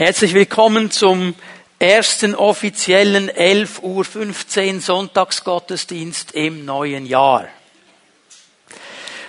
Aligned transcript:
Herzlich 0.00 0.32
willkommen 0.32 0.90
zum 0.90 1.34
ersten 1.78 2.34
offiziellen 2.34 3.30
11.15 3.30 4.76
Uhr 4.76 4.80
Sonntagsgottesdienst 4.80 6.32
im 6.32 6.64
neuen 6.64 7.04
Jahr. 7.04 7.44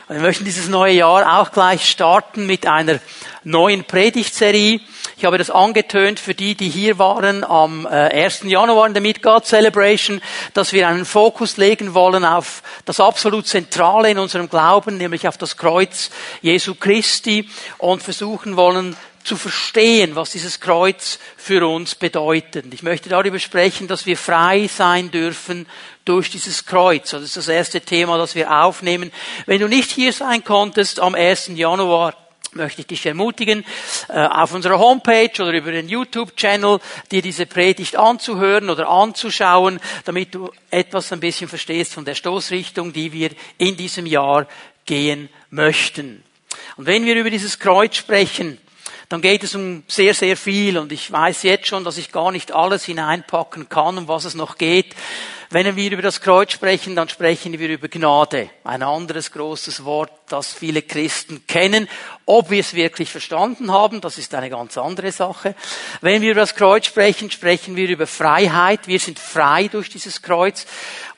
Wir 0.07 0.21
möchten 0.21 0.46
dieses 0.46 0.70
neue 0.70 0.94
Jahr 0.94 1.42
auch 1.42 1.52
gleich 1.52 1.89
starten 1.89 2.46
mit 2.46 2.68
einer 2.68 3.02
neuen 3.44 3.84
Predigtserie. 3.84 4.79
Ich 5.18 5.26
habe 5.26 5.38
das 5.38 5.49
angetönt 5.49 6.21
für 6.21 6.34
die, 6.34 6.56
die 6.56 6.70
hier 6.70 6.97
waren 6.97 7.44
am 7.44 7.85
1. 7.85 8.44
Äh, 8.44 8.47
Januar 8.47 8.88
in 8.88 8.94
der 8.94 9.01
Meet 9.01 9.22
God 9.22 9.46
Celebration, 9.46 10.22
dass 10.53 10.72
wir 10.72 10.88
einen 10.88 11.03
Fokus 11.03 11.58
legen 11.58 11.94
wollen 11.94 12.24
auf 12.24 12.63
das 12.85 13.01
absolut 13.01 13.46
Zentrale 13.46 14.10
in 14.10 14.19
unserem 14.19 14.49
Glauben, 14.49 14.97
nämlich 14.97 15.28
auf 15.28 15.38
das 15.38 15.58
Kreuz 15.58 16.12
Jesu 16.41 16.76
Christi 16.76 17.49
und 17.77 18.02
versuchen 18.02 18.55
wollen, 18.55 18.95
zu 19.23 19.38
verstehen, 19.38 20.16
was 20.16 20.31
dieses 20.31 20.59
Kreuz 20.59 21.20
für 21.38 21.67
uns 21.67 21.95
bedeutet. 21.95 22.73
Ich 22.73 22.84
möchte 22.84 23.09
darüber 23.09 23.40
sprechen, 23.40 23.88
dass 23.88 24.05
wir 24.05 24.18
frei 24.18 24.68
sein 24.68 25.12
dürfen 25.12 25.68
durch 26.05 26.30
dieses 26.30 26.66
Kreuz. 26.66 27.12
Das 27.12 27.23
ist 27.23 27.38
das 27.38 27.48
erste 27.48 27.82
Thema, 27.82 28.18
das 28.18 28.36
wir 28.36 28.52
aufnehmen. 28.63 29.12
Wenn 29.46 29.60
du 29.60 29.68
nicht 29.68 29.91
hier 29.91 30.13
sein 30.13 30.44
konntest 30.44 30.99
am 30.99 31.16
1. 31.16 31.52
Januar, 31.55 32.16
möchte 32.54 32.82
ich 32.82 32.88
dich 32.88 33.05
ermutigen, 33.05 33.63
äh, 34.10 34.13
auf 34.13 34.54
unserer 34.54 34.77
Homepage 34.77 35.32
oder 35.41 35.54
über 35.54 35.72
den 35.72 35.88
YouTube-Channel 35.88 36.80
dir 37.12 37.22
diese 37.22 37.46
Predigt 37.46 37.96
anzuhören 37.96 38.70
oder 38.70 38.90
anzuschauen, 38.90 39.80
damit 40.05 40.35
du 40.35 40.52
etwas 40.70 41.13
ein 41.13 41.22
bisschen 41.22 41.48
verstehst 41.48 41.94
von 41.94 42.05
der 42.05 42.16
Stoßrichtung, 42.16 42.91
die 42.91 43.13
wir 43.13 43.32
in 43.58 43.77
diesem 43.77 44.05
Jahr 44.05 44.48
gehen 44.85 45.30
möchten. 45.49 46.24
Und 46.76 46.85
wenn 46.88 47.05
wir 47.05 47.16
über 47.16 47.30
dieses 47.30 47.60
Kreuz 47.60 47.96
sprechen, 47.96 48.58
dann 49.12 49.22
geht 49.22 49.44
es 49.44 49.56
um 49.56 49.84
sehr, 49.88 50.14
sehr 50.14 50.38
viel 50.38 50.78
und 50.78 50.92
ich 50.92 51.12
weiß 51.12 51.44
jetzt 51.44 51.68
schon, 51.68 51.84
dass 51.84 51.98
ich 51.98 52.12
gar 52.12 52.32
nicht 52.32 52.54
alles 52.54 52.86
hineinpacken 52.86 53.68
kann, 53.68 53.98
um 53.98 54.08
was 54.08 54.26
es 54.26 54.36
noch 54.36 54.58
geht. 54.58 54.96
Wenn 55.54 55.76
wir 55.76 55.91
über 55.91 56.02
das 56.02 56.21
Kreuz 56.21 56.54
sprechen, 56.54 56.96
dann 56.96 57.10
sprechen 57.10 57.60
wir 57.60 57.68
über 57.68 57.90
Gnade. 57.90 58.49
Ein 58.63 58.84
anderes 58.84 59.34
großes 59.34 59.84
Wort, 59.84 60.10
das 60.30 60.54
viele 60.54 60.82
Christen 60.82 61.46
kennen. 61.46 61.90
Ob 62.26 62.52
wir 62.52 62.62
es 62.62 62.74
wirklich 62.74 63.12
verstanden 63.12 63.70
haben, 63.70 63.99
das 63.99 64.17
ist 64.17 64.33
eine 64.33 64.49
ganz 64.49 64.77
andere 64.77 65.11
Sache. 65.11 65.53
Wenn 65.99 66.22
wir 66.22 66.31
über 66.31 66.39
das 66.39 66.55
Kreuz 66.55 66.85
sprechen, 66.85 67.29
sprechen 67.31 67.75
wir 67.75 67.89
über 67.89 68.07
Freiheit. 68.07 68.88
Wir 68.88 68.99
sind 68.99 69.19
frei 69.19 69.67
durch 69.67 69.89
dieses 69.89 70.22
Kreuz. 70.22 70.66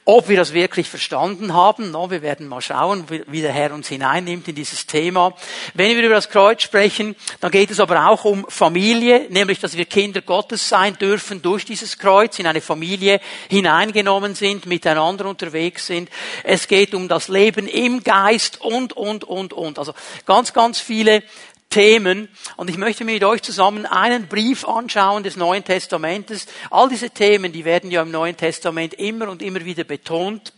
Ob 0.05 0.27
wir 0.27 0.35
das 0.35 0.51
wirklich 0.53 0.89
verstanden 0.89 1.53
haben, 1.53 1.91
no, 1.91 2.11
wir 2.11 2.21
werden 2.21 2.49
mal 2.49 2.59
schauen, 2.59 3.05
wie 3.27 3.39
der 3.39 3.53
Herr 3.53 3.73
uns 3.73 3.87
hineinnimmt 3.87 4.49
in 4.49 4.55
dieses 4.55 4.85
Thema. 4.85 5.33
Wenn 5.75 5.95
wir 5.95 6.03
über 6.03 6.15
das 6.15 6.29
Kreuz 6.29 6.61
sprechen, 6.61 7.15
dann 7.39 7.51
geht 7.51 7.71
es 7.71 7.79
aber 7.79 8.09
auch 8.09 8.25
um 8.25 8.45
Familie, 8.49 9.27
nämlich 9.29 9.61
dass 9.61 9.77
wir 9.77 9.85
Kinder 9.85 10.21
Gottes 10.21 10.67
sein 10.67 10.97
dürfen 10.97 11.41
durch 11.41 11.63
dieses 11.63 11.97
Kreuz, 11.97 12.37
in 12.37 12.47
eine 12.47 12.59
Familie 12.59 13.21
hineingenommen 13.49 14.22
sind, 14.33 14.65
miteinander 14.65 15.25
unterwegs 15.25 15.87
sind. 15.87 16.09
Es 16.43 16.67
geht 16.67 16.93
um 16.93 17.07
das 17.07 17.27
Leben 17.27 17.67
im 17.67 18.03
Geist 18.03 18.61
und, 18.61 18.93
und, 18.93 19.23
und, 19.23 19.53
und. 19.53 19.77
Also 19.77 19.93
ganz, 20.25 20.53
ganz 20.53 20.79
viele 20.79 21.23
Themen. 21.69 22.29
Und 22.55 22.69
ich 22.69 22.77
möchte 22.77 23.03
mit 23.03 23.23
euch 23.23 23.41
zusammen 23.41 23.85
einen 23.85 24.27
Brief 24.27 24.67
anschauen 24.67 25.23
des 25.23 25.35
Neuen 25.35 25.63
Testamentes. 25.63 26.45
All 26.69 26.87
diese 26.87 27.09
Themen, 27.09 27.51
die 27.51 27.65
werden 27.65 27.91
ja 27.91 28.03
im 28.03 28.11
Neuen 28.11 28.37
Testament 28.37 28.93
immer 28.93 29.29
und 29.29 29.41
immer 29.41 29.65
wieder 29.65 29.83
betont. 29.83 30.53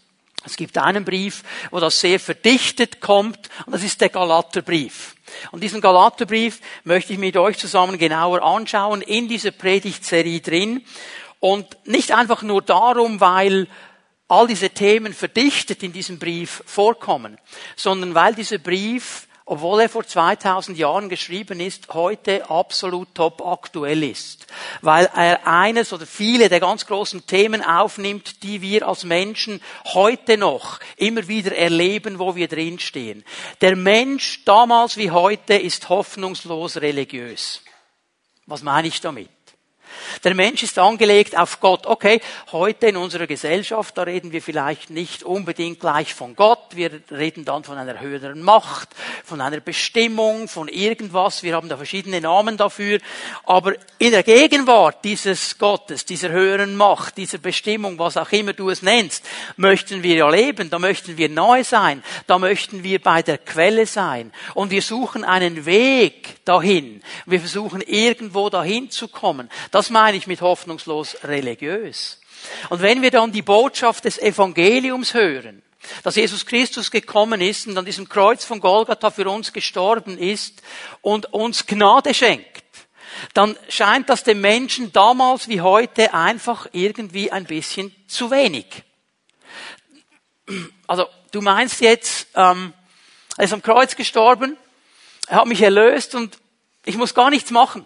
Es 0.46 0.58
gibt 0.58 0.78
einen 0.78 1.06
Brief, 1.06 1.44
wo 1.72 1.80
das 1.80 2.00
sehr 2.00 2.20
verdichtet 2.20 3.02
kommt, 3.02 3.50
und 3.66 3.74
das 3.74 3.84
ist 3.84 4.00
der 4.00 4.10
Galaterbrief. 4.10 5.16
Und 5.52 5.64
diesen 5.64 5.82
Galaterbrief 5.82 6.60
möchte 6.84 7.14
ich 7.14 7.20
mit 7.20 7.36
euch 7.36 7.58
zusammen 7.58 7.98
genauer 7.98 8.44
anschauen, 8.44 9.02
in 9.02 9.28
dieser 9.28 9.52
Predigtserie 9.52 10.42
drin. 10.42 10.86
Und 11.46 11.78
nicht 11.86 12.12
einfach 12.12 12.42
nur 12.42 12.64
darum, 12.64 13.22
weil 13.22 13.68
all 14.28 14.48
diese 14.48 14.72
Themen 14.72 15.14
verdichtet 15.14 15.84
in 15.84 15.94
diesem 15.94 16.18
Brief 16.18 16.64
vorkommen, 16.66 17.38
sondern 17.76 18.16
weil 18.16 18.34
dieser 18.34 18.58
Brief 18.58 19.28
obwohl 19.48 19.82
er 19.82 19.90
vor 19.90 20.04
2000 20.04 20.76
Jahren 20.76 21.08
geschrieben 21.08 21.60
ist, 21.60 21.94
heute 21.94 22.50
absolut 22.50 23.14
top 23.14 23.46
aktuell 23.46 24.02
ist. 24.02 24.48
Weil 24.82 25.06
er 25.14 25.46
eines 25.46 25.94
oder 25.94 26.08
viele 26.08 26.50
der 26.50 26.60
ganz 26.60 26.88
großen 26.88 27.28
Themen 27.28 27.64
aufnimmt, 27.64 28.42
die 28.42 28.64
wir 28.64 28.88
als 28.88 29.04
Menschen 29.04 29.62
heute 29.94 30.40
noch 30.40 30.80
immer 30.98 31.28
wieder 31.28 31.56
erleben, 31.56 32.18
wo 32.18 32.36
wir 32.36 32.48
drinstehen. 32.48 33.24
Der 33.62 33.76
Mensch 33.76 34.44
damals 34.46 34.98
wie 34.98 35.12
heute 35.12 35.54
ist 35.54 35.90
hoffnungslos 35.90 36.78
religiös. 36.78 37.62
Was 38.48 38.64
meine 38.64 38.88
ich 38.88 39.00
damit? 39.00 39.35
Der 40.24 40.36
Mensch 40.36 40.64
ist 40.64 40.80
angelegt 40.80 41.38
auf 41.38 41.60
Gott. 41.60 41.86
Okay, 41.86 42.22
heute 42.52 42.88
in 42.88 42.98
unserer 42.98 43.28
Gesellschaft, 43.28 43.98
da 43.98 44.04
reden 44.04 44.32
wir 44.32 44.42
vielleicht 44.42 44.90
nicht 44.90 45.24
unbedingt 45.24 45.80
gleich 45.80 46.14
von 46.14 46.36
Gott. 46.36 46.76
Wir 46.76 47.02
reden 47.12 47.46
dann 47.46 47.64
von 47.64 47.78
einer 47.78 48.00
höheren 48.00 48.42
Macht, 48.42 48.90
von 49.24 49.42
einer 49.42 49.60
Bestimmung, 49.60 50.48
von 50.48 50.68
irgendwas. 50.68 51.44
Wir 51.44 51.56
haben 51.56 51.70
da 51.70 51.78
verschiedene 51.78 52.22
Namen 52.22 52.58
dafür. 52.58 53.00
Aber 53.44 53.74
in 53.98 54.12
der 54.12 54.24
Gegenwart 54.24 55.04
dieses 55.04 55.58
Gottes, 55.58 56.06
dieser 56.06 56.30
höheren 56.30 56.76
Macht, 56.76 57.18
dieser 57.18 57.38
Bestimmung, 57.38 58.00
was 58.00 58.18
auch 58.18 58.32
immer 58.32 58.54
du 58.54 58.70
es 58.70 58.82
nennst, 58.82 59.26
möchten 59.58 60.04
wir 60.04 60.16
ja 60.16 60.30
leben. 60.30 60.70
Da 60.70 60.80
möchten 60.80 61.18
wir 61.18 61.30
neu 61.30 61.64
sein. 61.64 62.04
Da 62.28 62.40
möchten 62.40 62.84
wir 62.84 63.02
bei 63.02 63.22
der 63.22 63.38
Quelle 63.38 63.86
sein. 63.86 64.32
Und 64.54 64.72
wir 64.72 64.82
suchen 64.82 65.24
einen 65.24 65.66
Weg 65.66 66.46
dahin. 66.46 67.02
Wir 67.26 67.40
versuchen 67.40 67.82
irgendwo 67.82 68.50
dahin 68.50 68.90
zu 68.92 69.08
kommen. 69.08 69.50
Das 69.72 69.85
das 69.86 69.92
meine 69.92 70.18
ich 70.18 70.26
mit 70.26 70.42
hoffnungslos 70.42 71.18
religiös. 71.26 72.20
Und 72.70 72.82
wenn 72.82 73.04
wir 73.04 73.12
dann 73.12 73.32
die 73.32 73.44
Botschaft 73.44 74.06
des 74.06 74.18
Evangeliums 74.18 75.14
hören, 75.14 75.62
dass 76.02 76.16
Jesus 76.16 76.48
Christus 76.48 76.90
gekommen 76.90 77.40
ist 77.40 77.68
und 77.68 77.78
an 77.78 77.86
diesem 77.86 78.10
Kreuz 78.10 78.44
von 78.44 78.60
Golgatha 78.60 79.12
für 79.12 79.30
uns 79.30 79.54
gestorben 79.54 80.18
ist 80.18 80.64
und 81.04 81.32
uns 81.32 81.68
Gnade 81.68 82.16
schenkt, 82.16 82.64
dann 83.36 83.56
scheint 83.70 84.10
das 84.10 84.24
dem 84.24 84.42
Menschen 84.42 84.92
damals 84.92 85.50
wie 85.50 85.62
heute 85.62 86.16
einfach 86.16 86.66
irgendwie 86.72 87.32
ein 87.32 87.46
bisschen 87.46 87.94
zu 88.08 88.32
wenig. 88.32 88.66
Also 90.88 91.06
du 91.30 91.44
meinst 91.44 91.80
jetzt, 91.80 92.30
ähm, 92.34 92.74
er 93.38 93.46
ist 93.46 93.54
am 93.54 93.62
Kreuz 93.62 93.96
gestorben, 93.96 94.58
er 95.28 95.38
hat 95.38 95.46
mich 95.46 95.62
erlöst 95.62 96.16
und 96.16 96.40
ich 96.86 96.98
muss 96.98 97.14
gar 97.14 97.30
nichts 97.30 97.52
machen. 97.52 97.86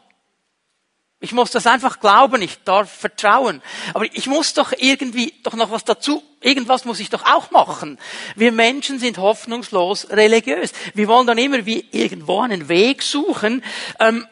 Ich 1.22 1.34
muss 1.34 1.52
das 1.52 1.68
einfach 1.68 2.00
glauben, 2.00 2.42
ich 2.42 2.64
darf 2.64 2.90
vertrauen. 2.90 3.62
Aber 3.94 4.06
ich 4.06 4.28
muss 4.28 4.54
doch 4.54 4.72
irgendwie 4.78 5.34
doch 5.44 5.54
noch 5.54 5.70
was 5.70 5.84
dazu, 5.84 6.24
irgendwas 6.40 6.86
muss 6.86 7.02
ich 7.02 7.10
doch 7.10 7.26
auch 7.26 7.52
machen. 7.52 8.00
Wir 8.36 8.54
Menschen 8.54 9.00
sind 9.00 9.18
hoffnungslos 9.18 10.10
religiös. 10.12 10.72
Wir 10.94 11.10
wollen 11.10 11.28
dann 11.28 11.38
immer 11.38 11.66
wie 11.66 11.86
irgendwo 11.92 12.40
einen 12.40 12.70
Weg 12.70 13.04
suchen, 13.04 13.64
ähm, 14.00 14.26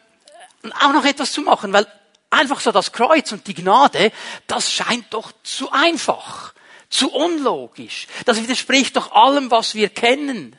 auch 0.81 0.93
noch 0.93 1.03
etwas 1.03 1.33
zu 1.33 1.41
machen, 1.41 1.73
weil 1.73 1.85
einfach 2.29 2.61
so 2.61 2.71
das 2.71 2.93
Kreuz 2.93 3.33
und 3.33 3.47
die 3.47 3.53
Gnade, 3.53 4.11
das 4.47 4.71
scheint 4.71 5.13
doch 5.13 5.33
zu 5.43 5.71
einfach, 5.71 6.53
zu 6.89 7.11
unlogisch. 7.11 8.07
Das 8.25 8.41
widerspricht 8.41 8.95
doch 8.95 9.11
allem, 9.11 9.51
was 9.51 9.75
wir 9.75 9.89
kennen 9.89 10.56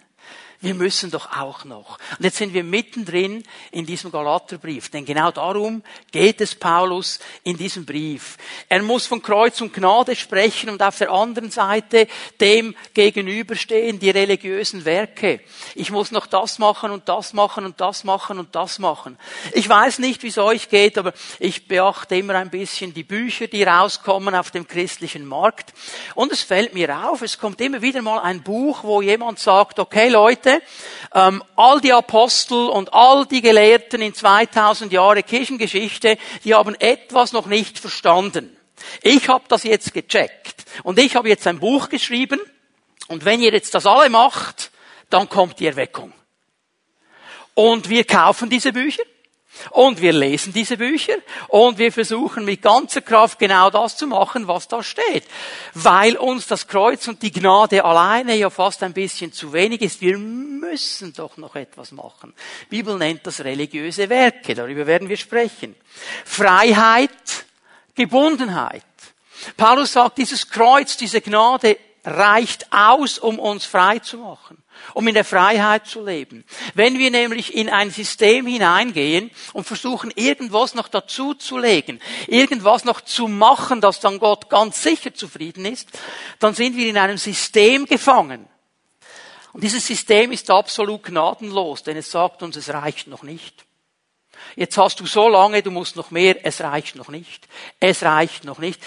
wir 0.61 0.75
müssen 0.75 1.13
doch 1.13 1.31
auch 1.37 1.65
noch. 1.65 1.99
Und 2.19 2.25
jetzt 2.25 2.39
sind 2.39 2.53
wir 2.53 2.65
mittendrin 2.65 3.45
in 3.71 3.87
diesem 3.87 4.11
Galaterbrief, 4.11 4.89
denn 4.91 5.05
genau 5.05 5.31
darum 5.31 5.85
geht 6.11 6.41
es 6.41 6.57
Paulus 6.57 7.21
in 7.45 7.57
diesem 7.57 7.87
Brief. 7.87 8.37
Er 8.69 8.83
muss 8.83 9.07
von 9.07 9.23
Kreuz 9.23 9.61
und 9.61 9.73
Gnade 9.73 10.17
sprechen 10.17 10.69
und 10.69 10.83
auf 10.83 10.99
der 10.99 11.11
anderen 11.11 11.53
Seite 11.53 12.09
dem 12.41 12.75
gegenüberstehen 12.93 14.01
die 14.01 14.11
religiösen 14.11 14.85
Werke. 14.85 15.41
Ich 15.77 15.93
muss 15.93 16.11
noch 16.11 16.27
das 16.27 16.59
machen 16.59 16.91
und 16.91 17.09
das 17.09 17.35
machen 17.35 17.65
und 17.65 17.81
das 17.81 18.03
machen 18.03 18.41
und 18.41 18.57
das 18.57 18.81
machen. 18.81 19.17
Ich 19.53 19.69
weiß 19.69 20.01
nicht, 20.01 20.25
wie 20.25 20.29
es 20.29 20.39
euch 20.39 20.69
geht, 20.69 20.99
aber 20.99 21.13
ich 21.39 21.69
beachte 21.69 22.17
immer 22.17 22.35
ein 22.35 22.51
bisschen 22.51 22.93
die 22.93 23.05
Bücher, 23.05 23.47
die 23.47 23.63
rauskommen 23.63 24.35
auf 24.35 24.51
dem 24.51 24.67
christlichen 24.67 25.25
Markt. 25.25 25.73
Und 26.17 26.33
es 26.33 26.43
fällt 26.43 26.75
mir 26.75 27.09
auf, 27.09 27.23
es 27.23 27.39
kommt 27.39 27.61
immer 27.61 27.81
wieder 27.81 28.03
mal 28.03 28.19
ein 28.19 28.43
Buch, 28.43 28.83
wo 28.83 29.03
jemand 29.03 29.39
sagt, 29.39 29.79
okay 29.79 30.09
Leute, 30.09 30.48
Geschichte. 30.49 30.63
Ähm, 31.15 31.43
all 31.57 31.81
die 31.81 31.93
Apostel 31.93 32.69
und 32.69 32.93
all 32.93 33.27
die 33.27 33.41
Gelehrten 33.41 34.03
in 34.03 34.15
2000 34.15 34.93
Jahre 34.93 35.23
Kirchengeschichte, 35.23 36.19
die 36.45 36.55
haben 36.55 36.75
etwas 36.75 37.33
noch 37.33 37.47
nicht 37.47 37.79
verstanden. 37.79 38.57
Ich 39.03 39.29
habe 39.29 39.45
das 39.49 39.65
jetzt 39.65 39.93
gecheckt 39.95 40.65
und 40.83 40.99
ich 40.99 41.17
habe 41.17 41.29
jetzt 41.29 41.47
ein 41.47 41.59
Buch 41.59 41.89
geschrieben 41.89 42.41
und 43.09 43.25
wenn 43.25 43.41
ihr 43.41 43.53
jetzt 43.53 43.75
das 43.75 43.87
alle 43.87 44.11
macht, 44.11 44.71
dann 45.11 45.29
kommt 45.29 45.59
die 45.59 45.67
Erweckung. 45.67 46.13
Und 47.55 47.89
wir 47.89 48.05
kaufen 48.05 48.51
diese 48.51 48.73
Bücher 48.73 49.03
Und 49.71 50.01
wir 50.01 50.13
lesen 50.13 50.53
diese 50.53 50.77
Bücher 50.77 51.17
und 51.49 51.79
wir 51.79 51.93
versuchen 51.93 52.45
mit 52.45 52.63
ganzer 52.63 53.01
Kraft 53.01 53.39
genau 53.39 53.71
das 53.71 53.97
zu 53.97 54.07
machen, 54.07 54.49
was 54.49 54.69
da 54.69 54.83
steht. 54.83 55.25
Weil 55.75 56.17
uns 56.17 56.47
das 56.47 56.67
Kreuz 56.67 57.09
und 57.09 57.23
die 57.23 57.33
Gnade 57.33 57.85
alleine 57.85 58.35
ja 58.37 58.51
fast 58.51 58.83
ein 58.83 58.93
bisschen 58.93 59.33
zu 59.33 59.53
wenig 59.53 59.83
ist. 59.83 60.01
Wir 60.01 60.19
müssen 60.19 61.13
doch 61.13 61.37
noch 61.37 61.57
etwas 61.57 61.93
machen. 61.93 62.35
Die 62.67 62.77
Bibel 62.77 62.97
nennt 62.97 63.27
das 63.27 63.41
religiöse 63.41 64.09
Werke. 64.09 64.55
Darüber 64.55 64.87
werden 64.87 65.09
wir 65.09 65.17
sprechen. 65.17 65.75
Freiheit, 66.25 67.11
Gebundenheit. 67.95 68.83
Paulus 69.57 69.93
sagt, 69.93 70.19
dieses 70.19 70.49
Kreuz, 70.49 70.97
diese 70.97 71.21
Gnade 71.21 71.79
reicht 72.05 72.73
aus, 72.73 73.19
um 73.19 73.39
uns 73.39 73.65
frei 73.65 73.99
zu 73.99 74.19
machen 74.19 74.63
um 74.95 75.07
in 75.09 75.15
der 75.15 75.25
Freiheit 75.25 75.87
zu 75.87 76.05
leben. 76.05 76.45
Wenn 76.75 76.99
wir 76.99 77.11
nämlich 77.11 77.55
in 77.55 77.69
ein 77.69 77.91
System 77.91 78.47
hineingehen 78.47 79.31
und 79.53 79.65
versuchen, 79.65 80.13
irgendwas 80.15 80.75
noch 80.75 80.89
dazu 80.89 81.35
zu 81.35 81.59
legen, 81.59 82.01
irgendwas 82.27 82.85
noch 82.85 83.01
zu 83.01 83.29
machen, 83.29 83.81
dass 83.81 84.01
dann 84.01 84.19
Gott 84.19 84.51
ganz 84.51 84.83
sicher 84.83 85.15
zufrieden 85.15 85.65
ist, 85.65 85.89
dann 86.39 86.55
sind 86.55 86.77
wir 86.77 86.89
in 86.89 86.99
einem 86.99 87.19
System 87.19 87.87
gefangen. 87.87 88.49
Und 89.53 89.65
dieses 89.65 89.87
System 89.87 90.33
ist 90.33 90.51
absolut 90.51 91.03
gnadenlos, 91.03 91.83
denn 91.83 91.97
es 91.97 92.11
sagt 92.11 92.43
uns, 92.43 92.57
es 92.57 92.69
reicht 92.69 93.09
noch 93.09 93.23
nicht. 93.23 93.65
Jetzt 94.57 94.79
hast 94.79 95.01
du 95.01 95.07
so 95.07 95.29
lange, 95.29 95.63
du 95.63 95.71
musst 95.71 95.97
noch 95.97 96.11
mehr, 96.11 96.45
es 96.45 96.61
reicht 96.61 96.97
noch 96.97 97.09
nicht. 97.09 97.49
Es 97.81 98.03
reicht 98.03 98.45
noch 98.45 98.59
nicht. 98.59 98.81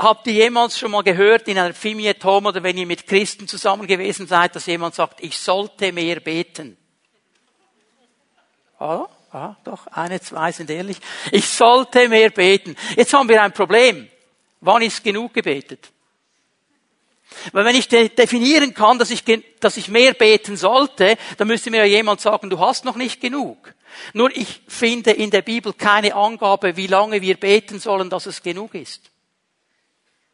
Habt 0.00 0.28
ihr 0.28 0.32
jemals 0.32 0.78
schon 0.78 0.92
mal 0.92 1.02
gehört 1.02 1.48
in 1.48 1.58
einer 1.58 1.74
Fimiet 1.74 2.24
Home 2.24 2.50
oder 2.50 2.62
wenn 2.62 2.78
ihr 2.78 2.86
mit 2.86 3.06
Christen 3.06 3.48
zusammen 3.48 3.88
gewesen 3.88 4.28
seid, 4.28 4.54
dass 4.54 4.66
jemand 4.66 4.94
sagt, 4.94 5.20
ich 5.22 5.36
sollte 5.36 5.92
mehr 5.92 6.20
beten? 6.20 6.76
Ah, 8.78 9.06
ah, 9.32 9.56
doch, 9.64 9.88
eine, 9.88 10.20
zwei 10.20 10.52
sind 10.52 10.70
ehrlich. 10.70 10.98
Ich 11.32 11.48
sollte 11.48 12.08
mehr 12.08 12.30
beten. 12.30 12.76
Jetzt 12.96 13.12
haben 13.12 13.28
wir 13.28 13.42
ein 13.42 13.52
Problem. 13.52 14.08
Wann 14.60 14.82
ist 14.82 15.02
genug 15.02 15.34
gebetet? 15.34 15.90
Weil 17.52 17.64
wenn 17.64 17.76
ich 17.76 17.88
definieren 17.88 18.74
kann, 18.74 19.00
dass 19.00 19.10
ich, 19.10 19.24
dass 19.58 19.76
ich 19.76 19.88
mehr 19.88 20.14
beten 20.14 20.56
sollte, 20.56 21.16
dann 21.38 21.48
müsste 21.48 21.70
mir 21.70 21.78
ja 21.78 21.96
jemand 21.96 22.20
sagen, 22.20 22.50
du 22.50 22.60
hast 22.60 22.84
noch 22.84 22.96
nicht 22.96 23.20
genug. 23.20 23.74
Nur 24.12 24.30
ich 24.36 24.62
finde 24.68 25.10
in 25.10 25.30
der 25.30 25.42
Bibel 25.42 25.72
keine 25.72 26.14
Angabe, 26.14 26.76
wie 26.76 26.86
lange 26.86 27.20
wir 27.20 27.36
beten 27.36 27.80
sollen, 27.80 28.10
dass 28.10 28.26
es 28.26 28.42
genug 28.42 28.74
ist. 28.74 29.10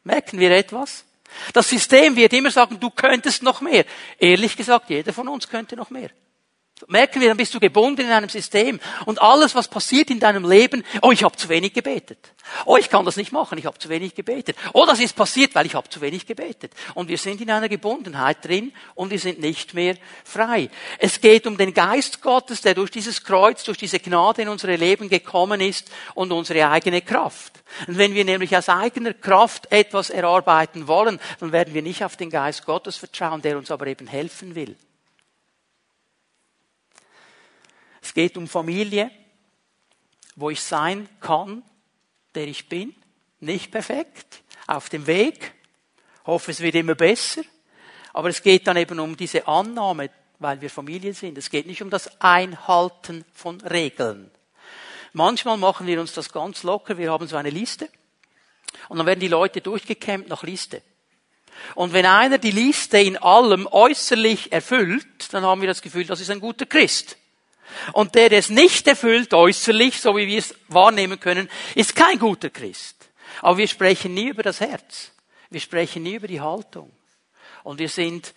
Merken 0.04 0.38
wir 0.38 0.50
etwas? 0.50 1.04
Das 1.52 1.68
System 1.68 2.14
wird 2.14 2.32
immer 2.32 2.50
sagen, 2.50 2.78
du 2.78 2.90
könntest 2.90 3.42
noch 3.42 3.60
mehr. 3.60 3.84
Ehrlich 4.18 4.56
gesagt, 4.56 4.90
jeder 4.90 5.12
von 5.12 5.28
uns 5.28 5.48
könnte 5.48 5.76
noch 5.76 5.90
mehr. 5.90 6.10
Merken 6.86 7.20
wir, 7.20 7.28
dann 7.28 7.36
bist 7.36 7.54
du 7.54 7.60
gebunden 7.60 8.02
in 8.02 8.10
einem 8.10 8.28
System. 8.28 8.78
Und 9.06 9.22
alles, 9.22 9.54
was 9.54 9.68
passiert 9.68 10.10
in 10.10 10.20
deinem 10.20 10.48
Leben, 10.48 10.84
oh, 11.02 11.12
ich 11.12 11.24
habe 11.24 11.36
zu 11.36 11.48
wenig 11.48 11.72
gebetet. 11.72 12.18
Oh, 12.66 12.76
ich 12.76 12.90
kann 12.90 13.04
das 13.04 13.16
nicht 13.16 13.32
machen, 13.32 13.56
ich 13.56 13.64
habe 13.64 13.78
zu 13.78 13.88
wenig 13.88 14.14
gebetet. 14.14 14.56
Oh, 14.74 14.84
das 14.86 15.00
ist 15.00 15.16
passiert, 15.16 15.54
weil 15.54 15.64
ich 15.64 15.74
habe 15.74 15.88
zu 15.88 16.00
wenig 16.00 16.26
gebetet. 16.26 16.72
Und 16.94 17.08
wir 17.08 17.16
sind 17.16 17.40
in 17.40 17.50
einer 17.50 17.68
Gebundenheit 17.68 18.44
drin 18.44 18.72
und 18.94 19.10
wir 19.10 19.18
sind 19.18 19.40
nicht 19.40 19.72
mehr 19.72 19.96
frei. 20.24 20.68
Es 20.98 21.20
geht 21.20 21.46
um 21.46 21.56
den 21.56 21.72
Geist 21.72 22.20
Gottes, 22.20 22.60
der 22.60 22.74
durch 22.74 22.90
dieses 22.90 23.24
Kreuz, 23.24 23.64
durch 23.64 23.78
diese 23.78 23.98
Gnade 23.98 24.42
in 24.42 24.48
unsere 24.48 24.76
Leben 24.76 25.08
gekommen 25.08 25.60
ist 25.60 25.90
und 26.14 26.32
unsere 26.32 26.68
eigene 26.68 27.00
Kraft. 27.00 27.62
Und 27.86 27.96
wenn 27.96 28.14
wir 28.14 28.24
nämlich 28.24 28.54
aus 28.56 28.68
eigener 28.68 29.14
Kraft 29.14 29.72
etwas 29.72 30.10
erarbeiten 30.10 30.86
wollen, 30.86 31.18
dann 31.40 31.52
werden 31.52 31.72
wir 31.72 31.82
nicht 31.82 32.04
auf 32.04 32.16
den 32.16 32.30
Geist 32.30 32.66
Gottes 32.66 32.96
vertrauen, 32.96 33.40
der 33.40 33.56
uns 33.56 33.70
aber 33.70 33.86
eben 33.86 34.06
helfen 34.06 34.54
will. 34.54 34.76
Es 38.04 38.12
geht 38.12 38.36
um 38.36 38.46
Familie, 38.46 39.10
wo 40.36 40.50
ich 40.50 40.60
sein 40.60 41.08
kann, 41.20 41.62
der 42.34 42.46
ich 42.46 42.68
bin. 42.68 42.94
Nicht 43.40 43.70
perfekt, 43.70 44.42
auf 44.66 44.90
dem 44.90 45.06
Weg. 45.06 45.54
Hoffe, 46.26 46.50
es 46.50 46.60
wird 46.60 46.74
immer 46.74 46.96
besser. 46.96 47.40
Aber 48.12 48.28
es 48.28 48.42
geht 48.42 48.66
dann 48.66 48.76
eben 48.76 49.00
um 49.00 49.16
diese 49.16 49.48
Annahme, 49.48 50.10
weil 50.38 50.60
wir 50.60 50.68
Familie 50.68 51.14
sind. 51.14 51.38
Es 51.38 51.48
geht 51.48 51.66
nicht 51.66 51.80
um 51.80 51.88
das 51.88 52.20
Einhalten 52.20 53.24
von 53.32 53.62
Regeln. 53.62 54.30
Manchmal 55.14 55.56
machen 55.56 55.86
wir 55.86 55.98
uns 55.98 56.12
das 56.12 56.30
ganz 56.30 56.62
locker. 56.62 56.98
Wir 56.98 57.10
haben 57.10 57.26
so 57.26 57.36
eine 57.36 57.50
Liste. 57.50 57.88
Und 58.90 58.98
dann 58.98 59.06
werden 59.06 59.20
die 59.20 59.28
Leute 59.28 59.62
durchgekämmt 59.62 60.28
nach 60.28 60.42
Liste. 60.42 60.82
Und 61.74 61.94
wenn 61.94 62.04
einer 62.04 62.36
die 62.36 62.50
Liste 62.50 62.98
in 62.98 63.16
allem 63.16 63.66
äußerlich 63.66 64.52
erfüllt, 64.52 65.32
dann 65.32 65.44
haben 65.44 65.62
wir 65.62 65.68
das 65.68 65.80
Gefühl, 65.80 66.04
das 66.04 66.20
ist 66.20 66.30
ein 66.30 66.40
guter 66.40 66.66
Christ. 66.66 67.16
Und 67.92 68.14
der, 68.14 68.28
der 68.28 68.38
es 68.38 68.50
nicht 68.50 68.86
erfüllt, 68.86 69.34
äußerlich, 69.34 70.00
so 70.00 70.16
wie 70.16 70.26
wir 70.26 70.38
es 70.38 70.54
wahrnehmen 70.68 71.18
können, 71.20 71.48
ist 71.74 71.96
kein 71.96 72.18
guter 72.18 72.50
Christ. 72.50 73.10
Aber 73.40 73.58
wir 73.58 73.68
sprechen 73.68 74.14
nie 74.14 74.28
über 74.28 74.42
das 74.42 74.60
Herz. 74.60 75.12
Wir 75.50 75.60
sprechen 75.60 76.02
nie 76.02 76.14
über 76.14 76.28
die 76.28 76.40
Haltung. 76.40 76.90
Und 77.62 77.78
wir 77.78 77.88
sind 77.88 78.34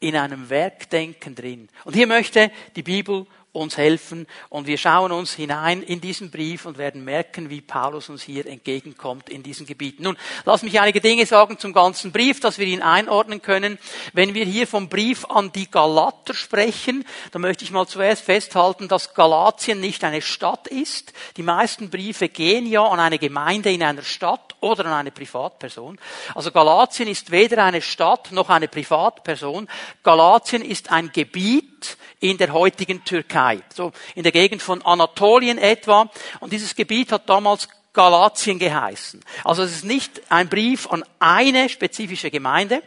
in 0.00 0.16
einem 0.16 0.48
Werkdenken 0.48 1.34
drin. 1.34 1.68
Und 1.84 1.94
hier 1.94 2.06
möchte 2.06 2.50
die 2.74 2.82
Bibel 2.82 3.26
uns 3.52 3.76
helfen. 3.76 4.26
Und 4.48 4.66
wir 4.66 4.78
schauen 4.78 5.12
uns 5.12 5.34
hinein 5.34 5.82
in 5.82 6.00
diesen 6.00 6.30
Brief 6.30 6.66
und 6.66 6.78
werden 6.78 7.04
merken, 7.04 7.50
wie 7.50 7.60
Paulus 7.60 8.08
uns 8.08 8.22
hier 8.22 8.46
entgegenkommt 8.46 9.28
in 9.28 9.42
diesen 9.42 9.66
Gebieten. 9.66 10.04
Nun, 10.04 10.16
lass 10.44 10.62
mich 10.62 10.80
einige 10.80 11.00
Dinge 11.00 11.26
sagen 11.26 11.58
zum 11.58 11.72
ganzen 11.72 12.12
Brief, 12.12 12.40
dass 12.40 12.58
wir 12.58 12.66
ihn 12.66 12.82
einordnen 12.82 13.42
können. 13.42 13.78
Wenn 14.12 14.34
wir 14.34 14.44
hier 14.44 14.66
vom 14.66 14.88
Brief 14.88 15.24
an 15.24 15.50
die 15.52 15.70
Galater 15.70 16.34
sprechen, 16.34 17.04
dann 17.32 17.42
möchte 17.42 17.64
ich 17.64 17.72
mal 17.72 17.86
zuerst 17.86 18.24
festhalten, 18.24 18.88
dass 18.88 19.14
Galatien 19.14 19.80
nicht 19.80 20.04
eine 20.04 20.22
Stadt 20.22 20.68
ist. 20.68 21.12
Die 21.36 21.42
meisten 21.42 21.90
Briefe 21.90 22.28
gehen 22.28 22.66
ja 22.66 22.86
an 22.86 23.00
eine 23.00 23.18
Gemeinde 23.18 23.72
in 23.72 23.82
einer 23.82 24.02
Stadt 24.02 24.54
oder 24.60 24.86
an 24.86 24.92
eine 24.92 25.10
Privatperson. 25.10 25.98
Also 26.34 26.52
Galatien 26.52 27.08
ist 27.08 27.30
weder 27.30 27.64
eine 27.64 27.82
Stadt 27.82 28.30
noch 28.30 28.48
eine 28.48 28.68
Privatperson. 28.68 29.68
Galatien 30.02 30.62
ist 30.62 30.92
ein 30.92 31.10
Gebiet 31.12 31.96
in 32.20 32.36
der 32.38 32.52
heutigen 32.52 33.04
Türkei, 33.04 33.60
so 33.74 33.92
in 34.14 34.22
der 34.22 34.32
Gegend 34.32 34.62
von 34.62 34.82
Anatolien 34.82 35.58
etwa. 35.58 36.10
Und 36.40 36.52
dieses 36.52 36.76
Gebiet 36.76 37.12
hat 37.12 37.28
damals 37.28 37.68
Galatien 37.92 38.58
geheißen. 38.58 39.24
Also 39.42 39.62
es 39.62 39.72
ist 39.72 39.84
nicht 39.84 40.30
ein 40.30 40.48
Brief 40.48 40.86
an 40.88 41.02
eine 41.18 41.68
spezifische 41.68 42.30
Gemeinde, 42.30 42.82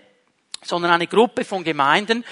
sondern 0.64 0.92
eine 0.92 1.08
Gruppe 1.08 1.44
von 1.44 1.64
Gemeinden, 1.64 2.24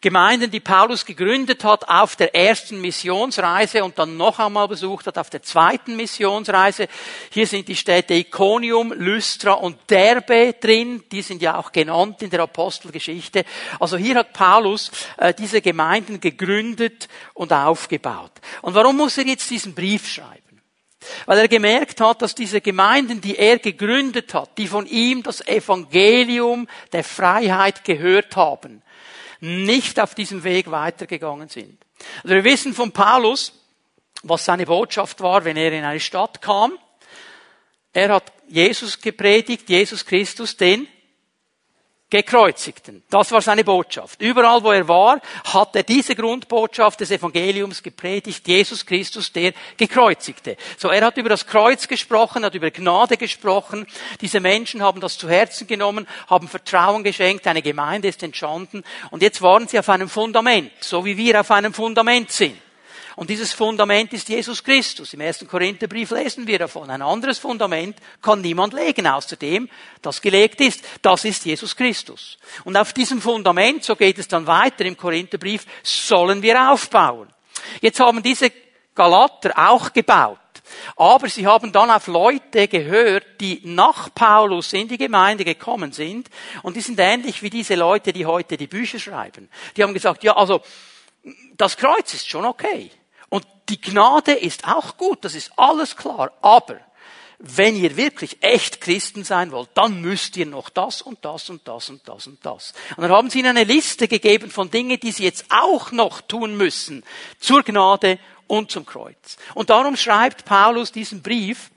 Gemeinden, 0.00 0.50
die 0.50 0.60
Paulus 0.60 1.04
gegründet 1.04 1.64
hat 1.64 1.88
auf 1.88 2.16
der 2.16 2.34
ersten 2.34 2.80
Missionsreise 2.80 3.82
und 3.82 3.98
dann 3.98 4.16
noch 4.16 4.38
einmal 4.38 4.68
besucht 4.68 5.06
hat 5.06 5.16
auf 5.18 5.30
der 5.30 5.42
zweiten 5.42 5.96
Missionsreise. 5.96 6.88
Hier 7.30 7.46
sind 7.46 7.66
die 7.68 7.76
Städte 7.76 8.14
Iconium, 8.14 8.92
Lystra 8.92 9.52
und 9.52 9.78
Derbe 9.88 10.54
drin. 10.60 11.02
Die 11.10 11.22
sind 11.22 11.40
ja 11.40 11.56
auch 11.56 11.72
genannt 11.72 12.22
in 12.22 12.30
der 12.30 12.40
Apostelgeschichte. 12.40 13.44
Also 13.80 13.96
hier 13.96 14.16
hat 14.16 14.32
Paulus 14.32 14.90
äh, 15.16 15.32
diese 15.32 15.62
Gemeinden 15.62 16.20
gegründet 16.20 17.08
und 17.32 17.52
aufgebaut. 17.52 18.32
Und 18.62 18.74
warum 18.74 18.96
muss 18.96 19.16
er 19.18 19.26
jetzt 19.26 19.50
diesen 19.50 19.74
Brief 19.74 20.08
schreiben? 20.08 20.42
Weil 21.24 21.38
er 21.38 21.48
gemerkt 21.48 22.00
hat, 22.00 22.22
dass 22.22 22.34
diese 22.34 22.60
Gemeinden, 22.60 23.20
die 23.20 23.36
er 23.36 23.58
gegründet 23.58 24.34
hat, 24.34 24.58
die 24.58 24.66
von 24.66 24.86
ihm 24.86 25.22
das 25.22 25.46
Evangelium 25.46 26.68
der 26.92 27.04
Freiheit 27.04 27.84
gehört 27.84 28.36
haben, 28.36 28.82
nicht 29.40 30.00
auf 30.00 30.14
diesem 30.14 30.44
Weg 30.44 30.70
weitergegangen 30.70 31.48
sind. 31.48 31.84
Also 32.22 32.34
wir 32.34 32.44
wissen 32.44 32.74
von 32.74 32.92
Paulus, 32.92 33.52
was 34.22 34.44
seine 34.44 34.66
Botschaft 34.66 35.20
war, 35.20 35.44
wenn 35.44 35.56
er 35.56 35.72
in 35.72 35.84
eine 35.84 36.00
Stadt 36.00 36.42
kam. 36.42 36.78
Er 37.92 38.10
hat 38.14 38.32
Jesus 38.48 39.00
gepredigt, 39.00 39.68
Jesus 39.68 40.04
Christus, 40.04 40.56
den 40.56 40.86
Gekreuzigten. 42.08 43.02
Das 43.10 43.32
war 43.32 43.42
seine 43.42 43.64
Botschaft. 43.64 44.22
Überall, 44.22 44.62
wo 44.62 44.70
er 44.70 44.86
war, 44.86 45.20
hat 45.52 45.74
er 45.74 45.82
diese 45.82 46.14
Grundbotschaft 46.14 47.00
des 47.00 47.10
Evangeliums 47.10 47.82
gepredigt. 47.82 48.46
Jesus 48.46 48.86
Christus, 48.86 49.32
der 49.32 49.52
Gekreuzigte. 49.76 50.56
So, 50.78 50.88
er 50.90 51.04
hat 51.04 51.16
über 51.16 51.28
das 51.28 51.48
Kreuz 51.48 51.88
gesprochen, 51.88 52.44
hat 52.44 52.54
über 52.54 52.70
Gnade 52.70 53.16
gesprochen. 53.16 53.88
Diese 54.20 54.38
Menschen 54.38 54.82
haben 54.82 55.00
das 55.00 55.18
zu 55.18 55.28
Herzen 55.28 55.66
genommen, 55.66 56.06
haben 56.28 56.46
Vertrauen 56.46 57.02
geschenkt, 57.02 57.44
eine 57.48 57.60
Gemeinde 57.60 58.06
ist 58.06 58.22
entstanden. 58.22 58.84
Und 59.10 59.22
jetzt 59.22 59.42
waren 59.42 59.66
sie 59.66 59.78
auf 59.80 59.88
einem 59.88 60.08
Fundament, 60.08 60.70
so 60.78 61.04
wie 61.04 61.16
wir 61.16 61.40
auf 61.40 61.50
einem 61.50 61.74
Fundament 61.74 62.30
sind. 62.30 62.56
Und 63.16 63.30
dieses 63.30 63.54
Fundament 63.54 64.12
ist 64.12 64.28
Jesus 64.28 64.62
Christus. 64.62 65.14
Im 65.14 65.22
ersten 65.22 65.48
Korintherbrief 65.48 66.10
lesen 66.10 66.46
wir 66.46 66.58
davon. 66.58 66.90
Ein 66.90 67.00
anderes 67.00 67.38
Fundament 67.38 67.96
kann 68.20 68.42
niemand 68.42 68.74
legen, 68.74 69.06
außer 69.06 69.36
dem, 69.36 69.70
das 70.02 70.20
gelegt 70.20 70.60
ist. 70.60 70.84
Das 71.00 71.24
ist 71.24 71.46
Jesus 71.46 71.74
Christus. 71.74 72.36
Und 72.64 72.76
auf 72.76 72.92
diesem 72.92 73.22
Fundament, 73.22 73.84
so 73.84 73.96
geht 73.96 74.18
es 74.18 74.28
dann 74.28 74.46
weiter 74.46 74.84
im 74.84 74.98
Korintherbrief, 74.98 75.64
sollen 75.82 76.42
wir 76.42 76.70
aufbauen. 76.70 77.28
Jetzt 77.80 78.00
haben 78.00 78.22
diese 78.22 78.52
Galater 78.94 79.52
auch 79.56 79.94
gebaut. 79.94 80.38
Aber 80.96 81.28
sie 81.30 81.46
haben 81.46 81.72
dann 81.72 81.90
auf 81.90 82.08
Leute 82.08 82.68
gehört, 82.68 83.40
die 83.40 83.60
nach 83.64 84.12
Paulus 84.14 84.74
in 84.74 84.88
die 84.88 84.98
Gemeinde 84.98 85.44
gekommen 85.44 85.92
sind. 85.92 86.28
Und 86.62 86.76
die 86.76 86.82
sind 86.82 86.98
ähnlich 86.98 87.42
wie 87.42 87.50
diese 87.50 87.76
Leute, 87.76 88.12
die 88.12 88.26
heute 88.26 88.58
die 88.58 88.66
Bücher 88.66 88.98
schreiben. 88.98 89.48
Die 89.74 89.82
haben 89.82 89.94
gesagt, 89.94 90.22
ja, 90.22 90.36
also, 90.36 90.60
das 91.56 91.76
Kreuz 91.78 92.12
ist 92.12 92.28
schon 92.28 92.44
okay. 92.44 92.90
Und 93.28 93.46
die 93.68 93.80
Gnade 93.80 94.32
ist 94.32 94.66
auch 94.66 94.96
gut, 94.96 95.24
das 95.24 95.34
ist 95.34 95.52
alles 95.56 95.96
klar. 95.96 96.32
Aber 96.42 96.80
wenn 97.38 97.76
ihr 97.76 97.96
wirklich 97.96 98.38
echt 98.40 98.80
Christen 98.80 99.24
sein 99.24 99.52
wollt, 99.52 99.68
dann 99.74 100.00
müsst 100.00 100.36
ihr 100.36 100.46
noch 100.46 100.70
das 100.70 101.02
und 101.02 101.24
das 101.24 101.50
und 101.50 101.66
das 101.68 101.90
und 101.90 102.08
das 102.08 102.26
und 102.26 102.44
das. 102.44 102.72
Und 102.96 103.02
dann 103.02 103.10
haben 103.10 103.28
sie 103.28 103.40
ihnen 103.40 103.56
eine 103.56 103.64
Liste 103.64 104.08
gegeben 104.08 104.50
von 104.50 104.70
Dingen, 104.70 104.98
die 104.98 105.12
sie 105.12 105.24
jetzt 105.24 105.44
auch 105.50 105.92
noch 105.92 106.22
tun 106.22 106.56
müssen 106.56 107.04
zur 107.38 107.62
Gnade 107.62 108.18
und 108.46 108.70
zum 108.70 108.86
Kreuz. 108.86 109.36
Und 109.54 109.70
darum 109.70 109.96
schreibt 109.96 110.44
Paulus 110.44 110.92
diesen 110.92 111.22
Brief, 111.22 111.70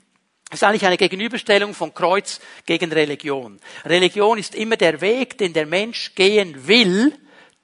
das 0.48 0.62
ist 0.62 0.64
eigentlich 0.64 0.86
eine 0.86 0.96
Gegenüberstellung 0.96 1.74
von 1.74 1.94
Kreuz 1.94 2.40
gegen 2.66 2.92
Religion. 2.92 3.60
Religion 3.84 4.38
ist 4.38 4.54
immer 4.54 4.76
der 4.76 5.00
Weg, 5.00 5.38
den 5.38 5.52
der 5.52 5.66
Mensch 5.66 6.14
gehen 6.14 6.66
will 6.66 7.16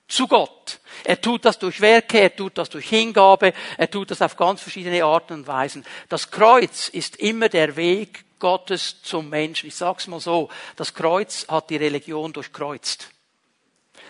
zu 0.08 0.26
Gott. 0.26 0.80
Er 1.04 1.20
tut 1.20 1.44
das 1.44 1.58
durch 1.58 1.80
Werke, 1.80 2.20
er 2.20 2.34
tut 2.34 2.58
das 2.58 2.70
durch 2.70 2.88
Hingabe, 2.88 3.52
er 3.76 3.90
tut 3.90 4.10
das 4.10 4.22
auf 4.22 4.36
ganz 4.36 4.60
verschiedene 4.60 5.04
Arten 5.04 5.34
und 5.34 5.46
Weisen. 5.46 5.84
Das 6.08 6.30
Kreuz 6.30 6.88
ist 6.88 7.16
immer 7.16 7.48
der 7.48 7.76
Weg 7.76 8.24
Gottes 8.38 9.02
zum 9.02 9.28
Menschen. 9.28 9.68
Ich 9.68 9.76
sag's 9.76 10.06
mal 10.06 10.20
so, 10.20 10.48
das 10.76 10.94
Kreuz 10.94 11.46
hat 11.48 11.70
die 11.70 11.76
Religion 11.76 12.32
durchkreuzt 12.32 13.10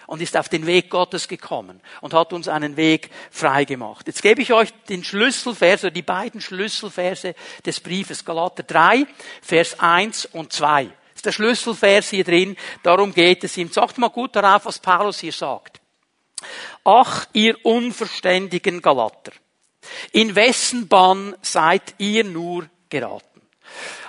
und 0.07 0.23
ist 0.23 0.37
auf 0.37 0.49
den 0.49 0.67
Weg 0.67 0.91
Gottes 0.91 1.29
gekommen 1.29 1.81
und 2.01 2.15
hat 2.15 2.33
uns 2.33 2.49
einen 2.49 2.77
Weg 2.77 3.11
frei 3.31 3.65
gemacht. 3.65 4.07
Jetzt 4.07 4.23
gebe 4.23 4.43
ich 4.43 4.53
euch 4.53 4.71
den 4.89 5.05
Schlüsselvers, 5.05 5.85
oder 5.85 5.91
die 5.91 6.03
beiden 6.03 6.41
Schlüsselverse 6.41 7.35
des 7.65 7.81
Briefes, 7.81 8.25
Galater 8.25 8.63
3, 8.63 9.07
Vers 9.43 9.81
1 9.81 10.27
und 10.27 10.53
2. 10.53 10.85
Das 10.85 10.93
ist 11.17 11.27
der 11.27 11.33
Schlüsselvers 11.33 12.11
hier 12.11 12.25
drin, 12.25 12.57
darum 12.83 13.13
geht 13.13 13.43
es 13.45 13.57
ihm. 13.57 13.71
Sagt 13.71 13.99
mal 13.99 14.09
gut 14.09 14.37
darauf, 14.37 14.67
was 14.67 14.79
Paulus 14.79 15.21
hier 15.21 15.33
sagt. 15.33 15.81
Ach, 16.85 17.27
ihr 17.33 17.65
unverständigen 17.65 18.83
Galater, 18.83 19.33
in 20.13 20.35
wessen 20.35 20.89
Bann 20.89 21.35
seid 21.43 21.95
ihr 21.99 22.25
nur 22.25 22.69
geraten? 22.89 23.41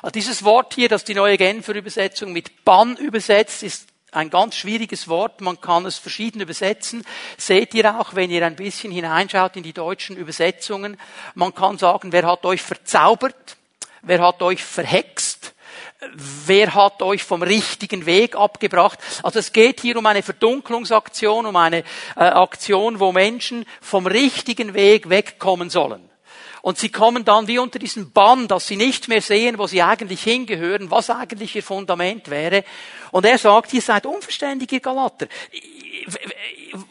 Also 0.02 0.12
dieses 0.12 0.44
Wort 0.44 0.74
hier, 0.76 0.90
das 0.90 1.04
die 1.04 1.16
neue 1.16 1.38
Genfer 1.38 1.76
Übersetzung 1.76 2.32
mit 2.32 2.64
Bann 2.64 2.98
übersetzt, 2.98 3.64
ist 3.64 3.88
ein 4.12 4.30
ganz 4.30 4.56
schwieriges 4.56 5.08
Wort, 5.08 5.42
man 5.42 5.60
kann 5.60 5.86
es 5.86 5.98
verschieden 5.98 6.42
übersetzen. 6.42 7.06
Seht 7.38 7.74
ihr 7.74 8.00
auch, 8.00 8.16
wenn 8.16 8.32
ihr 8.32 8.46
ein 8.46 8.56
bisschen 8.56 8.92
hineinschaut 8.92 9.56
in 9.58 9.64
die 9.64 9.74
deutschen 9.74 10.16
Übersetzungen, 10.16 10.98
man 11.36 11.54
kann 11.54 11.78
sagen, 11.78 12.12
wer 12.12 12.26
hat 12.26 12.46
euch 12.46 12.62
verzaubert, 12.62 13.58
wer 14.02 14.22
hat 14.22 14.42
euch 14.42 14.64
verhext, 14.64 15.37
wer 16.14 16.76
hat 16.76 17.02
euch 17.02 17.24
vom 17.24 17.42
richtigen 17.42 18.06
Weg 18.06 18.36
abgebracht. 18.36 19.00
Also 19.24 19.40
es 19.40 19.52
geht 19.52 19.82
hier 19.82 19.98
um 19.98 20.06
eine 20.06 20.24
Verdunklungsaktion, 20.24 21.46
um 21.46 21.56
eine 21.56 21.84
äh, 22.16 22.24
Aktion, 22.24 23.00
wo 23.00 23.12
Menschen 23.12 23.66
vom 23.82 24.06
richtigen 24.06 24.74
Weg 24.74 25.10
wegkommen 25.10 25.70
sollen. 25.70 26.10
Und 26.62 26.78
sie 26.78 26.90
kommen 26.90 27.24
dann 27.24 27.48
wie 27.48 27.60
unter 27.60 27.80
diesen 27.80 28.12
Bann, 28.12 28.48
dass 28.48 28.68
sie 28.68 28.76
nicht 28.76 29.08
mehr 29.08 29.22
sehen, 29.22 29.58
wo 29.58 29.68
sie 29.68 29.82
eigentlich 29.82 30.24
hingehören, 30.24 30.92
was 30.92 31.10
eigentlich 31.10 31.56
ihr 31.56 31.64
Fundament 31.64 32.30
wäre. 32.30 32.64
Und 33.12 33.26
er 33.26 33.38
sagt, 33.38 33.74
ihr 33.74 33.82
seid 33.82 34.06
unverständige 34.06 34.82
Galater. 34.82 35.28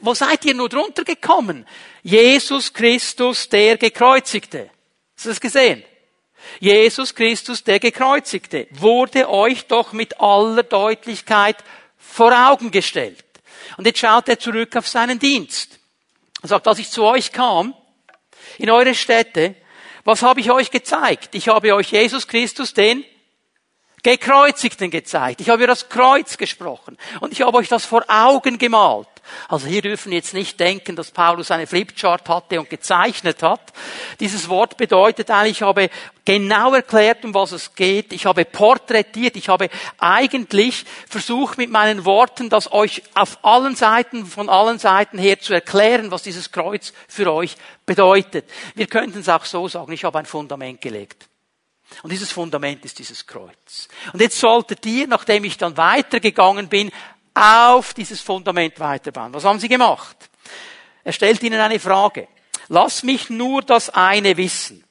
Wo 0.01 0.15
seid 0.15 0.45
ihr 0.47 0.55
nur 0.55 0.69
drunter 0.69 1.05
gekommen? 1.05 1.67
Jesus 2.03 2.73
Christus, 2.73 3.49
der 3.49 3.77
Gekreuzigte. 3.77 4.71
Hast 5.15 5.27
du 5.27 5.29
das 5.31 5.41
gesehen? 5.41 5.85
Jesus 6.61 7.15
Christus, 7.15 7.65
der 7.65 7.79
Gekreuzigte, 7.79 8.67
wurde 8.71 9.29
euch 9.29 9.67
doch 9.67 9.93
mit 9.93 10.21
aller 10.21 10.63
Deutlichkeit 10.63 11.57
vor 11.99 12.33
Augen 12.33 12.71
gestellt. 12.71 13.25
Und 13.77 13.87
jetzt 13.87 13.99
schaut 13.99 14.29
er 14.29 14.39
zurück 14.39 14.77
auf 14.77 14.89
seinen 14.89 15.19
Dienst. 15.19 15.79
Er 16.43 16.49
sagt, 16.49 16.69
als 16.69 16.79
ich 16.79 16.91
zu 16.91 17.05
euch 17.05 17.33
kam, 17.33 17.75
in 18.59 18.71
eure 18.71 18.95
Städte, 18.95 19.55
was 20.05 20.23
habe 20.23 20.41
ich 20.41 20.51
euch 20.51 20.71
gezeigt? 20.71 21.35
Ich 21.35 21.49
habe 21.49 21.75
euch 21.75 21.91
Jesus 21.91 22.29
Christus, 22.29 22.73
den 22.73 23.05
Gekreuzigten 24.03 24.91
gezeigt. 24.91 25.41
Ich 25.41 25.49
habe 25.49 25.65
über 25.65 25.67
das 25.67 25.89
Kreuz 25.89 26.39
gesprochen. 26.39 26.97
Und 27.21 27.33
ich 27.33 27.43
habe 27.43 27.59
euch 27.59 27.69
das 27.69 27.85
vor 27.85 28.05
Augen 28.07 28.57
gemalt. 28.57 29.09
Also 29.49 29.67
hier 29.67 29.83
dürfen 29.83 30.13
jetzt 30.13 30.35
nicht 30.35 30.59
denken, 30.61 30.97
dass 30.97 31.11
Paulus 31.11 31.51
eine 31.51 31.67
Flipchart 31.67 32.29
hatte 32.29 32.61
und 32.61 32.71
gezeichnet 32.71 33.43
hat. 33.43 33.73
Dieses 34.21 34.49
Wort 34.49 34.77
bedeutet 34.77 35.31
eigentlich, 35.31 35.59
ich 35.59 35.63
habe 35.63 35.91
genau 36.25 36.75
erklärt, 36.75 37.25
um 37.25 37.33
was 37.33 37.53
es 37.53 37.75
geht. 37.75 38.13
Ich 38.13 38.27
habe 38.27 38.45
porträtiert. 38.45 39.37
Ich 39.37 39.49
habe 39.49 39.69
eigentlich 39.99 40.85
versucht, 41.09 41.59
mit 41.59 41.71
meinen 41.71 42.05
Worten, 42.05 42.49
das 42.51 42.73
euch 42.73 43.03
auf 43.15 43.39
allen 43.43 43.77
Seiten, 43.77 44.27
von 44.27 44.49
allen 44.49 44.79
Seiten 44.79 45.19
her 45.19 45.41
zu 45.41 45.55
erklären, 45.55 46.11
was 46.11 46.23
dieses 46.23 46.53
Kreuz 46.53 46.93
für 47.09 47.33
euch 47.33 47.57
bedeutet. 47.87 48.51
Wir 48.75 48.87
könnten 48.87 49.21
es 49.21 49.29
auch 49.29 49.45
so 49.45 49.69
sagen, 49.69 49.93
ich 49.93 50.05
habe 50.05 50.19
ein 50.19 50.27
Fundament 50.27 50.81
gelegt. 50.81 51.29
Und 52.03 52.11
dieses 52.11 52.33
Fundament 52.33 52.85
ist 52.85 52.99
dieses 52.99 53.27
Kreuz. 53.27 53.89
Und 54.13 54.21
jetzt 54.21 54.39
solltet 54.39 54.85
ihr, 54.87 55.07
nachdem 55.07 55.45
ich 55.45 55.57
dann 55.57 55.77
weitergegangen 55.77 56.69
bin, 56.69 56.91
auf 57.37 57.93
dieses 57.93 58.21
Fundament 58.23 58.81
weiterbauen. 58.81 59.35
Was 59.35 59.45
haben 59.45 59.61
sie 59.61 59.69
gemacht? 59.69 60.17
Er 61.05 61.13
stellt 61.13 61.43
ihnen 61.43 61.61
eine 61.61 61.79
Frage. 61.79 62.29
Lass 62.69 63.03
mich 63.03 63.29
nur 63.29 63.63
das 63.63 63.91
eine 63.91 64.37
wissen. 64.39 64.83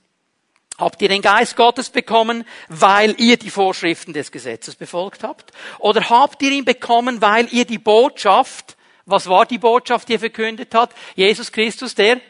Habt 0.77 1.01
ihr 1.01 1.09
den 1.09 1.21
Geist 1.21 1.55
Gottes 1.55 1.89
bekommen, 1.89 2.45
weil 2.67 3.15
ihr 3.19 3.37
die 3.37 3.49
Vorschriften 3.49 4.13
des 4.13 4.31
Gesetzes 4.31 4.75
befolgt 4.75 5.23
habt? 5.23 5.51
Oder 5.79 6.09
habt 6.09 6.41
ihr 6.43 6.51
ihn 6.51 6.65
bekommen, 6.65 7.21
weil 7.21 7.51
ihr 7.51 7.65
die 7.65 7.79
Botschaft, 7.79 8.77
was 9.05 9.27
war 9.27 9.45
die 9.45 9.57
Botschaft, 9.57 10.07
die 10.07 10.15
er 10.15 10.19
verkündet 10.19 10.75
hat? 10.75 10.91
Jesus 11.15 11.51
Christus, 11.51 11.95
der 11.95 12.21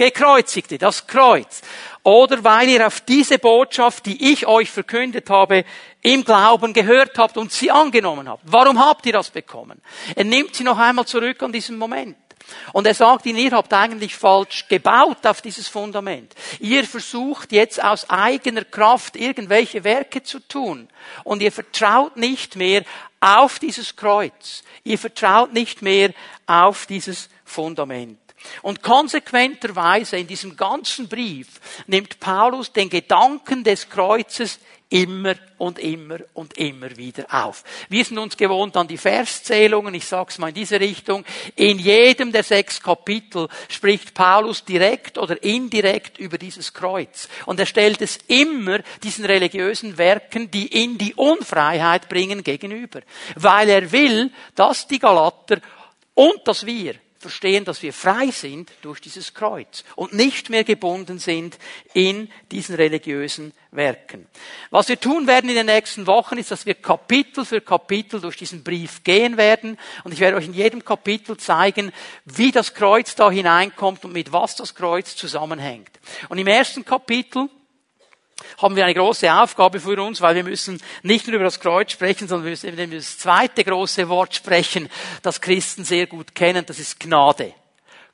Gekreuzigte, 0.00 0.78
das 0.78 1.06
Kreuz. 1.06 1.60
Oder 2.04 2.42
weil 2.42 2.70
ihr 2.70 2.86
auf 2.86 3.02
diese 3.02 3.38
Botschaft, 3.38 4.06
die 4.06 4.32
ich 4.32 4.46
euch 4.46 4.70
verkündet 4.70 5.28
habe, 5.28 5.66
im 6.00 6.24
Glauben 6.24 6.72
gehört 6.72 7.18
habt 7.18 7.36
und 7.36 7.52
sie 7.52 7.70
angenommen 7.70 8.26
habt. 8.26 8.42
Warum 8.46 8.82
habt 8.82 9.04
ihr 9.04 9.12
das 9.12 9.28
bekommen? 9.28 9.78
Er 10.16 10.24
nimmt 10.24 10.54
sie 10.56 10.64
noch 10.64 10.78
einmal 10.78 11.04
zurück 11.04 11.42
an 11.42 11.52
diesen 11.52 11.76
Moment. 11.76 12.16
Und 12.72 12.86
er 12.86 12.94
sagt 12.94 13.26
ihnen, 13.26 13.40
ihr 13.40 13.50
habt 13.50 13.74
eigentlich 13.74 14.16
falsch 14.16 14.66
gebaut 14.68 15.26
auf 15.26 15.42
dieses 15.42 15.68
Fundament. 15.68 16.34
Ihr 16.60 16.84
versucht 16.84 17.52
jetzt 17.52 17.84
aus 17.84 18.08
eigener 18.08 18.64
Kraft 18.64 19.16
irgendwelche 19.16 19.84
Werke 19.84 20.22
zu 20.22 20.40
tun. 20.40 20.88
Und 21.24 21.42
ihr 21.42 21.52
vertraut 21.52 22.16
nicht 22.16 22.56
mehr 22.56 22.84
auf 23.20 23.58
dieses 23.58 23.96
Kreuz. 23.96 24.64
Ihr 24.82 24.98
vertraut 24.98 25.52
nicht 25.52 25.82
mehr 25.82 26.14
auf 26.46 26.86
dieses 26.86 27.28
Fundament. 27.44 28.18
Und 28.62 28.82
konsequenterweise 28.82 30.16
in 30.16 30.26
diesem 30.26 30.56
ganzen 30.56 31.08
Brief 31.08 31.48
nimmt 31.86 32.20
Paulus 32.20 32.72
den 32.72 32.90
Gedanken 32.90 33.64
des 33.64 33.88
Kreuzes 33.88 34.58
immer 34.90 35.36
und 35.56 35.78
immer 35.78 36.18
und 36.34 36.58
immer 36.58 36.96
wieder 36.96 37.24
auf. 37.30 37.62
Wir 37.88 38.04
sind 38.04 38.18
uns 38.18 38.36
gewohnt 38.36 38.76
an 38.76 38.88
die 38.88 38.98
Verszählungen, 38.98 39.94
ich 39.94 40.04
sag's 40.04 40.38
mal 40.38 40.48
in 40.48 40.54
diese 40.54 40.80
Richtung. 40.80 41.24
In 41.54 41.78
jedem 41.78 42.32
der 42.32 42.42
sechs 42.42 42.82
Kapitel 42.82 43.48
spricht 43.68 44.14
Paulus 44.14 44.64
direkt 44.64 45.16
oder 45.16 45.42
indirekt 45.42 46.18
über 46.18 46.38
dieses 46.38 46.74
Kreuz. 46.74 47.28
Und 47.46 47.60
er 47.60 47.66
stellt 47.66 48.02
es 48.02 48.18
immer 48.26 48.80
diesen 49.02 49.24
religiösen 49.24 49.96
Werken, 49.96 50.50
die 50.50 50.66
in 50.66 50.98
die 50.98 51.14
Unfreiheit 51.14 52.08
bringen, 52.08 52.42
gegenüber. 52.42 53.00
Weil 53.36 53.68
er 53.68 53.92
will, 53.92 54.32
dass 54.56 54.88
die 54.88 54.98
Galater 54.98 55.60
und 56.14 56.40
dass 56.46 56.66
wir 56.66 56.96
verstehen, 57.20 57.66
dass 57.66 57.82
wir 57.82 57.92
frei 57.92 58.30
sind 58.30 58.72
durch 58.80 58.98
dieses 58.98 59.34
Kreuz 59.34 59.84
und 59.94 60.14
nicht 60.14 60.48
mehr 60.48 60.64
gebunden 60.64 61.18
sind 61.18 61.58
in 61.92 62.30
diesen 62.50 62.74
religiösen 62.74 63.52
Werken. 63.70 64.26
Was 64.70 64.88
wir 64.88 64.98
tun 64.98 65.26
werden 65.26 65.50
in 65.50 65.56
den 65.56 65.66
nächsten 65.66 66.06
Wochen 66.06 66.38
ist, 66.38 66.50
dass 66.50 66.64
wir 66.64 66.74
Kapitel 66.74 67.44
für 67.44 67.60
Kapitel 67.60 68.22
durch 68.22 68.38
diesen 68.38 68.64
Brief 68.64 69.04
gehen 69.04 69.36
werden 69.36 69.78
und 70.02 70.12
ich 70.12 70.20
werde 70.20 70.38
euch 70.38 70.46
in 70.46 70.54
jedem 70.54 70.82
Kapitel 70.82 71.36
zeigen, 71.36 71.92
wie 72.24 72.52
das 72.52 72.72
Kreuz 72.72 73.14
da 73.14 73.30
hineinkommt 73.30 74.06
und 74.06 74.14
mit 74.14 74.32
was 74.32 74.56
das 74.56 74.74
Kreuz 74.74 75.14
zusammenhängt. 75.14 75.90
Und 76.30 76.38
im 76.38 76.46
ersten 76.46 76.86
Kapitel 76.86 77.50
haben 78.58 78.76
wir 78.76 78.84
eine 78.84 78.94
große 78.94 79.32
Aufgabe 79.32 79.80
für 79.80 80.02
uns, 80.02 80.20
weil 80.20 80.34
wir 80.34 80.44
müssen 80.44 80.80
nicht 81.02 81.26
nur 81.26 81.36
über 81.36 81.44
das 81.44 81.60
Kreuz 81.60 81.92
sprechen, 81.92 82.28
sondern 82.28 82.44
wir 82.44 82.50
müssen 82.50 82.68
über 82.68 82.86
das 82.86 83.18
zweite 83.18 83.64
große 83.64 84.08
Wort 84.08 84.34
sprechen, 84.34 84.88
das 85.22 85.40
Christen 85.40 85.84
sehr 85.84 86.06
gut 86.06 86.34
kennen, 86.34 86.64
das 86.66 86.78
ist 86.78 87.00
Gnade. 87.00 87.54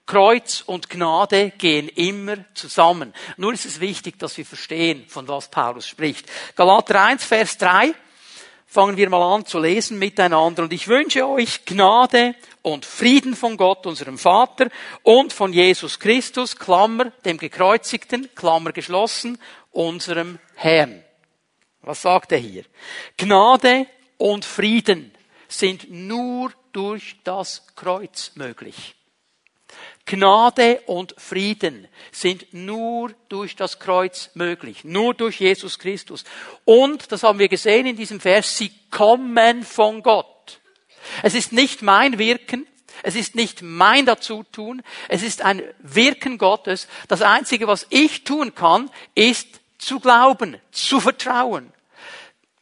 Kreuz 0.07 0.63
und 0.65 0.89
Gnade 0.89 1.51
gehen 1.59 1.89
immer 1.89 2.37
zusammen. 2.55 3.13
Nur 3.37 3.53
ist 3.53 3.67
es 3.67 3.81
wichtig, 3.81 4.19
dass 4.21 4.39
wir 4.39 4.47
verstehen, 4.47 5.05
von 5.09 5.27
was 5.27 5.49
Paulus 5.49 5.89
spricht. 5.89 6.27
Galater 6.55 7.03
1, 7.03 7.25
Vers 7.25 7.59
3. 7.59 7.93
Fangen 8.69 8.97
wir 8.97 9.11
mal 9.11 9.35
an 9.35 9.47
zu 9.47 9.59
lesen 9.59 9.99
miteinander. 9.99 10.63
Und 10.63 10.73
ich 10.73 10.87
wünsche 10.87 11.27
euch 11.27 11.65
Gnade 11.65 12.37
und 12.63 12.85
Frieden 12.85 13.35
von 13.35 13.57
Gott, 13.57 13.87
unserem 13.87 14.19
Vater, 14.19 14.69
und 15.03 15.33
von 15.33 15.53
Jesus 15.53 15.99
Christus, 15.99 16.57
Klammer, 16.57 17.11
dem 17.25 17.39
Gekreuzigten, 17.39 18.29
Klammer 18.35 18.73
geschlossen, 18.73 19.39
unserem 19.77 20.39
Herrn. 20.55 21.05
Was 21.83 22.03
sagt 22.03 22.33
er 22.33 22.39
hier? 22.39 22.65
Gnade 23.17 23.87
und 24.19 24.45
Frieden 24.45 25.13
sind 25.49 25.91
nur 25.91 26.53
durch 26.73 27.17
das 27.23 27.67
Kreuz 27.77 28.33
möglich. 28.35 28.95
Gnade 30.07 30.81
und 30.87 31.15
Frieden 31.19 31.89
sind 32.13 32.53
nur 32.55 33.13
durch 33.29 33.57
das 33.57 33.79
Kreuz 33.79 34.31
möglich, 34.35 34.85
nur 34.85 35.15
durch 35.15 35.41
Jesus 35.41 35.79
Christus. 35.79 36.25
Und, 36.65 37.11
das 37.13 37.23
haben 37.23 37.39
wir 37.39 37.49
gesehen 37.49 37.87
in 37.87 37.97
diesem 37.97 38.21
Vers, 38.21 38.57
sie 38.57 38.73
kommen 38.91 39.63
von 39.63 40.03
Gott. 40.03 40.61
Es 41.23 41.35
ist 41.35 41.53
nicht 41.53 41.83
mein 41.83 42.19
Wirken, 42.19 42.67
es 43.03 43.15
ist 43.15 43.35
nicht 43.35 43.63
mein 43.63 44.07
Dazutun, 44.07 44.83
es 45.09 45.23
ist 45.23 45.43
ein 45.43 45.63
Wirken 45.81 46.39
Gottes. 46.39 46.89
Das 47.09 47.23
Einzige, 47.23 47.67
was 47.67 47.87
ich 47.91 48.25
tun 48.25 48.55
kann, 48.55 48.91
ist 49.15 49.61
zu 49.87 50.01
glauben, 50.01 50.57
zu 50.71 51.01
vertrauen 51.01 51.73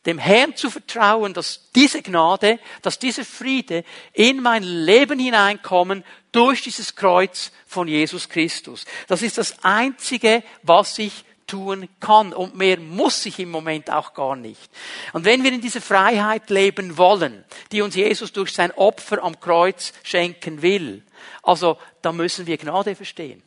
dem 0.07 0.19
Herrn 0.19 0.55
zu 0.55 0.71
vertrauen, 0.71 1.33
dass 1.33 1.71
diese 1.75 2.03
Gnade, 2.03 2.59
dass 2.83 2.99
dieser 2.99 3.25
Friede 3.25 3.85
in 4.13 4.43
mein 4.43 4.63
Leben 4.63 5.19
hineinkommen 5.19 6.05
durch 6.33 6.63
dieses 6.63 6.95
Kreuz 6.95 7.53
von 7.67 7.89
Jesus 7.89 8.29
Christus. 8.29 8.85
Das 9.09 9.23
ist 9.23 9.39
das 9.39 9.65
Einzige, 9.65 10.43
was 10.63 10.99
ich 10.99 11.25
tun 11.47 11.89
kann. 12.01 12.33
Und 12.33 12.55
mehr 12.55 12.79
muss 12.79 13.25
ich 13.27 13.39
im 13.39 13.51
Moment 13.51 13.91
auch 13.91 14.15
gar 14.15 14.37
nicht. 14.37 14.71
Und 15.13 15.25
wenn 15.25 15.43
wir 15.43 15.53
in 15.53 15.61
dieser 15.61 15.81
Freiheit 15.81 16.51
leben 16.51 16.99
wollen, 16.99 17.45
die 17.73 17.83
uns 17.83 17.95
Jesus 17.95 18.33
durch 18.33 18.53
sein 18.53 18.73
Opfer 18.73 19.23
am 19.23 19.39
Kreuz 19.41 19.93
schenken 20.03 20.63
will, 20.63 21.03
also, 21.43 21.79
da 22.03 22.13
müssen 22.13 22.47
wir 22.47 22.59
Gnade 22.59 22.95
verstehen. 22.95 23.43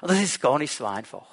Und 0.00 0.10
das 0.10 0.20
ist 0.20 0.40
gar 0.40 0.58
nicht 0.58 0.74
so 0.74 0.86
einfach. 0.86 1.29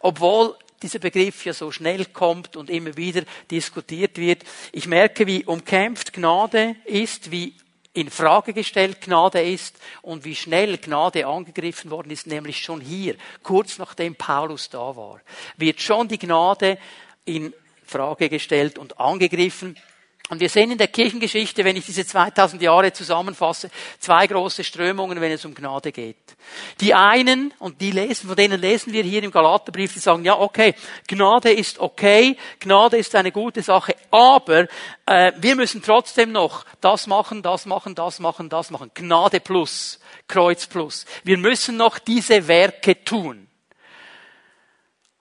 Obwohl 0.00 0.56
dieser 0.82 0.98
Begriff 0.98 1.44
ja 1.44 1.52
so 1.52 1.70
schnell 1.70 2.06
kommt 2.06 2.56
und 2.56 2.68
immer 2.68 2.96
wieder 2.96 3.22
diskutiert 3.50 4.18
wird. 4.18 4.44
Ich 4.72 4.86
merke, 4.86 5.26
wie 5.26 5.44
umkämpft 5.44 6.12
Gnade 6.12 6.76
ist, 6.84 7.30
wie 7.30 7.54
in 7.94 8.10
Frage 8.10 8.52
gestellt 8.52 9.00
Gnade 9.02 9.42
ist 9.42 9.76
und 10.00 10.24
wie 10.24 10.34
schnell 10.34 10.78
Gnade 10.78 11.26
angegriffen 11.26 11.90
worden 11.90 12.10
ist, 12.10 12.26
nämlich 12.26 12.58
schon 12.58 12.80
hier, 12.80 13.16
kurz 13.42 13.78
nachdem 13.78 14.14
Paulus 14.14 14.70
da 14.70 14.96
war, 14.96 15.20
wird 15.56 15.80
schon 15.80 16.08
die 16.08 16.18
Gnade 16.18 16.78
in 17.24 17.52
Frage 17.84 18.28
gestellt 18.28 18.78
und 18.78 18.98
angegriffen. 18.98 19.76
Und 20.28 20.40
wir 20.40 20.48
sehen 20.48 20.70
in 20.70 20.78
der 20.78 20.88
Kirchengeschichte, 20.88 21.64
wenn 21.64 21.76
ich 21.76 21.84
diese 21.84 22.06
2000 22.06 22.62
Jahre 22.62 22.92
zusammenfasse, 22.92 23.70
zwei 23.98 24.26
große 24.26 24.64
Strömungen, 24.64 25.20
wenn 25.20 25.32
es 25.32 25.44
um 25.44 25.54
Gnade 25.54 25.92
geht. 25.92 26.16
Die 26.80 26.94
einen, 26.94 27.52
und 27.58 27.80
die 27.80 27.90
lesen, 27.90 28.28
von 28.28 28.36
denen 28.36 28.60
lesen 28.60 28.92
wir 28.92 29.02
hier 29.02 29.22
im 29.22 29.30
Galaterbrief, 29.30 29.92
die 29.92 29.98
sagen, 29.98 30.24
ja, 30.24 30.38
okay, 30.38 30.74
Gnade 31.08 31.52
ist 31.52 31.80
okay, 31.80 32.36
Gnade 32.60 32.96
ist 32.96 33.14
eine 33.14 33.32
gute 33.32 33.62
Sache, 33.62 33.94
aber 34.10 34.68
äh, 35.06 35.32
wir 35.36 35.56
müssen 35.56 35.82
trotzdem 35.82 36.32
noch 36.32 36.64
das 36.80 37.06
machen, 37.06 37.42
das 37.42 37.66
machen, 37.66 37.94
das 37.94 38.20
machen, 38.20 38.48
das 38.48 38.70
machen. 38.70 38.90
Gnade 38.94 39.40
plus, 39.40 39.98
Kreuz 40.28 40.66
plus. 40.66 41.04
Wir 41.24 41.36
müssen 41.36 41.76
noch 41.76 41.98
diese 41.98 42.46
Werke 42.48 43.04
tun. 43.04 43.48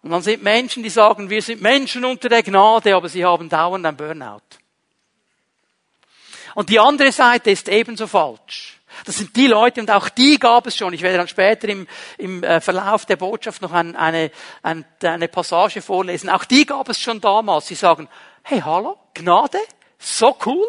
Und 0.03 0.11
dann 0.11 0.21
sind 0.21 0.41
Menschen, 0.41 0.83
die 0.83 0.89
sagen, 0.89 1.29
wir 1.29 1.41
sind 1.41 1.61
Menschen 1.61 2.05
unter 2.05 2.29
der 2.29 2.43
Gnade, 2.43 2.95
aber 2.95 3.09
sie 3.09 3.25
haben 3.25 3.49
dauernd 3.49 3.85
ein 3.85 3.97
Burnout. 3.97 4.60
Und 6.55 6.69
die 6.69 6.79
andere 6.79 7.11
Seite 7.11 7.51
ist 7.51 7.69
ebenso 7.69 8.07
falsch. 8.07 8.77
Das 9.05 9.17
sind 9.17 9.35
die 9.35 9.47
Leute, 9.47 9.81
und 9.81 9.89
auch 9.89 10.09
die 10.09 10.37
gab 10.37 10.67
es 10.67 10.75
schon. 10.75 10.93
Ich 10.93 11.01
werde 11.01 11.17
dann 11.17 11.27
später 11.27 11.69
im, 11.69 11.87
im 12.17 12.43
äh, 12.43 12.61
Verlauf 12.61 13.05
der 13.05 13.15
Botschaft 13.15 13.61
noch 13.61 13.71
ein, 13.71 13.95
eine, 13.95 14.31
ein, 14.63 14.85
eine 15.01 15.27
Passage 15.27 15.81
vorlesen. 15.81 16.29
Auch 16.29 16.45
die 16.45 16.65
gab 16.65 16.89
es 16.89 16.99
schon 16.99 17.21
damals. 17.21 17.67
Sie 17.67 17.75
sagen, 17.75 18.07
hey, 18.43 18.61
hallo, 18.63 18.97
Gnade? 19.13 19.59
So 19.97 20.37
cool. 20.45 20.67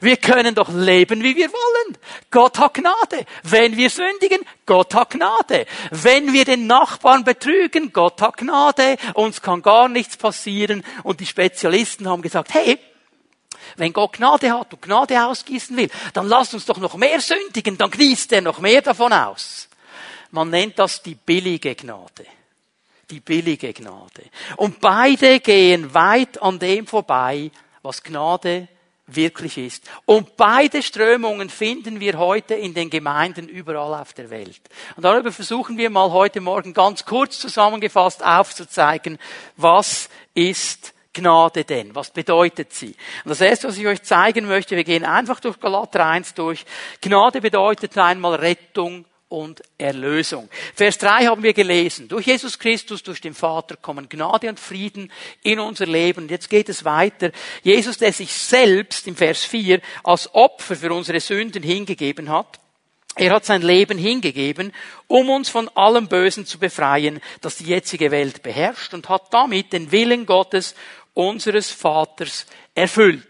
Wir 0.00 0.16
können 0.16 0.54
doch 0.54 0.68
leben, 0.68 1.22
wie 1.22 1.36
wir 1.36 1.50
wollen. 1.52 1.98
Gott 2.30 2.58
hat 2.58 2.74
Gnade. 2.74 3.24
Wenn 3.42 3.76
wir 3.76 3.90
sündigen, 3.90 4.40
Gott 4.64 4.94
hat 4.94 5.10
Gnade. 5.10 5.66
Wenn 5.90 6.32
wir 6.32 6.44
den 6.44 6.66
Nachbarn 6.66 7.24
betrügen, 7.24 7.92
Gott 7.92 8.20
hat 8.20 8.36
Gnade. 8.36 8.96
Uns 9.14 9.42
kann 9.42 9.62
gar 9.62 9.88
nichts 9.88 10.16
passieren. 10.16 10.84
Und 11.02 11.20
die 11.20 11.26
Spezialisten 11.26 12.08
haben 12.08 12.22
gesagt, 12.22 12.52
hey, 12.54 12.78
wenn 13.76 13.92
Gott 13.92 14.14
Gnade 14.14 14.52
hat 14.52 14.72
und 14.72 14.82
Gnade 14.82 15.24
ausgießen 15.24 15.76
will, 15.76 15.90
dann 16.12 16.28
lasst 16.28 16.54
uns 16.54 16.66
doch 16.66 16.78
noch 16.78 16.96
mehr 16.96 17.20
sündigen, 17.20 17.76
dann 17.78 17.90
gießt 17.90 18.32
er 18.32 18.40
noch 18.40 18.60
mehr 18.60 18.82
davon 18.82 19.12
aus. 19.12 19.68
Man 20.30 20.50
nennt 20.50 20.78
das 20.78 21.02
die 21.02 21.14
billige 21.14 21.74
Gnade. 21.74 22.26
Die 23.10 23.20
billige 23.20 23.72
Gnade. 23.72 24.24
Und 24.56 24.80
beide 24.80 25.40
gehen 25.40 25.94
weit 25.94 26.42
an 26.42 26.58
dem 26.58 26.86
vorbei, 26.86 27.50
was 27.82 28.02
Gnade 28.02 28.68
wirklich 29.06 29.56
ist. 29.58 29.88
Und 30.04 30.36
beide 30.36 30.82
Strömungen 30.82 31.48
finden 31.48 32.00
wir 32.00 32.18
heute 32.18 32.54
in 32.54 32.74
den 32.74 32.90
Gemeinden 32.90 33.48
überall 33.48 34.00
auf 34.00 34.12
der 34.12 34.30
Welt. 34.30 34.60
Und 34.96 35.04
darüber 35.04 35.30
versuchen 35.30 35.78
wir 35.78 35.90
mal 35.90 36.10
heute 36.10 36.40
Morgen 36.40 36.74
ganz 36.74 37.04
kurz 37.04 37.38
zusammengefasst 37.38 38.24
aufzuzeigen, 38.24 39.18
was 39.56 40.08
ist 40.34 40.92
Gnade 41.16 41.64
denn? 41.64 41.94
Was 41.94 42.10
bedeutet 42.10 42.74
sie? 42.74 42.94
Und 43.24 43.30
das 43.30 43.40
erste, 43.40 43.68
was 43.68 43.78
ich 43.78 43.86
euch 43.86 44.02
zeigen 44.02 44.46
möchte, 44.46 44.76
wir 44.76 44.84
gehen 44.84 45.04
einfach 45.04 45.40
durch 45.40 45.58
Galater 45.58 46.04
1 46.04 46.34
durch. 46.34 46.66
Gnade 47.00 47.40
bedeutet 47.40 47.96
einmal 47.96 48.34
Rettung 48.34 49.06
und 49.28 49.62
Erlösung. 49.78 50.50
Vers 50.74 50.98
3 50.98 51.26
haben 51.26 51.42
wir 51.42 51.54
gelesen. 51.54 52.06
Durch 52.06 52.26
Jesus 52.26 52.58
Christus, 52.58 53.02
durch 53.02 53.22
den 53.22 53.32
Vater 53.32 53.76
kommen 53.76 54.10
Gnade 54.10 54.50
und 54.50 54.60
Frieden 54.60 55.10
in 55.42 55.58
unser 55.58 55.86
Leben. 55.86 56.24
Und 56.24 56.30
jetzt 56.30 56.50
geht 56.50 56.68
es 56.68 56.84
weiter. 56.84 57.30
Jesus, 57.62 57.96
der 57.96 58.12
sich 58.12 58.32
selbst 58.32 59.06
im 59.06 59.16
Vers 59.16 59.42
4 59.44 59.80
als 60.04 60.32
Opfer 60.34 60.76
für 60.76 60.92
unsere 60.92 61.20
Sünden 61.20 61.62
hingegeben 61.62 62.28
hat, 62.28 62.60
er 63.18 63.32
hat 63.32 63.46
sein 63.46 63.62
Leben 63.62 63.96
hingegeben, 63.96 64.74
um 65.06 65.30
uns 65.30 65.48
von 65.48 65.70
allem 65.70 66.06
Bösen 66.06 66.44
zu 66.44 66.58
befreien, 66.58 67.22
das 67.40 67.56
die 67.56 67.64
jetzige 67.64 68.10
Welt 68.10 68.42
beherrscht 68.42 68.92
und 68.92 69.08
hat 69.08 69.32
damit 69.32 69.72
den 69.72 69.90
Willen 69.90 70.26
Gottes 70.26 70.74
unseres 71.16 71.70
Vaters 71.70 72.46
erfüllt. 72.74 73.26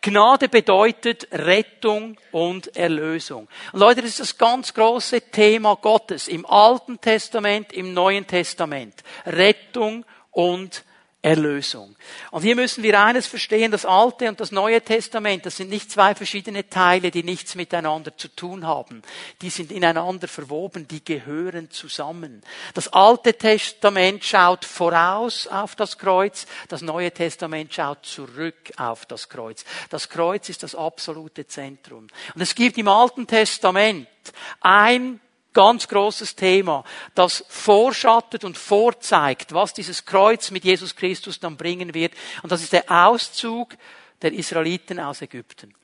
Gnade 0.00 0.48
bedeutet 0.48 1.28
Rettung 1.30 2.16
und 2.32 2.74
Erlösung. 2.76 3.48
Und 3.72 3.80
Leute, 3.80 4.02
das 4.02 4.10
ist 4.10 4.20
das 4.20 4.38
ganz 4.38 4.74
große 4.74 5.20
Thema 5.30 5.76
Gottes 5.76 6.26
im 6.26 6.46
Alten 6.46 7.00
Testament, 7.00 7.72
im 7.72 7.92
Neuen 7.92 8.26
Testament. 8.26 9.02
Rettung 9.26 10.04
und 10.30 10.84
Erlösung. 11.24 11.94
Und 12.32 12.42
hier 12.42 12.56
müssen 12.56 12.82
wir 12.82 13.00
eines 13.00 13.28
verstehen, 13.28 13.70
das 13.70 13.86
Alte 13.86 14.28
und 14.28 14.40
das 14.40 14.50
Neue 14.50 14.82
Testament, 14.82 15.46
das 15.46 15.56
sind 15.56 15.70
nicht 15.70 15.88
zwei 15.88 16.16
verschiedene 16.16 16.68
Teile, 16.68 17.12
die 17.12 17.22
nichts 17.22 17.54
miteinander 17.54 18.16
zu 18.16 18.26
tun 18.26 18.66
haben. 18.66 19.02
Die 19.40 19.50
sind 19.50 19.70
ineinander 19.70 20.26
verwoben, 20.26 20.88
die 20.88 21.04
gehören 21.04 21.70
zusammen. 21.70 22.42
Das 22.74 22.92
Alte 22.92 23.34
Testament 23.34 24.24
schaut 24.24 24.64
voraus 24.64 25.46
auf 25.46 25.76
das 25.76 25.96
Kreuz, 25.96 26.46
das 26.68 26.82
Neue 26.82 27.12
Testament 27.12 27.72
schaut 27.72 28.04
zurück 28.04 28.72
auf 28.76 29.06
das 29.06 29.28
Kreuz. 29.28 29.64
Das 29.90 30.08
Kreuz 30.08 30.48
ist 30.48 30.64
das 30.64 30.74
absolute 30.74 31.46
Zentrum. 31.46 32.08
Und 32.34 32.40
es 32.40 32.56
gibt 32.56 32.76
im 32.78 32.88
Alten 32.88 33.28
Testament 33.28 34.08
ein 34.60 35.20
Ganz 35.52 35.86
großes 35.86 36.34
Thema, 36.34 36.84
das 37.14 37.44
vorschattet 37.48 38.44
und 38.44 38.56
vorzeigt, 38.56 39.52
was 39.52 39.74
dieses 39.74 40.04
Kreuz 40.04 40.50
mit 40.50 40.64
Jesus 40.64 40.96
Christus 40.96 41.40
dann 41.40 41.56
bringen 41.56 41.92
wird. 41.92 42.14
Und 42.42 42.50
das 42.50 42.62
ist 42.62 42.72
der 42.72 42.90
Auszug 42.90 43.76
der 44.22 44.32
Israeliten 44.32 44.98
aus 44.98 45.20
Ägypten. 45.20 45.74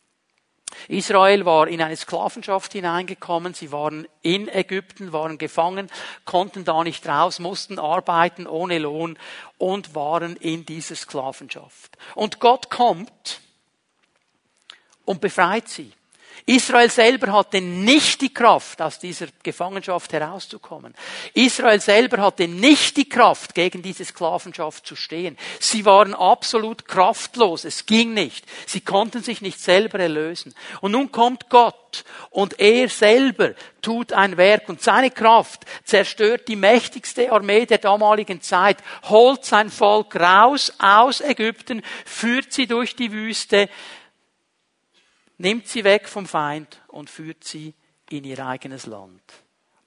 Israel 0.88 1.44
war 1.44 1.68
in 1.68 1.82
eine 1.82 1.96
Sklavenschaft 1.96 2.72
hineingekommen, 2.72 3.54
sie 3.54 3.72
waren 3.72 4.06
in 4.22 4.48
Ägypten, 4.48 5.12
waren 5.12 5.38
gefangen, 5.38 5.90
konnten 6.24 6.64
da 6.64 6.84
nicht 6.84 7.06
raus, 7.06 7.38
mussten 7.38 7.78
arbeiten 7.78 8.46
ohne 8.46 8.78
Lohn 8.78 9.18
und 9.56 9.94
waren 9.94 10.36
in 10.36 10.66
dieser 10.66 10.96
Sklavenschaft. 10.96 11.96
Und 12.14 12.38
Gott 12.38 12.70
kommt 12.70 13.40
und 15.04 15.20
befreit 15.20 15.68
sie. 15.68 15.92
Israel 16.46 16.90
selber 16.90 17.32
hatte 17.32 17.60
nicht 17.60 18.20
die 18.20 18.32
Kraft, 18.32 18.80
aus 18.80 18.98
dieser 18.98 19.26
Gefangenschaft 19.42 20.12
herauszukommen. 20.12 20.94
Israel 21.34 21.80
selber 21.80 22.22
hatte 22.22 22.48
nicht 22.48 22.96
die 22.96 23.08
Kraft, 23.08 23.54
gegen 23.54 23.82
diese 23.82 24.04
Sklavenschaft 24.04 24.86
zu 24.86 24.96
stehen. 24.96 25.36
Sie 25.60 25.84
waren 25.84 26.14
absolut 26.14 26.86
kraftlos. 26.86 27.64
Es 27.64 27.86
ging 27.86 28.14
nicht. 28.14 28.44
Sie 28.66 28.80
konnten 28.80 29.22
sich 29.22 29.40
nicht 29.40 29.60
selber 29.60 29.98
erlösen. 30.00 30.54
Und 30.80 30.92
nun 30.92 31.12
kommt 31.12 31.48
Gott 31.48 32.04
und 32.30 32.60
er 32.60 32.88
selber 32.88 33.54
tut 33.82 34.12
ein 34.12 34.36
Werk 34.36 34.68
und 34.68 34.82
seine 34.82 35.10
Kraft 35.10 35.64
zerstört 35.84 36.48
die 36.48 36.56
mächtigste 36.56 37.32
Armee 37.32 37.66
der 37.66 37.78
damaligen 37.78 38.40
Zeit, 38.42 38.78
holt 39.04 39.44
sein 39.44 39.70
Volk 39.70 40.16
raus 40.16 40.72
aus 40.78 41.20
Ägypten, 41.20 41.82
führt 42.04 42.52
sie 42.52 42.66
durch 42.66 42.96
die 42.96 43.12
Wüste, 43.12 43.68
nimmt 45.38 45.66
sie 45.66 45.84
weg 45.84 46.08
vom 46.08 46.26
Feind 46.26 46.80
und 46.88 47.10
führt 47.10 47.44
sie 47.44 47.74
in 48.10 48.24
ihr 48.24 48.44
eigenes 48.44 48.86
Land, 48.86 49.22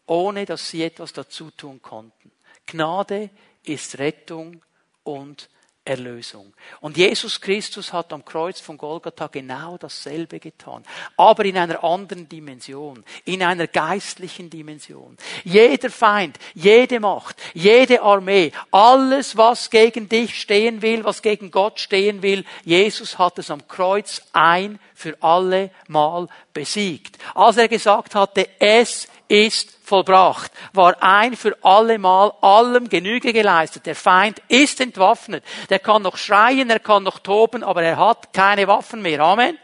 ohne 0.05 0.45
dass 0.45 0.69
sie 0.69 0.83
etwas 0.83 1.13
dazu 1.13 1.51
tun 1.51 1.81
konnten. 1.81 2.31
Gnade 2.65 3.29
ist 3.63 3.99
Rettung 3.99 4.61
und 5.03 5.49
Erlösung. 5.83 6.53
Und 6.79 6.95
Jesus 6.95 7.41
Christus 7.41 7.91
hat 7.91 8.13
am 8.13 8.23
Kreuz 8.23 8.59
von 8.59 8.77
Golgatha 8.77 9.25
genau 9.27 9.79
dasselbe 9.79 10.39
getan, 10.39 10.83
aber 11.17 11.43
in 11.43 11.57
einer 11.57 11.83
anderen 11.83 12.29
Dimension, 12.29 13.03
in 13.25 13.41
einer 13.41 13.65
geistlichen 13.65 14.51
Dimension. 14.51 15.17
Jeder 15.43 15.89
Feind, 15.89 16.37
jede 16.53 16.99
Macht, 16.99 17.35
jede 17.55 18.03
Armee, 18.03 18.51
alles, 18.69 19.37
was 19.37 19.71
gegen 19.71 20.07
dich 20.07 20.39
stehen 20.39 20.83
will, 20.83 21.03
was 21.03 21.23
gegen 21.23 21.49
Gott 21.49 21.79
stehen 21.79 22.21
will, 22.21 22.45
Jesus 22.63 23.17
hat 23.17 23.39
es 23.39 23.49
am 23.49 23.67
Kreuz 23.67 24.21
ein 24.33 24.79
für 25.01 25.17
alle 25.21 25.71
Mal 25.87 26.27
besiegt. 26.53 27.17
Als 27.35 27.57
er 27.57 27.67
gesagt 27.67 28.15
hatte, 28.15 28.47
es 28.59 29.07
ist 29.27 29.77
vollbracht, 29.83 30.51
war 30.73 30.95
ein 31.01 31.35
für 31.35 31.57
alle 31.63 31.97
Mal 31.97 32.31
allem 32.41 32.87
Genüge 32.87 33.33
geleistet. 33.33 33.85
Der 33.85 33.95
Feind 33.95 34.41
ist 34.47 34.79
entwaffnet. 34.79 35.43
Der 35.69 35.79
kann 35.79 36.03
noch 36.03 36.17
schreien, 36.17 36.69
er 36.69 36.79
kann 36.79 37.03
noch 37.03 37.19
toben, 37.19 37.63
aber 37.63 37.83
er 37.83 37.97
hat 37.97 38.33
keine 38.33 38.67
Waffen 38.67 39.01
mehr. 39.01 39.21
Amen. 39.21 39.57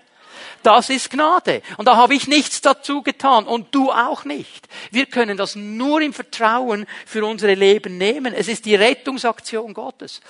Das 0.64 0.90
ist 0.90 1.12
Gnade. 1.12 1.62
Und 1.78 1.88
da 1.88 1.96
habe 1.96 2.16
ich 2.16 2.28
nichts 2.28 2.62
dazu 2.62 3.02
getan 3.02 3.46
und 3.46 3.74
du 3.74 3.92
auch 3.92 4.26
nicht. 4.26 4.68
Wir 4.92 5.06
können 5.06 5.38
das 5.38 5.56
nur 5.56 6.02
im 6.02 6.14
Vertrauen 6.14 6.86
für 7.06 7.26
unsere 7.26 7.54
Leben 7.54 7.98
nehmen. 7.98 8.34
Es 8.34 8.48
ist 8.48 8.66
die 8.66 8.76
Rettungsaktion 8.76 9.74
Gottes. 9.74 10.22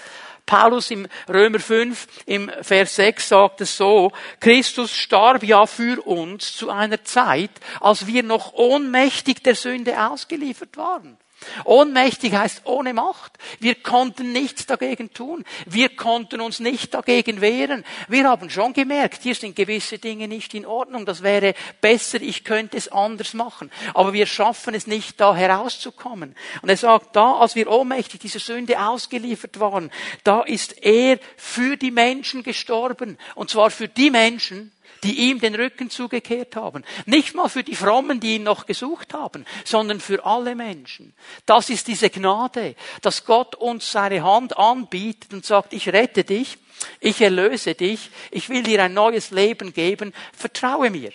Paulus 0.48 0.90
im 0.90 1.08
Römer 1.30 1.60
5 1.60 2.08
im 2.26 2.50
Vers 2.62 2.96
6 2.96 3.30
sagt 3.30 3.62
es 3.62 3.78
so, 3.78 4.12
Christus 4.40 4.92
starb 4.92 5.44
ja 5.44 5.68
für 5.68 6.02
uns 6.08 6.56
zu 6.56 6.72
einer 6.72 7.04
Zeit, 7.04 7.52
als 7.80 8.08
wir 8.08 8.24
noch 8.24 8.54
ohnmächtig 8.54 9.44
der 9.44 9.54
Sünde 9.54 10.10
ausgeliefert 10.10 10.76
waren. 10.76 11.18
Ohnmächtig 11.66 12.34
heißt 12.34 12.62
ohne 12.66 12.94
Macht. 12.94 13.34
Wir 13.60 13.76
konnten 13.76 14.32
nichts 14.32 14.66
dagegen 14.66 15.14
tun. 15.14 15.46
Wir 15.66 15.90
konnten 15.90 16.42
uns 16.42 16.60
nicht 16.60 16.94
dagegen 16.94 17.42
wehren. 17.42 17.86
Wir 18.08 18.26
haben 18.26 18.50
schon 18.50 18.74
gemerkt, 18.74 19.22
hier 19.24 19.36
sind 19.36 19.56
gewisse 19.56 20.00
Dinge 20.00 20.28
nicht 20.28 20.54
in 20.54 20.66
Ordnung. 20.66 21.06
Das 21.06 21.24
wäre 21.24 21.54
besser, 21.82 22.22
ich 22.22 22.44
könnte 22.44 22.78
es 22.78 22.92
anders 22.92 23.34
machen. 23.34 23.72
Aber 23.94 24.14
wir 24.14 24.26
schaffen 24.26 24.74
es 24.74 24.88
nicht, 24.88 25.20
da 25.22 25.36
herauszukommen. 25.36 26.36
Und 26.62 26.70
er 26.70 26.78
sagt, 26.78 27.16
da, 27.16 27.34
als 27.34 27.56
wir 27.56 27.70
ohnmächtig 27.70 28.20
dieser 28.20 28.40
Sünde 28.40 28.80
ausgeliefert 28.80 29.60
waren, 29.60 29.92
da 30.24 30.42
ist 30.42 30.84
er 30.84 31.20
für 31.36 31.78
die 31.78 31.92
Menschen 31.92 32.44
gestorben. 32.44 33.18
Und 33.36 33.50
zwar 33.50 33.70
für 33.70 33.88
die 33.88 34.10
Menschen, 34.10 34.72
die 35.04 35.30
ihm 35.30 35.40
den 35.40 35.56
Rücken 35.56 35.90
zugekehrt 35.90 36.56
haben. 36.56 36.84
Nicht 37.06 37.36
mal 37.36 37.50
für 37.50 37.64
die 37.64 37.76
Frommen, 37.76 38.20
die 38.20 38.36
ihn 38.36 38.44
noch 38.44 38.66
gesucht 38.66 39.14
haben, 39.14 39.46
sondern 39.66 40.00
für 40.00 40.26
alle 40.26 40.56
Menschen. 40.56 41.14
Das 41.46 41.70
ist 41.70 41.88
diese 41.88 42.10
Gnade, 42.10 42.76
dass 43.02 43.26
Gott 43.26 43.56
uns 43.56 43.92
seine 43.92 44.24
Hand 44.24 44.58
anbietet 44.58 45.34
und 45.34 45.46
sagt, 45.46 45.74
ich 45.74 45.90
rette 45.90 46.24
dich, 46.24 46.58
ich 47.00 47.22
erlöse 47.22 47.76
dich, 47.76 48.10
ich 48.32 48.50
will 48.50 48.64
dir 48.64 48.84
ein 48.84 48.94
neues 48.94 49.32
Leben 49.32 49.74
geben, 49.74 50.14
vertraue 50.34 50.90
mir. 50.90 51.12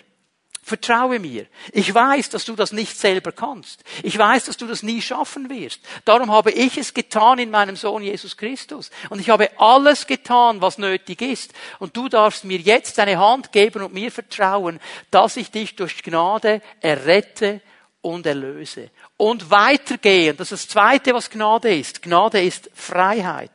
Vertraue 0.65 1.19
mir. 1.19 1.45
Ich 1.73 1.93
weiß, 1.93 2.29
dass 2.29 2.45
du 2.45 2.55
das 2.55 2.71
nicht 2.71 2.97
selber 2.97 3.33
kannst. 3.33 3.83
Ich 4.01 4.17
weiß, 4.17 4.45
dass 4.45 4.55
du 4.55 4.65
das 4.65 4.81
nie 4.81 5.01
schaffen 5.01 5.49
wirst. 5.49 5.81
Darum 6.05 6.31
habe 6.31 6.51
ich 6.51 6.77
es 6.77 6.93
getan 6.93 7.37
in 7.37 7.51
meinem 7.51 7.75
Sohn 7.75 8.01
Jesus 8.01 8.37
Christus. 8.37 8.89
Und 9.09 9.19
ich 9.19 9.29
habe 9.29 9.49
alles 9.59 10.07
getan, 10.07 10.61
was 10.61 10.77
nötig 10.77 11.21
ist. 11.21 11.53
Und 11.79 11.97
du 11.97 12.07
darfst 12.07 12.45
mir 12.45 12.59
jetzt 12.59 12.97
deine 12.97 13.19
Hand 13.19 13.51
geben 13.51 13.83
und 13.83 13.93
mir 13.93 14.09
vertrauen, 14.09 14.79
dass 15.11 15.35
ich 15.35 15.51
dich 15.51 15.75
durch 15.75 16.01
Gnade 16.01 16.61
errette 16.79 17.59
und 18.01 18.25
erlöse. 18.25 18.89
Und 19.17 19.51
weitergehen. 19.51 20.37
Das 20.37 20.53
ist 20.53 20.63
das 20.63 20.71
Zweite, 20.71 21.13
was 21.13 21.29
Gnade 21.29 21.77
ist. 21.77 22.01
Gnade 22.01 22.41
ist 22.41 22.69
Freiheit. 22.73 23.51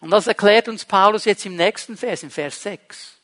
Und 0.00 0.10
das 0.10 0.26
erklärt 0.26 0.68
uns 0.68 0.84
Paulus 0.84 1.24
jetzt 1.24 1.46
im 1.46 1.54
nächsten 1.54 1.96
Vers, 1.96 2.24
im 2.24 2.32
Vers 2.32 2.64
6. 2.64 3.15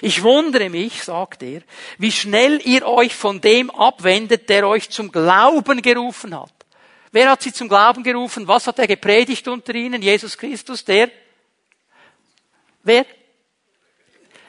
Ich 0.00 0.22
wundere 0.22 0.70
mich, 0.70 1.02
sagt 1.02 1.42
er, 1.42 1.62
wie 1.98 2.12
schnell 2.12 2.60
ihr 2.64 2.86
euch 2.86 3.14
von 3.14 3.40
dem 3.40 3.70
abwendet, 3.70 4.48
der 4.48 4.66
euch 4.68 4.90
zum 4.90 5.10
Glauben 5.12 5.82
gerufen 5.82 6.38
hat. 6.38 6.52
Wer 7.12 7.30
hat 7.30 7.42
sie 7.42 7.52
zum 7.52 7.68
Glauben 7.68 8.02
gerufen? 8.02 8.46
Was 8.48 8.66
hat 8.66 8.78
er 8.78 8.86
gepredigt 8.86 9.48
unter 9.48 9.74
ihnen? 9.74 10.02
Jesus 10.02 10.36
Christus, 10.36 10.84
der? 10.84 11.10
Wer? 12.82 13.06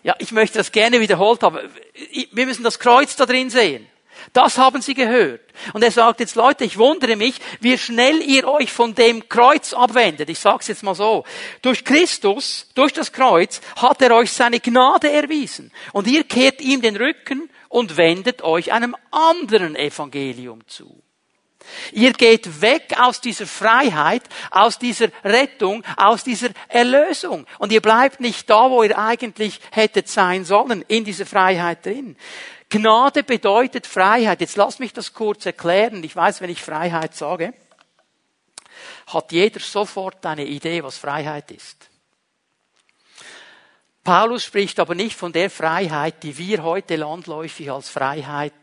Ja, 0.04 0.16
ich 0.20 0.32
möchte 0.32 0.58
das 0.58 0.72
gerne 0.72 1.00
wiederholt 1.00 1.44
haben. 1.44 1.60
Wir 2.32 2.46
müssen 2.46 2.64
das 2.64 2.80
Kreuz 2.80 3.16
da 3.16 3.26
drin 3.26 3.50
sehen. 3.50 3.88
Das 4.34 4.58
haben 4.58 4.82
sie 4.82 4.94
gehört. 4.94 5.42
Und 5.74 5.84
er 5.84 5.92
sagt 5.92 6.20
jetzt, 6.20 6.36
Leute, 6.36 6.64
ich 6.64 6.78
wundere 6.78 7.16
mich, 7.16 7.40
wie 7.60 7.78
schnell 7.78 8.22
ihr 8.22 8.48
euch 8.48 8.72
von 8.72 8.96
dem 8.96 9.28
Kreuz 9.28 9.74
abwendet. 9.74 10.30
Ich 10.30 10.40
sage 10.40 10.60
es 10.62 10.68
jetzt 10.68 10.84
mal 10.84 10.96
so. 10.96 11.26
Durch 11.62 11.84
Christus, 11.84 12.68
durch 12.76 12.94
das 12.94 13.12
Kreuz, 13.12 13.62
hat 13.76 14.02
er 14.02 14.16
euch 14.16 14.32
seine 14.32 14.60
Gnade 14.60 15.12
erwiesen. 15.12 15.72
Und 15.94 16.08
ihr 16.08 16.24
kehrt 16.24 16.62
ihm 16.62 16.82
den 16.82 16.96
Rücken 16.96 17.50
und 17.68 17.98
wendet 17.98 18.42
euch 18.42 18.72
einem 18.72 18.96
anderen 19.12 19.76
Evangelium 19.76 20.66
zu. 20.68 21.02
Ihr 21.92 22.14
geht 22.14 22.62
weg 22.62 22.96
aus 23.00 23.22
dieser 23.22 23.46
Freiheit, 23.46 24.24
aus 24.52 24.80
dieser 24.80 25.10
Rettung, 25.24 25.84
aus 25.98 26.24
dieser 26.24 26.50
Erlösung. 26.68 27.46
Und 27.60 27.72
ihr 27.72 27.82
bleibt 27.82 28.20
nicht 28.20 28.50
da, 28.50 28.70
wo 28.70 28.84
ihr 28.84 28.98
eigentlich 28.98 29.60
hättet 29.72 30.08
sein 30.08 30.46
sollen, 30.46 30.84
in 30.88 31.04
dieser 31.04 31.26
Freiheit 31.26 31.86
drin. 31.86 32.16
Gnade 32.70 33.24
bedeutet 33.24 33.88
Freiheit. 33.88 34.42
Jetzt 34.42 34.56
lass 34.56 34.78
mich 34.78 34.94
das 34.94 35.14
kurz 35.14 35.46
erklären. 35.46 36.04
Ich 36.04 36.16
weiß, 36.16 36.42
wenn 36.42 36.52
ich 36.52 36.62
Freiheit 36.62 37.16
sage, 37.16 37.54
hat 39.08 39.32
jeder 39.32 39.60
sofort 39.60 40.24
eine 40.26 40.46
Idee, 40.46 40.84
was 40.84 40.98
Freiheit 40.98 41.50
ist. 41.52 41.90
Paulus 44.04 44.44
spricht 44.44 44.80
aber 44.80 44.96
nicht 44.96 45.16
von 45.16 45.34
der 45.34 45.50
Freiheit, 45.50 46.24
die 46.24 46.38
wir 46.38 46.64
heute 46.64 46.96
landläufig 46.96 47.72
als 47.72 47.90
Freiheit 47.90 48.54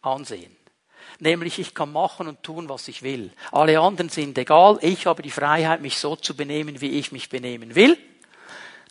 ansehen. 0.00 0.54
Nämlich 1.20 1.58
ich 1.58 1.74
kann 1.74 1.92
machen 1.92 2.26
und 2.26 2.42
tun, 2.42 2.68
was 2.68 2.88
ich 2.88 3.02
will. 3.02 3.32
Alle 3.52 3.78
anderen 3.80 4.08
sind 4.08 4.36
egal. 4.36 4.78
Ich 4.82 5.06
habe 5.06 5.22
die 5.22 5.30
Freiheit, 5.30 5.80
mich 5.80 5.98
so 5.98 6.16
zu 6.16 6.34
benehmen, 6.34 6.80
wie 6.80 6.98
ich 6.98 7.12
mich 7.12 7.28
benehmen 7.28 7.74
will. 7.74 7.96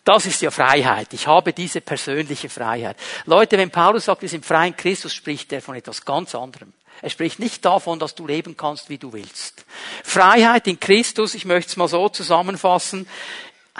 Das 0.03 0.25
ist 0.25 0.41
ja 0.41 0.51
Freiheit. 0.51 1.13
Ich 1.13 1.27
habe 1.27 1.53
diese 1.53 1.79
persönliche 1.79 2.49
Freiheit. 2.49 2.97
Leute, 3.25 3.57
wenn 3.57 3.71
Paulus 3.71 4.05
sagt, 4.05 4.21
wir 4.21 4.29
sind 4.29 4.45
frei 4.45 4.67
in 4.67 4.75
Christus, 4.75 5.13
spricht 5.13 5.51
er 5.53 5.61
von 5.61 5.75
etwas 5.75 6.03
ganz 6.03 6.35
anderem. 6.35 6.73
Er 7.01 7.09
spricht 7.09 7.39
nicht 7.39 7.63
davon, 7.65 7.99
dass 7.99 8.15
du 8.15 8.27
leben 8.27 8.55
kannst, 8.55 8.89
wie 8.89 8.97
du 8.97 9.13
willst. 9.13 9.65
Freiheit 10.03 10.67
in 10.67 10.79
Christus, 10.79 11.33
ich 11.33 11.45
möchte 11.45 11.71
es 11.71 11.77
mal 11.77 11.87
so 11.87 12.09
zusammenfassen, 12.09 13.07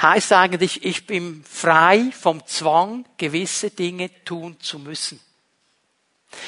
heißt 0.02 0.34
eigentlich, 0.34 0.84
ich 0.84 1.06
bin 1.06 1.44
frei 1.50 2.12
vom 2.20 2.46
Zwang, 2.48 3.06
gewisse 3.18 3.70
Dinge 3.70 4.10
tun 4.26 4.60
zu 4.60 4.80
müssen. 4.80 5.20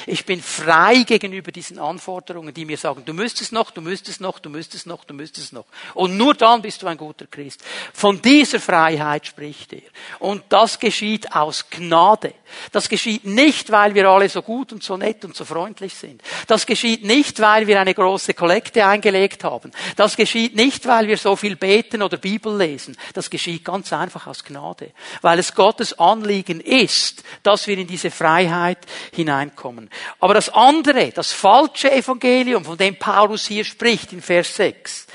Ich 0.06 0.24
bin 0.24 0.42
frei 0.42 1.04
gegenüber 1.04 1.52
diesen 1.52 1.78
Anforderungen, 1.78 2.52
die 2.52 2.64
mir 2.64 2.76
sagen, 2.76 3.04
du 3.04 3.12
müsstest 3.12 3.52
noch, 3.52 3.70
du 3.70 3.80
müsstest 3.80 4.20
noch, 4.20 4.38
du 4.38 4.50
müsstest 4.50 4.86
noch, 4.86 5.04
du 5.04 5.14
müsstest 5.14 5.52
noch. 5.52 5.66
Und 5.94 6.16
nur 6.16 6.34
dann 6.34 6.62
bist 6.62 6.82
du 6.82 6.86
ein 6.86 6.96
guter 6.96 7.26
Christ. 7.26 7.62
Von 7.92 8.20
dieser 8.22 8.60
Freiheit 8.60 9.26
spricht 9.26 9.72
er. 9.72 9.82
Und 10.18 10.44
das 10.48 10.78
geschieht 10.78 11.32
aus 11.32 11.68
Gnade. 11.70 12.34
Das 12.72 12.88
geschieht 12.88 13.24
nicht, 13.24 13.70
weil 13.70 13.94
wir 13.94 14.08
alle 14.08 14.28
so 14.28 14.42
gut 14.42 14.72
und 14.72 14.82
so 14.82 14.96
nett 14.96 15.24
und 15.24 15.36
so 15.36 15.44
freundlich 15.44 15.94
sind. 15.94 16.22
Das 16.46 16.66
geschieht 16.66 17.04
nicht, 17.04 17.40
weil 17.40 17.66
wir 17.66 17.80
eine 17.80 17.94
große 17.94 18.34
Kollekte 18.34 18.86
eingelegt 18.86 19.44
haben. 19.44 19.72
Das 19.96 20.16
geschieht 20.16 20.54
nicht, 20.54 20.86
weil 20.86 21.08
wir 21.08 21.16
so 21.16 21.36
viel 21.36 21.56
beten 21.56 22.02
oder 22.02 22.16
Bibel 22.16 22.56
lesen. 22.56 22.96
Das 23.14 23.30
geschieht 23.30 23.64
ganz 23.64 23.92
einfach 23.92 24.26
aus 24.26 24.44
Gnade. 24.44 24.92
Weil 25.22 25.38
es 25.38 25.54
Gottes 25.54 25.98
Anliegen 25.98 26.60
ist, 26.60 27.22
dass 27.42 27.66
wir 27.66 27.78
in 27.78 27.86
diese 27.86 28.10
Freiheit 28.10 28.78
hineinkommen 29.12 29.75
kommen. 29.76 29.90
Aber 30.20 30.34
das 30.34 30.48
andere, 30.48 31.12
das 31.12 31.32
falsche 31.32 31.92
Evangelium, 31.92 32.64
von 32.64 32.78
dem 32.78 32.98
Paulus 32.98 33.46
hier 33.46 33.64
spricht 33.64 34.12
in 34.12 34.22
Vers 34.22 34.56
6, 34.56 35.06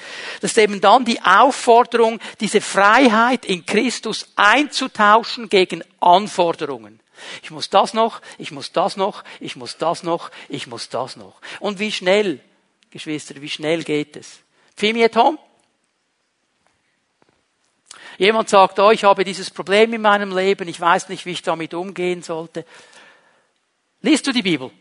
das 0.42 0.52
ist 0.52 0.58
eben 0.58 0.82
dann 0.82 1.06
die 1.06 1.22
Aufforderung, 1.22 2.20
diese 2.40 2.62
Freiheit 2.62 3.46
in 3.46 3.66
Christus 3.66 4.28
einzutauschen 4.36 5.50
gegen 5.50 5.84
Anforderungen. 6.00 7.00
Ich 7.44 7.52
muss 7.52 7.70
das 7.70 7.94
noch, 7.94 8.22
ich 8.38 8.52
muss 8.52 8.72
das 8.72 8.98
noch, 8.98 9.24
ich 9.40 9.56
muss 9.56 9.78
das 9.78 10.04
noch, 10.04 10.32
ich 10.50 10.68
muss 10.68 10.90
das 10.90 11.18
noch. 11.18 11.36
Und 11.60 11.80
wie 11.80 11.92
schnell, 11.92 12.40
Geschwister, 12.90 13.42
wie 13.42 13.50
schnell 13.50 13.84
geht 13.84 14.16
es? 14.16 14.40
Fimi 14.76 15.08
Tom? 15.10 15.38
Jemand 18.18 18.50
sagt, 18.50 18.78
oh, 18.80 18.92
ich 18.92 19.04
habe 19.04 19.24
dieses 19.24 19.50
Problem 19.50 19.94
in 19.94 20.02
meinem 20.02 20.36
Leben, 20.36 20.68
ich 20.68 20.80
weiß 20.80 21.10
nicht, 21.10 21.26
wie 21.26 21.32
ich 21.32 21.42
damit 21.42 21.74
umgehen 21.74 22.22
sollte. 22.22 22.66
Liest 24.02 24.26
du 24.28 24.32
die 24.32 24.42
Bibel? 24.42 24.72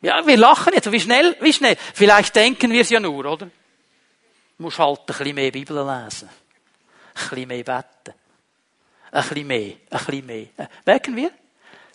Ja, 0.00 0.26
wir 0.26 0.36
lachen 0.36 0.72
jetzt. 0.74 0.90
Wie 0.90 1.00
schnell, 1.00 1.36
wie 1.40 1.52
schnell? 1.52 1.76
Vielleicht 1.94 2.34
denken 2.36 2.70
wir 2.70 2.82
es 2.82 2.90
ja 2.90 3.00
nur, 3.00 3.24
oder? 3.24 3.46
Du 3.46 3.50
musst 4.58 4.78
halt 4.78 5.00
ein 5.00 5.06
bisschen 5.06 5.34
mehr 5.34 5.50
Bibel 5.50 5.76
lesen. 5.76 6.28
Ein 6.28 7.28
bisschen 7.28 7.48
mehr 7.48 7.64
beten. 7.64 8.18
Ein 9.10 9.22
bisschen 9.22 9.46
mehr, 9.46 9.74
ein 9.90 9.98
bisschen 9.98 10.26
mehr. 10.26 10.46
Merken 10.84 11.16
wir? 11.16 11.30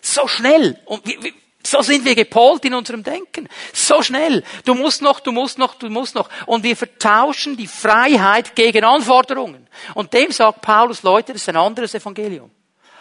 So 0.02 0.26
schnell. 0.26 0.78
Und 0.86 1.06
wie, 1.06 1.22
wie, 1.22 1.34
So 1.66 1.80
sind 1.80 2.04
wir 2.04 2.14
gepolt 2.14 2.64
in 2.66 2.74
unserem 2.74 3.02
Denken. 3.02 3.48
So 3.72 4.02
schnell. 4.02 4.44
Du 4.66 4.74
musst 4.74 5.00
noch, 5.00 5.20
du 5.20 5.32
musst 5.32 5.56
noch, 5.56 5.74
du 5.76 5.88
musst 5.88 6.14
noch. 6.14 6.28
Und 6.46 6.62
wir 6.62 6.76
vertauschen 6.76 7.56
die 7.56 7.66
Freiheit 7.66 8.54
gegen 8.54 8.84
Anforderungen. 8.84 9.66
Und 9.94 10.12
dem 10.12 10.30
sagt 10.30 10.60
Paulus, 10.60 11.02
Leute, 11.02 11.32
das 11.32 11.42
ist 11.42 11.48
ein 11.48 11.56
anderes 11.56 11.94
Evangelium. 11.94 12.50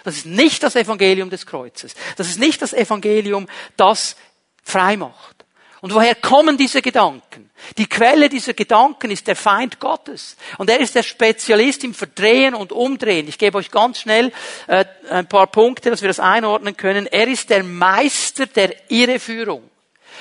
Das 0.04 0.18
ist 0.18 0.26
nicht 0.26 0.64
das 0.64 0.76
Evangelium 0.76 1.30
des 1.30 1.46
Kreuzes. 1.46 1.96
Das 2.18 2.28
ist 2.28 2.40
nicht 2.40 2.62
das 2.62 2.74
Evangelium, 2.74 3.48
das 3.78 4.16
frei 4.64 4.98
macht. 4.98 5.44
Und 5.84 5.94
woher 5.94 6.16
kommen 6.16 6.56
diese 6.58 6.82
Gedanken? 6.82 7.52
Die 7.78 7.88
Quelle 7.88 8.30
dieser 8.30 8.54
Gedanken 8.54 9.12
ist 9.12 9.28
der 9.28 9.36
Feind 9.36 9.82
Gottes. 9.82 10.38
Und 10.58 10.70
er 10.70 10.80
ist 10.80 10.96
der 10.96 11.04
Spezialist 11.04 11.84
im 11.84 11.94
Verdrehen 11.94 12.56
und 12.56 12.72
Umdrehen. 12.72 13.28
Ich 13.28 13.38
gebe 13.38 13.58
euch 13.58 13.70
ganz 13.70 14.00
schnell 14.00 14.32
äh, 14.68 14.86
ein 15.10 15.28
paar 15.28 15.48
Punkte, 15.48 15.90
dass 15.90 16.02
wir 16.02 16.08
das 16.08 16.22
einordnen 16.22 16.78
können. 16.78 17.06
Er 17.08 17.28
ist 17.28 17.50
der 17.50 17.64
Meister 17.64 18.46
der 18.46 18.90
Irreführung. 18.90 19.70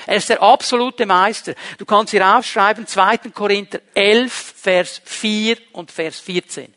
Er 0.07 0.17
ist 0.17 0.31
der 0.31 0.43
absolute 0.43 1.07
Meister. 1.07 1.55
Du 1.79 1.85
kannst 1.85 2.11
hier 2.11 2.27
aufschreiben, 2.27 2.87
2. 2.87 3.19
Korinther 3.33 3.81
11, 3.95 4.33
Vers 4.57 5.01
4 5.05 5.59
und 5.73 5.93
Vers 5.93 6.19
14. 6.19 6.75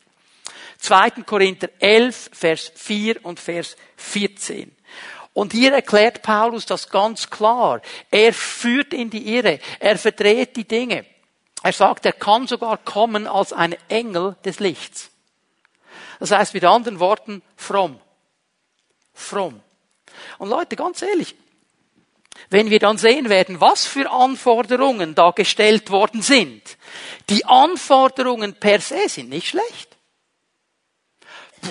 2. 0.78 1.10
Korinther 1.24 1.68
11, 1.78 2.30
Vers 2.32 2.72
4 2.74 3.24
und 3.24 3.40
Vers 3.40 3.76
14. 3.96 4.74
Und 5.32 5.52
hier 5.52 5.72
erklärt 5.74 6.22
Paulus 6.22 6.64
das 6.64 6.88
ganz 6.88 7.28
klar. 7.28 7.82
Er 8.10 8.32
führt 8.32 8.94
in 8.94 9.10
die 9.10 9.36
Irre. 9.36 9.58
Er 9.80 9.98
verdreht 9.98 10.56
die 10.56 10.66
Dinge. 10.66 11.04
Er 11.62 11.72
sagt, 11.72 12.06
er 12.06 12.12
kann 12.12 12.46
sogar 12.46 12.78
kommen 12.78 13.26
als 13.26 13.52
ein 13.52 13.76
Engel 13.88 14.36
des 14.44 14.60
Lichts. 14.60 15.10
Das 16.20 16.30
heißt 16.30 16.54
mit 16.54 16.64
anderen 16.64 17.00
Worten, 17.00 17.42
fromm. 17.56 18.00
Fromm. 19.12 19.60
Und 20.38 20.48
Leute, 20.48 20.76
ganz 20.76 21.02
ehrlich, 21.02 21.34
wenn 22.48 22.70
wir 22.70 22.78
dann 22.78 22.96
sehen 22.96 23.28
werden, 23.28 23.60
was 23.60 23.86
für 23.86 24.10
Anforderungen 24.10 25.14
da 25.14 25.32
gestellt 25.32 25.90
worden 25.90 26.22
sind, 26.22 26.62
die 27.28 27.44
Anforderungen 27.44 28.54
per 28.54 28.80
se 28.80 29.08
sind 29.08 29.28
nicht 29.28 29.48
schlecht 29.48 29.95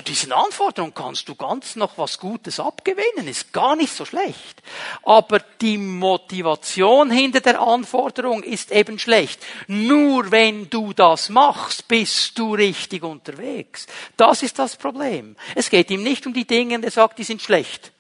diesen 0.02 0.32
Anforderungen 0.32 0.94
kannst 0.94 1.28
du 1.30 1.36
ganz 1.36 1.76
noch 1.76 1.98
was 1.98 2.20
Gutes 2.20 2.60
abgewinnen, 2.60 3.28
ist 3.28 3.54
gar 3.54 3.76
nicht 3.76 3.94
so 3.94 4.06
schlecht. 4.06 4.62
Aber 5.04 5.40
die 5.62 5.78
Motivation 5.78 7.12
hinter 7.12 7.42
der 7.42 7.60
Anforderung 7.62 8.44
ist 8.44 8.72
eben 8.72 9.00
schlecht. 9.00 9.42
Nur 9.68 10.32
wenn 10.32 10.70
du 10.70 10.94
das 10.94 11.30
machst, 11.30 11.88
bist 11.88 12.38
du 12.40 12.56
richtig 12.56 13.04
unterwegs. 13.04 13.88
Das 14.18 14.44
ist 14.44 14.60
das 14.60 14.76
Problem. 14.76 15.36
Es 15.56 15.70
geht 15.70 15.92
ihm 15.92 16.04
nicht 16.04 16.26
um 16.26 16.34
die 16.34 16.48
Dinge, 16.48 16.80
der 16.80 16.92
sagt, 16.92 17.20
die 17.20 17.24
sind 17.24 17.42
schlecht, 17.42 17.92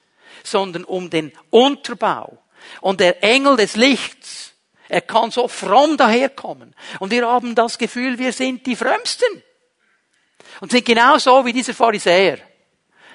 sondern 0.43 0.83
um 0.83 1.09
den 1.09 1.31
Unterbau. 1.49 2.37
Und 2.81 2.99
der 2.99 3.23
Engel 3.23 3.57
des 3.57 3.75
Lichts, 3.75 4.53
er 4.87 5.01
kann 5.01 5.31
so 5.31 5.47
fromm 5.47 5.97
daherkommen. 5.97 6.75
Und 6.99 7.11
wir 7.11 7.27
haben 7.27 7.55
das 7.55 7.77
Gefühl, 7.77 8.17
wir 8.17 8.33
sind 8.33 8.65
die 8.65 8.75
Frömmsten. 8.75 9.43
Und 10.61 10.71
sind 10.71 10.85
genau 10.85 11.17
so 11.17 11.45
wie 11.45 11.53
dieser 11.53 11.73
Pharisäer, 11.73 12.39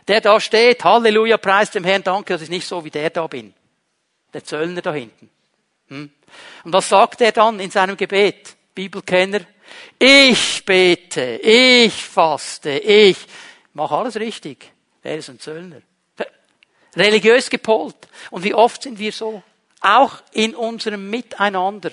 der 0.07 0.21
da 0.21 0.41
steht, 0.41 0.83
Halleluja, 0.85 1.37
preis 1.37 1.71
dem 1.71 1.85
Herrn, 1.85 2.03
danke, 2.03 2.35
dass 2.35 2.43
ich 2.43 2.51
nicht 2.51 2.67
so 2.67 2.85
wie 2.85 2.91
der 2.91 3.11
da 3.11 3.27
bin. 3.27 3.55
Der 4.33 4.45
Zöllner 4.45 4.83
da 4.83 4.93
hinten. 4.93 5.31
Hm? 5.89 6.11
Und 6.65 6.73
was 6.73 6.89
sagt 6.89 7.21
er 7.21 7.33
dann 7.33 7.61
in 7.61 7.71
seinem 7.71 7.97
Gebet? 7.97 8.57
Bibelkenner. 8.75 9.41
Ich 9.99 10.65
bete, 10.65 11.37
ich 11.43 11.93
faste, 11.93 12.71
ich 12.71 13.19
mache 13.75 13.95
alles 13.95 14.17
richtig. 14.17 14.73
Er 15.03 15.17
ist 15.17 15.29
ein 15.29 15.39
Zöllner. 15.39 15.83
Religiös 16.97 17.51
gepolt. 17.51 17.97
Und 18.31 18.45
wie 18.45 18.55
oft 18.55 18.83
sind 18.83 18.99
wir 18.99 19.13
so? 19.13 19.43
Auch 19.81 20.23
in 20.33 20.55
unserem 20.55 21.09
Miteinander. 21.09 21.91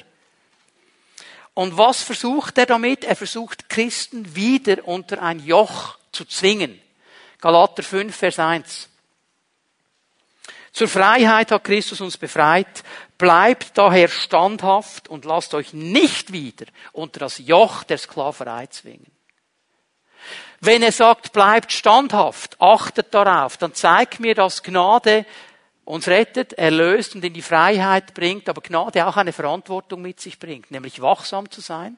Und 1.58 1.76
was 1.76 2.04
versucht 2.04 2.60
er 2.60 2.68
damit? 2.68 3.04
Er 3.04 3.16
versucht 3.16 3.68
Christen 3.68 4.36
wieder 4.36 4.88
unter 4.88 5.24
ein 5.24 5.40
Joch 5.40 5.98
zu 6.12 6.24
zwingen. 6.26 6.80
Galater 7.42 7.82
5, 7.82 8.16
Vers 8.16 8.38
1. 8.38 8.90
Zur 10.72 10.88
Freiheit 10.88 11.50
hat 11.50 11.64
Christus 11.64 12.00
uns 12.00 12.16
befreit. 12.16 12.84
Bleibt 13.18 13.76
daher 13.76 14.08
standhaft 14.08 15.08
und 15.08 15.26
lasst 15.26 15.56
euch 15.56 15.74
nicht 15.74 16.32
wieder 16.32 16.68
unter 16.92 17.22
das 17.22 17.40
Joch 17.40 17.84
der 17.86 17.98
Sklaverei 17.98 18.68
zwingen. 18.68 19.12
Wenn 20.60 20.84
er 20.84 20.92
sagt, 20.92 21.34
bleibt 21.34 21.72
standhaft, 21.72 22.62
achtet 22.62 23.16
darauf, 23.16 23.58
dann 23.58 23.74
zeigt 23.74 24.20
mir, 24.20 24.36
dass 24.36 24.62
Gnade 24.62 25.26
uns 25.88 26.08
rettet, 26.08 26.54
erlöst 26.54 27.16
und 27.16 27.24
in 27.24 27.34
die 27.34 27.42
Freiheit 27.42 28.14
bringt, 28.14 28.50
aber 28.50 28.62
Gnade 28.62 29.08
auch 29.08 29.16
eine 29.16 29.32
Verantwortung 29.32 30.02
mit 30.02 30.20
sich 30.20 30.38
bringt, 30.38 30.70
nämlich 30.70 31.02
wachsam 31.02 31.50
zu 31.50 31.62
sein, 31.62 31.98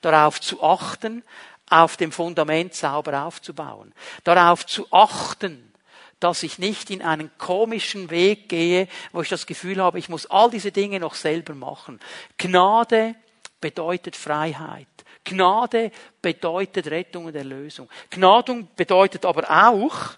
darauf 0.00 0.40
zu 0.40 0.62
achten, 0.62 1.22
auf 1.68 1.96
dem 1.96 2.10
Fundament 2.10 2.74
sauber 2.74 3.22
aufzubauen, 3.22 3.94
darauf 4.24 4.66
zu 4.66 4.88
achten, 4.90 5.72
dass 6.18 6.42
ich 6.42 6.58
nicht 6.58 6.90
in 6.90 7.02
einen 7.02 7.30
komischen 7.38 8.10
Weg 8.10 8.48
gehe, 8.48 8.88
wo 9.12 9.22
ich 9.22 9.28
das 9.28 9.46
Gefühl 9.46 9.80
habe, 9.80 10.00
ich 10.00 10.08
muss 10.08 10.26
all 10.26 10.50
diese 10.50 10.72
Dinge 10.72 10.98
noch 10.98 11.14
selber 11.14 11.54
machen. 11.54 12.00
Gnade 12.36 13.14
bedeutet 13.60 14.16
Freiheit. 14.16 14.88
Gnade 15.24 15.92
bedeutet 16.20 16.88
Rettung 16.88 17.26
und 17.26 17.36
Erlösung. 17.36 17.88
Gnadung 18.10 18.68
bedeutet 18.74 19.24
aber 19.24 19.48
auch 19.48 20.16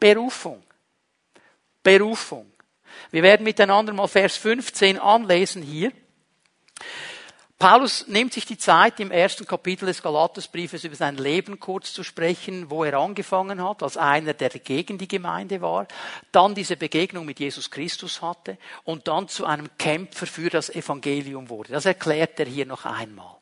Berufung. 0.00 0.62
Berufung. 1.88 2.52
Wir 3.10 3.22
werden 3.22 3.44
miteinander 3.44 3.94
mal 3.94 4.08
Vers 4.08 4.36
15 4.36 4.98
anlesen 4.98 5.62
hier. 5.62 5.90
Paulus 7.58 8.06
nimmt 8.08 8.34
sich 8.34 8.44
die 8.44 8.58
Zeit, 8.58 9.00
im 9.00 9.10
ersten 9.10 9.46
Kapitel 9.46 9.86
des 9.86 10.02
Galatersbriefes 10.02 10.84
über 10.84 10.96
sein 10.96 11.16
Leben 11.16 11.58
kurz 11.58 11.94
zu 11.94 12.04
sprechen, 12.04 12.68
wo 12.68 12.84
er 12.84 12.98
angefangen 12.98 13.66
hat, 13.66 13.82
als 13.82 13.96
einer, 13.96 14.34
der 14.34 14.50
gegen 14.50 14.98
die 14.98 15.08
Gemeinde 15.08 15.62
war, 15.62 15.88
dann 16.30 16.54
diese 16.54 16.76
Begegnung 16.76 17.24
mit 17.24 17.40
Jesus 17.40 17.70
Christus 17.70 18.20
hatte 18.20 18.58
und 18.84 19.08
dann 19.08 19.26
zu 19.28 19.46
einem 19.46 19.70
Kämpfer 19.78 20.26
für 20.26 20.50
das 20.50 20.68
Evangelium 20.68 21.48
wurde. 21.48 21.72
Das 21.72 21.86
erklärt 21.86 22.38
er 22.38 22.46
hier 22.46 22.66
noch 22.66 22.84
einmal. 22.84 23.38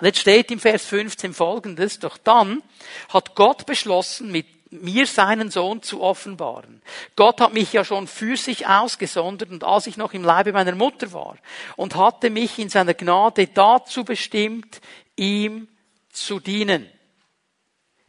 Und 0.00 0.06
jetzt 0.06 0.18
steht 0.18 0.50
im 0.50 0.58
Vers 0.58 0.86
15 0.86 1.34
folgendes, 1.34 1.98
doch 1.98 2.16
dann 2.16 2.62
hat 3.10 3.34
Gott 3.34 3.66
beschlossen, 3.66 4.32
mit 4.32 4.61
mir 4.72 5.06
seinen 5.06 5.50
Sohn 5.50 5.82
zu 5.82 6.02
offenbaren. 6.02 6.82
Gott 7.14 7.40
hat 7.40 7.52
mich 7.52 7.72
ja 7.72 7.84
schon 7.84 8.06
für 8.06 8.36
sich 8.36 8.66
ausgesondert 8.66 9.50
und 9.50 9.64
als 9.64 9.86
ich 9.86 9.96
noch 9.96 10.14
im 10.14 10.24
Leibe 10.24 10.52
meiner 10.52 10.74
Mutter 10.74 11.12
war 11.12 11.36
und 11.76 11.94
hatte 11.94 12.30
mich 12.30 12.58
in 12.58 12.68
seiner 12.68 12.94
Gnade 12.94 13.48
dazu 13.48 14.04
bestimmt, 14.04 14.80
ihm 15.16 15.68
zu 16.10 16.40
dienen. 16.40 16.88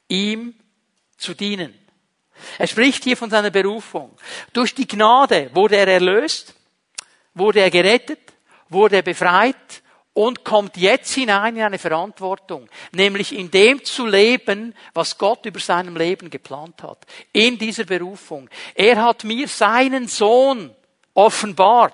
Ihm 0.07 0.55
zu 1.17 1.33
dienen. 1.33 1.73
Er 2.57 2.67
spricht 2.67 3.03
hier 3.03 3.17
von 3.17 3.29
seiner 3.29 3.51
Berufung. 3.51 4.17
Durch 4.53 4.73
die 4.73 4.87
Gnade 4.87 5.49
wurde 5.53 5.75
er 5.75 5.87
erlöst, 5.87 6.55
wurde 7.33 7.59
er 7.59 7.69
gerettet, 7.69 8.19
wurde 8.69 8.97
er 8.97 9.01
befreit 9.01 9.82
und 10.13 10.43
kommt 10.43 10.77
jetzt 10.77 11.13
hinein 11.13 11.55
in 11.55 11.63
eine 11.63 11.79
Verantwortung, 11.79 12.69
nämlich 12.91 13.35
in 13.35 13.49
dem 13.49 13.83
zu 13.83 14.05
leben, 14.05 14.75
was 14.93 15.17
Gott 15.17 15.45
über 15.45 15.59
seinem 15.59 15.97
Leben 15.97 16.29
geplant 16.29 16.83
hat, 16.83 17.05
in 17.31 17.57
dieser 17.57 17.85
Berufung. 17.85 18.49
Er 18.75 19.03
hat 19.03 19.23
mir 19.23 19.47
seinen 19.47 20.07
Sohn 20.07 20.75
offenbart, 21.13 21.93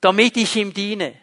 damit 0.00 0.36
ich 0.36 0.54
ihm 0.56 0.72
diene. 0.72 1.14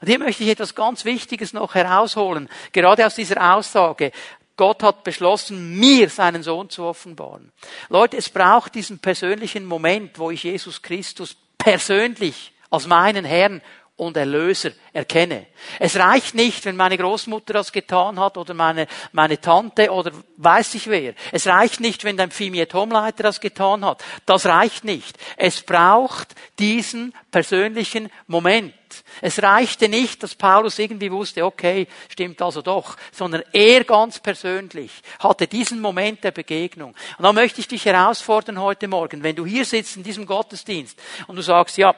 Und 0.00 0.08
hier 0.08 0.18
möchte 0.18 0.44
ich 0.44 0.50
etwas 0.50 0.74
ganz 0.74 1.04
Wichtiges 1.04 1.52
noch 1.52 1.74
herausholen, 1.74 2.48
gerade 2.72 3.04
aus 3.06 3.16
dieser 3.16 3.54
Aussage. 3.54 4.12
Gott 4.56 4.82
hat 4.82 5.04
beschlossen, 5.04 5.78
mir 5.78 6.08
seinen 6.08 6.42
Sohn 6.42 6.68
zu 6.68 6.84
offenbaren. 6.84 7.52
Leute, 7.88 8.16
es 8.16 8.28
braucht 8.28 8.74
diesen 8.74 8.98
persönlichen 8.98 9.64
Moment, 9.64 10.18
wo 10.18 10.30
ich 10.30 10.42
Jesus 10.42 10.82
Christus 10.82 11.36
persönlich 11.56 12.52
als 12.70 12.86
meinen 12.86 13.24
Herrn 13.24 13.62
und 13.98 14.16
Erlöser 14.16 14.70
erkenne. 14.92 15.46
Es 15.78 15.96
reicht 15.96 16.34
nicht, 16.34 16.64
wenn 16.64 16.76
meine 16.76 16.96
Großmutter 16.96 17.52
das 17.52 17.72
getan 17.72 18.18
hat 18.18 18.38
oder 18.38 18.54
meine, 18.54 18.86
meine 19.12 19.40
Tante 19.40 19.90
oder 19.90 20.12
weiß 20.36 20.74
ich 20.76 20.88
wer. 20.88 21.14
Es 21.32 21.46
reicht 21.48 21.80
nicht, 21.80 22.04
wenn 22.04 22.16
dein 22.16 22.30
Fimiet-Homeleiter 22.30 23.24
das 23.24 23.40
getan 23.40 23.84
hat. 23.84 24.02
Das 24.24 24.46
reicht 24.46 24.84
nicht. 24.84 25.18
Es 25.36 25.62
braucht 25.62 26.34
diesen 26.60 27.12
persönlichen 27.30 28.08
Moment. 28.28 28.72
Es 29.20 29.42
reichte 29.42 29.88
nicht, 29.88 30.22
dass 30.22 30.34
Paulus 30.34 30.78
irgendwie 30.78 31.10
wusste, 31.10 31.44
okay, 31.44 31.88
stimmt 32.08 32.40
also 32.40 32.62
doch, 32.62 32.96
sondern 33.12 33.42
er 33.52 33.84
ganz 33.84 34.18
persönlich 34.20 34.92
hatte 35.18 35.46
diesen 35.46 35.80
Moment 35.80 36.24
der 36.24 36.30
Begegnung. 36.30 36.94
Und 37.18 37.24
da 37.24 37.32
möchte 37.32 37.60
ich 37.60 37.68
dich 37.68 37.84
herausfordern 37.84 38.60
heute 38.60 38.88
Morgen, 38.88 39.22
wenn 39.22 39.36
du 39.36 39.44
hier 39.44 39.64
sitzt 39.64 39.96
in 39.96 40.04
diesem 40.04 40.24
Gottesdienst 40.24 40.98
und 41.26 41.36
du 41.36 41.42
sagst, 41.42 41.76
ja, 41.76 41.94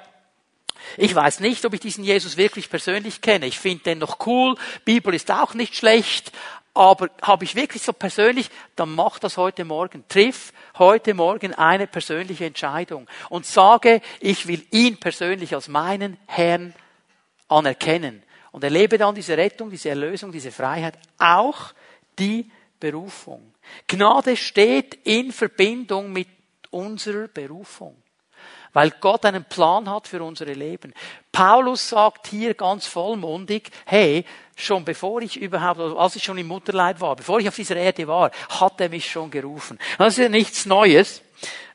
ich 0.96 1.14
weiß 1.14 1.40
nicht, 1.40 1.64
ob 1.64 1.74
ich 1.74 1.80
diesen 1.80 2.04
Jesus 2.04 2.36
wirklich 2.36 2.70
persönlich 2.70 3.20
kenne. 3.20 3.46
Ich 3.46 3.58
finde 3.58 3.84
den 3.84 3.98
noch 3.98 4.26
cool. 4.26 4.56
Bibel 4.84 5.14
ist 5.14 5.30
auch 5.30 5.54
nicht 5.54 5.76
schlecht. 5.76 6.32
Aber 6.72 7.10
habe 7.22 7.44
ich 7.44 7.56
wirklich 7.56 7.82
so 7.82 7.92
persönlich, 7.92 8.48
dann 8.76 8.94
mach 8.94 9.18
das 9.18 9.36
heute 9.36 9.64
Morgen. 9.64 10.04
Triff 10.08 10.52
heute 10.78 11.14
Morgen 11.14 11.54
eine 11.54 11.86
persönliche 11.86 12.46
Entscheidung 12.46 13.08
und 13.28 13.44
sage, 13.44 14.00
ich 14.20 14.46
will 14.46 14.64
ihn 14.70 14.96
persönlich 14.98 15.54
als 15.54 15.68
meinen 15.68 16.16
Herrn 16.26 16.74
anerkennen. 17.48 18.22
Und 18.52 18.64
erlebe 18.64 18.98
dann 18.98 19.14
diese 19.14 19.36
Rettung, 19.36 19.70
diese 19.70 19.90
Erlösung, 19.90 20.32
diese 20.32 20.50
Freiheit, 20.50 20.94
auch 21.18 21.72
die 22.18 22.50
Berufung. 22.78 23.52
Gnade 23.86 24.36
steht 24.36 24.94
in 25.04 25.32
Verbindung 25.32 26.12
mit 26.12 26.28
unserer 26.70 27.28
Berufung. 27.28 27.96
Weil 28.72 28.92
Gott 29.00 29.24
einen 29.24 29.44
Plan 29.44 29.90
hat 29.90 30.06
für 30.06 30.22
unsere 30.22 30.52
Leben. 30.52 30.94
Paulus 31.32 31.88
sagt 31.88 32.28
hier 32.28 32.54
ganz 32.54 32.86
vollmundig, 32.86 33.70
hey, 33.86 34.24
schon 34.56 34.84
bevor 34.84 35.22
ich 35.22 35.36
überhaupt, 35.36 35.80
also 35.80 35.98
als 35.98 36.16
ich 36.16 36.22
schon 36.22 36.38
im 36.38 36.46
Mutterleib 36.46 37.00
war, 37.00 37.16
bevor 37.16 37.40
ich 37.40 37.48
auf 37.48 37.56
dieser 37.56 37.76
Erde 37.76 38.06
war, 38.06 38.30
hat 38.48 38.80
er 38.80 38.88
mich 38.88 39.10
schon 39.10 39.30
gerufen. 39.30 39.78
Das 39.98 40.14
ist 40.14 40.22
ja 40.22 40.28
nichts 40.28 40.66
Neues. 40.66 41.22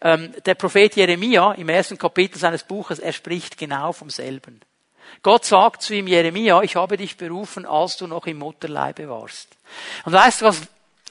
Ähm, 0.02 0.34
der 0.46 0.56
Prophet 0.56 0.96
Jeremia 0.96 1.54
im 1.54 1.70
ersten 1.70 1.98
Kapitel 1.98 2.38
seines 2.38 2.64
Buches, 2.64 3.00
er 3.00 3.14
spricht 3.14 3.58
genau 3.58 3.92
vom 3.92 4.10
selben. 4.10 4.62
Gott 5.22 5.46
sagt 5.46 5.82
zu 5.82 5.96
ihm, 5.96 6.08
Jeremia, 6.08 6.62
ich 6.62 6.76
habe 6.76 6.98
dich 6.98 7.18
berufen, 7.18 7.66
als 7.66 7.98
du 7.98 8.08
noch 8.08 8.28
im 8.28 8.38
Mutterleibe 8.38 9.10
warst. 9.10 9.50
Und 10.06 10.14
weißt 10.14 10.42
du, 10.42 10.46
was 10.46 10.62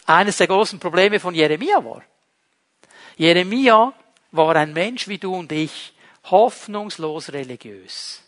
eines 0.06 0.36
der 0.36 0.46
großen 0.46 0.78
Probleme 0.78 1.18
von 1.18 1.34
Jeremia 1.34 1.84
war? 1.84 2.02
Jeremia 3.16 3.92
war 4.36 4.56
ein 4.56 4.72
Mensch 4.72 5.08
wie 5.08 5.18
du 5.18 5.34
und 5.34 5.52
ich, 5.52 5.92
hoffnungslos 6.30 7.32
religiös. 7.32 8.22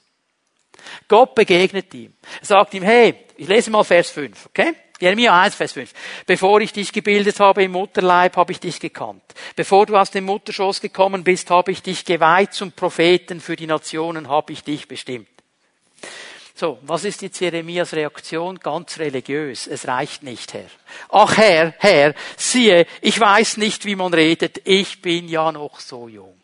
Gott 1.09 1.35
begegnet 1.35 1.93
ihm. 1.95 2.15
Sagt 2.43 2.75
ihm, 2.75 2.83
hey, 2.83 3.15
ich 3.37 3.49
lese 3.49 3.71
mal 3.71 3.85
Vers 3.85 4.11
5, 4.11 4.47
okay? 4.47 4.75
Jeremia 4.99 5.39
1, 5.43 5.55
Vers 5.55 5.73
5. 5.73 5.93
Bevor 6.27 6.61
ich 6.61 6.73
dich 6.73 6.93
gebildet 6.93 7.39
habe 7.41 7.65
im 7.65 7.73
Mutterleib, 7.73 8.37
habe 8.37 8.53
ich 8.53 8.61
dich 8.61 8.81
gekannt. 8.81 9.23
Bevor 9.55 9.85
du 9.85 9.97
aus 9.97 10.11
dem 10.11 10.25
Mutterschoß 10.25 10.81
gekommen 10.81 11.23
bist, 11.23 11.51
habe 11.51 11.73
ich 11.73 11.83
dich 11.83 12.05
geweiht 12.05 12.55
zum 12.55 12.73
Propheten. 12.73 13.41
Für 13.41 13.57
die 13.57 13.67
Nationen 13.67 14.29
habe 14.29 14.53
ich 14.53 14.65
dich 14.65 14.89
bestimmt. 14.89 15.29
So, 16.59 16.79
was 16.87 17.05
ist 17.05 17.21
jetzt 17.21 17.39
Jeremias 17.39 17.93
Reaktion? 17.93 18.59
Ganz 18.59 18.99
religiös. 18.99 19.67
Es 19.67 19.87
reicht 19.87 20.23
nicht, 20.23 20.55
Herr. 20.55 20.71
Ach 21.11 21.37
Herr, 21.37 21.75
Herr, 21.77 22.15
siehe, 22.35 22.87
ich 23.03 23.21
weiß 23.21 23.59
nicht, 23.59 23.85
wie 23.85 23.95
man 23.95 24.15
redet. 24.15 24.63
Ich 24.65 25.03
bin 25.03 25.29
ja 25.29 25.53
noch 25.53 25.79
so 25.81 26.09
jung. 26.09 26.41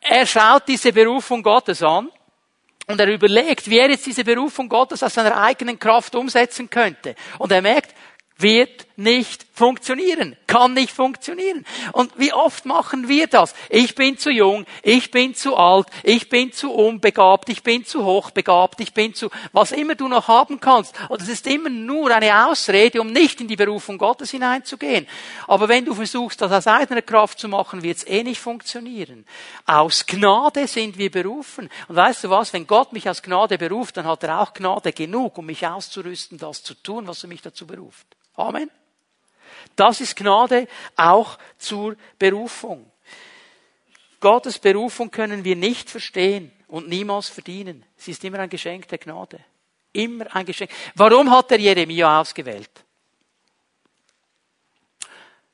Er 0.00 0.24
schaut 0.24 0.68
diese 0.68 0.92
Berufung 0.92 1.42
Gottes 1.42 1.82
an 1.82 2.08
und 2.86 3.00
er 3.00 3.08
überlegt, 3.08 3.68
wie 3.68 3.80
er 3.80 3.90
jetzt 3.90 4.06
diese 4.06 4.22
Berufung 4.22 4.68
Gottes 4.68 5.02
aus 5.02 5.14
seiner 5.14 5.42
eigenen 5.42 5.76
Kraft 5.76 6.14
umsetzen 6.14 6.70
könnte. 6.70 7.16
Und 7.38 7.50
er 7.50 7.60
merkt, 7.60 7.92
wird 8.36 8.86
nicht 9.00 9.46
funktionieren, 9.52 10.36
kann 10.46 10.74
nicht 10.74 10.92
funktionieren. 10.92 11.64
Und 11.92 12.12
wie 12.16 12.32
oft 12.32 12.66
machen 12.66 13.08
wir 13.08 13.26
das? 13.26 13.54
Ich 13.68 13.94
bin 13.94 14.18
zu 14.18 14.30
jung, 14.30 14.66
ich 14.82 15.10
bin 15.10 15.34
zu 15.34 15.56
alt, 15.56 15.86
ich 16.02 16.28
bin 16.28 16.52
zu 16.52 16.72
unbegabt, 16.72 17.48
ich 17.48 17.62
bin 17.62 17.84
zu 17.84 18.04
hochbegabt, 18.04 18.80
ich 18.80 18.92
bin 18.92 19.14
zu, 19.14 19.30
was 19.52 19.72
immer 19.72 19.94
du 19.94 20.06
noch 20.06 20.28
haben 20.28 20.60
kannst. 20.60 20.94
Und 21.08 21.22
es 21.22 21.28
ist 21.28 21.46
immer 21.46 21.70
nur 21.70 22.10
eine 22.10 22.46
Ausrede, 22.46 23.00
um 23.00 23.08
nicht 23.12 23.40
in 23.40 23.48
die 23.48 23.56
Berufung 23.56 23.98
Gottes 23.98 24.30
hineinzugehen. 24.30 25.06
Aber 25.46 25.68
wenn 25.68 25.84
du 25.84 25.94
versuchst, 25.94 26.40
das 26.42 26.52
aus 26.52 26.66
eigener 26.66 27.02
Kraft 27.02 27.38
zu 27.38 27.48
machen, 27.48 27.82
wird 27.82 27.98
es 27.98 28.06
eh 28.06 28.22
nicht 28.22 28.40
funktionieren. 28.40 29.24
Aus 29.64 30.04
Gnade 30.06 30.66
sind 30.66 30.98
wir 30.98 31.10
berufen. 31.10 31.70
Und 31.88 31.96
weißt 31.96 32.24
du 32.24 32.30
was? 32.30 32.52
Wenn 32.52 32.66
Gott 32.66 32.92
mich 32.92 33.08
aus 33.08 33.22
Gnade 33.22 33.56
beruft, 33.56 33.96
dann 33.96 34.06
hat 34.06 34.22
er 34.24 34.40
auch 34.40 34.52
Gnade 34.52 34.92
genug, 34.92 35.38
um 35.38 35.46
mich 35.46 35.66
auszurüsten, 35.66 36.38
das 36.38 36.62
zu 36.62 36.74
tun, 36.74 37.06
was 37.06 37.24
er 37.24 37.28
mich 37.28 37.42
dazu 37.42 37.66
beruft. 37.66 38.06
Amen. 38.36 38.70
Das 39.76 40.00
ist 40.00 40.16
Gnade 40.16 40.68
auch 40.96 41.38
zur 41.58 41.96
Berufung. 42.18 42.90
Gottes 44.20 44.58
Berufung 44.58 45.10
können 45.10 45.44
wir 45.44 45.56
nicht 45.56 45.88
verstehen 45.88 46.52
und 46.68 46.88
niemals 46.88 47.28
verdienen. 47.28 47.84
Sie 47.96 48.10
ist 48.10 48.22
immer 48.24 48.40
ein 48.40 48.50
Geschenk 48.50 48.86
der 48.88 48.98
Gnade. 48.98 49.40
Immer 49.92 50.34
ein 50.34 50.44
Geschenk. 50.44 50.70
Warum 50.94 51.30
hat 51.30 51.50
er 51.52 51.58
Jeremia 51.58 52.20
ausgewählt? 52.20 52.70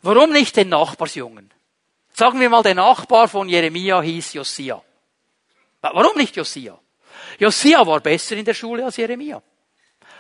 Warum 0.03 0.33
nicht 0.33 0.57
den 0.57 0.69
Nachbarsjungen? 0.69 1.53
Sagen 2.13 2.41
wir 2.41 2.51
mal, 2.51 2.63
der 2.63 2.75
Nachbar 2.75 3.29
von 3.29 3.49
Jeremia 3.49 4.01
hieß 4.01 4.35
Josia. 4.35 4.83
Warum 5.81 6.17
nicht 6.17 6.37
Josia? 6.37 6.79
Josia 7.39 7.87
war 7.87 8.01
besser 8.01 8.37
in 8.37 8.45
der 8.45 8.55
Schule 8.55 8.85
als 8.85 8.97
Jeremia 8.97 9.43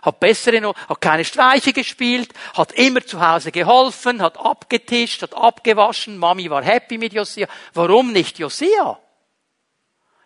hat 0.06 0.20
bessere, 0.20 0.72
hat 0.88 1.00
keine 1.00 1.24
Streiche 1.24 1.72
gespielt, 1.72 2.32
hat 2.54 2.72
immer 2.72 3.04
zu 3.04 3.20
Hause 3.20 3.52
geholfen, 3.52 4.22
hat 4.22 4.38
abgetischt, 4.38 5.22
hat 5.22 5.34
abgewaschen, 5.34 6.16
Mami 6.16 6.48
war 6.48 6.62
happy 6.62 6.96
mit 6.96 7.12
Josia. 7.12 7.48
Warum 7.74 8.12
nicht 8.12 8.38
Josia? 8.38 8.98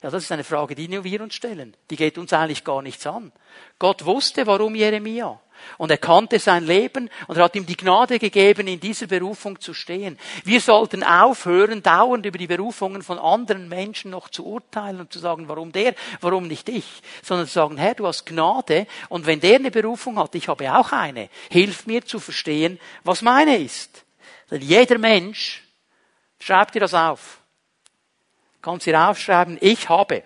Ja, 0.03 0.09
das 0.11 0.23
ist 0.23 0.33
eine 0.33 0.45
Frage, 0.45 0.75
die 0.75 1.03
wir 1.03 1.21
uns 1.21 1.35
stellen. 1.35 1.77
Die 1.91 1.97
geht 1.97 2.17
uns 2.17 2.33
eigentlich 2.33 2.65
gar 2.65 2.81
nichts 2.81 3.07
an. 3.07 3.33
Gott 3.79 4.05
wusste, 4.05 4.47
warum 4.47 4.75
Jeremia. 4.75 5.41
Und 5.79 5.91
er 5.91 5.99
kannte 5.99 6.39
sein 6.39 6.67
Leben 6.67 7.11
und 7.27 7.37
er 7.37 7.45
hat 7.45 7.57
ihm 7.57 7.67
die 7.67 7.77
Gnade 7.77 8.19
gegeben, 8.19 8.67
in 8.67 8.81
dieser 8.81 9.07
Berufung 9.07 9.61
zu 9.61 9.75
stehen. 9.75 10.19
Wir 10.45 10.61
sollten 10.61 11.03
aufhören, 11.03 11.83
dauernd 11.83 12.27
über 12.27 12.39
die 12.39 12.47
Berufungen 12.47 13.03
von 13.03 13.19
anderen 13.19 13.69
Menschen 13.69 14.11
noch 14.11 14.29
zu 14.29 14.47
urteilen 14.47 15.01
und 15.01 15.13
zu 15.13 15.19
sagen, 15.19 15.49
warum 15.49 15.73
der, 15.73 15.95
warum 16.21 16.47
nicht 16.47 16.69
ich, 16.69 17.03
sondern 17.23 17.47
zu 17.47 17.55
sagen, 17.55 17.77
Herr, 17.77 17.95
du 17.95 18.07
hast 18.07 18.27
Gnade 18.27 18.87
und 19.09 19.27
wenn 19.27 19.41
der 19.41 19.57
eine 19.57 19.71
Berufung 19.71 20.19
hat, 20.19 20.35
ich 20.35 20.49
habe 20.49 20.75
auch 20.75 20.93
eine, 20.93 21.29
hilf 21.51 21.87
mir 21.87 22.05
zu 22.05 22.21
verstehen, 22.21 22.79
was 23.05 23.23
meine 23.23 23.57
ist. 23.57 24.05
Denn 24.51 24.63
jeder 24.63 24.99
Mensch, 24.99 25.63
schreibt 26.41 26.75
dir 26.75 26.81
das 26.81 26.95
auf, 26.95 27.39
kannst 28.63 28.87
dir 28.87 29.09
aufschreiben, 29.09 29.59
ich 29.61 29.89
habe, 29.89 30.23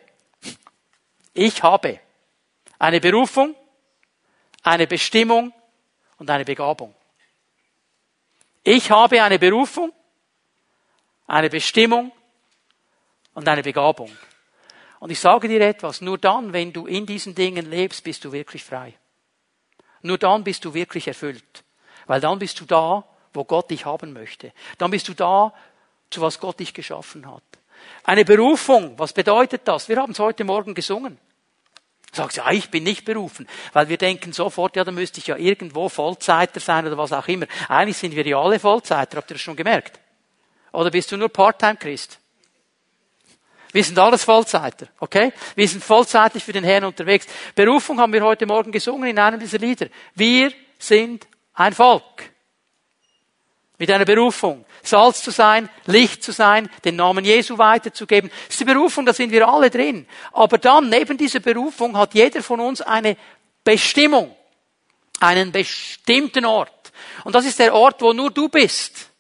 ich 1.33 1.63
habe 1.63 2.01
eine 2.79 3.01
Berufung, 3.01 3.55
eine 4.65 4.87
Bestimmung 4.87 5.53
und 6.19 6.29
eine 6.29 6.45
Begabung. 6.45 6.95
Ich 8.65 8.91
habe 8.91 9.23
eine 9.23 9.39
Berufung, 9.39 9.93
eine 11.27 11.51
Bestimmung 11.51 12.11
und 13.35 13.47
eine 13.47 13.63
Begabung. 13.63 14.11
Und 15.01 15.11
ich 15.11 15.21
sage 15.21 15.49
dir 15.49 15.61
etwas, 15.61 16.01
nur 16.01 16.17
dann, 16.17 16.53
wenn 16.55 16.73
du 16.73 16.87
in 16.87 17.05
diesen 17.05 17.35
Dingen 17.35 17.71
lebst, 17.71 18.03
bist 18.03 18.25
du 18.25 18.33
wirklich 18.33 18.65
frei. 18.65 18.95
Nur 20.01 20.17
dann 20.17 20.43
bist 20.43 20.65
du 20.65 20.73
wirklich 20.73 21.07
erfüllt. 21.07 21.63
Weil 22.07 22.21
dann 22.21 22.39
bist 22.39 22.59
du 22.61 22.65
da, 22.65 23.05
wo 23.35 23.45
Gott 23.45 23.71
dich 23.71 23.85
haben 23.85 24.15
möchte. 24.15 24.53
Dann 24.79 24.91
bist 24.91 25.09
du 25.09 25.15
da, 25.15 25.53
zu 26.09 26.23
was 26.23 26.41
Gott 26.41 26.59
dich 26.61 26.73
geschaffen 26.73 27.31
hat. 27.31 27.43
Eine 28.05 28.25
Berufung, 28.25 28.99
was 28.99 29.13
bedeutet 29.13 29.63
das? 29.65 29.89
Wir 29.89 29.97
haben 29.97 30.13
es 30.13 30.19
heute 30.19 30.45
Morgen 30.45 30.75
gesungen. 30.75 31.19
Sagst 32.15 32.37
ja, 32.37 32.51
ich 32.51 32.71
bin 32.71 32.85
nicht 32.85 33.05
berufen, 33.05 33.49
weil 33.73 33.89
wir 33.89 33.97
denken 33.97 34.33
sofort, 34.33 34.77
ja, 34.77 34.85
da 34.85 34.93
müsste 34.93 35.19
ich 35.19 35.27
ja 35.27 35.37
irgendwo 35.37 35.89
Vollzeiter 35.89 36.61
sein 36.61 36.87
oder 36.87 36.97
was 36.97 37.13
auch 37.13 37.27
immer. 37.27 37.47
Eigentlich 37.69 37.97
sind 37.97 38.15
wir 38.15 38.27
ja 38.27 38.41
alle 38.41 38.61
Vollzeiter, 38.61 39.17
habt 39.17 39.31
ihr 39.31 39.35
das 39.35 39.41
schon 39.41 39.57
gemerkt? 39.57 39.99
Oder 40.73 40.91
bist 40.91 41.11
du 41.11 41.17
nur 41.17 41.29
Part-Time-Christ? 41.29 42.19
Wir 43.73 43.83
sind 43.83 43.99
alles 43.99 44.23
Vollzeiter, 44.23 44.87
okay? 45.01 45.33
Wir 45.57 45.67
sind 45.67 45.83
vollzeitig 45.83 46.45
für 46.45 46.53
den 46.53 46.63
Herrn 46.63 46.85
unterwegs. 46.85 47.27
Berufung 47.57 47.99
haben 47.99 48.13
wir 48.13 48.23
heute 48.23 48.47
Morgen 48.47 48.71
gesungen 48.71 49.11
in 49.11 49.19
einem 49.19 49.41
dieser 49.41 49.59
Lieder. 49.59 49.89
Wir 50.15 50.53
sind 50.79 51.27
ein 51.55 51.73
Volk. 51.73 52.34
Mit 53.79 53.91
einer 53.91 54.05
Berufung. 54.05 54.65
Salz 54.83 55.23
zu 55.23 55.31
sein, 55.31 55.69
Licht 55.87 56.23
zu 56.23 56.33
sein, 56.33 56.71
den 56.85 56.97
Namen 56.97 57.25
Jesu 57.25 57.59
weiterzugeben. 57.59 58.31
Das 58.31 58.55
ist 58.55 58.61
die 58.61 58.65
Berufung, 58.65 59.05
da 59.05 59.13
sind 59.13 59.33
wir 59.33 59.49
alle 59.49 59.71
drin. 59.71 60.07
Aber 60.33 60.59
dann, 60.59 60.89
neben 60.89 61.17
dieser 61.17 61.41
Berufung, 61.41 61.97
hat 61.97 62.15
jeder 62.15 62.43
von 62.43 62.61
uns 62.61 62.81
eine 62.81 63.17
Bestimmung. 63.65 64.35
Einen 65.21 65.53
bestimmten 65.53 66.45
Ort. 66.45 66.93
Und 67.25 67.35
das 67.35 67.47
ist 67.47 67.59
der 67.59 67.75
Ort, 67.75 68.01
wo 68.03 68.13
nur 68.13 68.31
du 68.31 68.49
bist. 68.49 69.11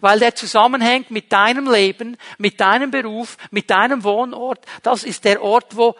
Weil 0.00 0.18
der 0.20 0.34
zusammenhängt 0.34 1.10
mit 1.10 1.32
deinem 1.32 1.70
Leben, 1.70 2.16
mit 2.38 2.60
deinem 2.60 2.90
Beruf, 2.90 3.36
mit 3.50 3.68
deinem 3.68 4.04
Wohnort. 4.04 4.64
Das 4.82 5.02
ist 5.02 5.24
der 5.24 5.42
Ort, 5.42 5.76
wo 5.76 5.96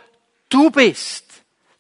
du 0.48 0.70
bist. 0.70 1.24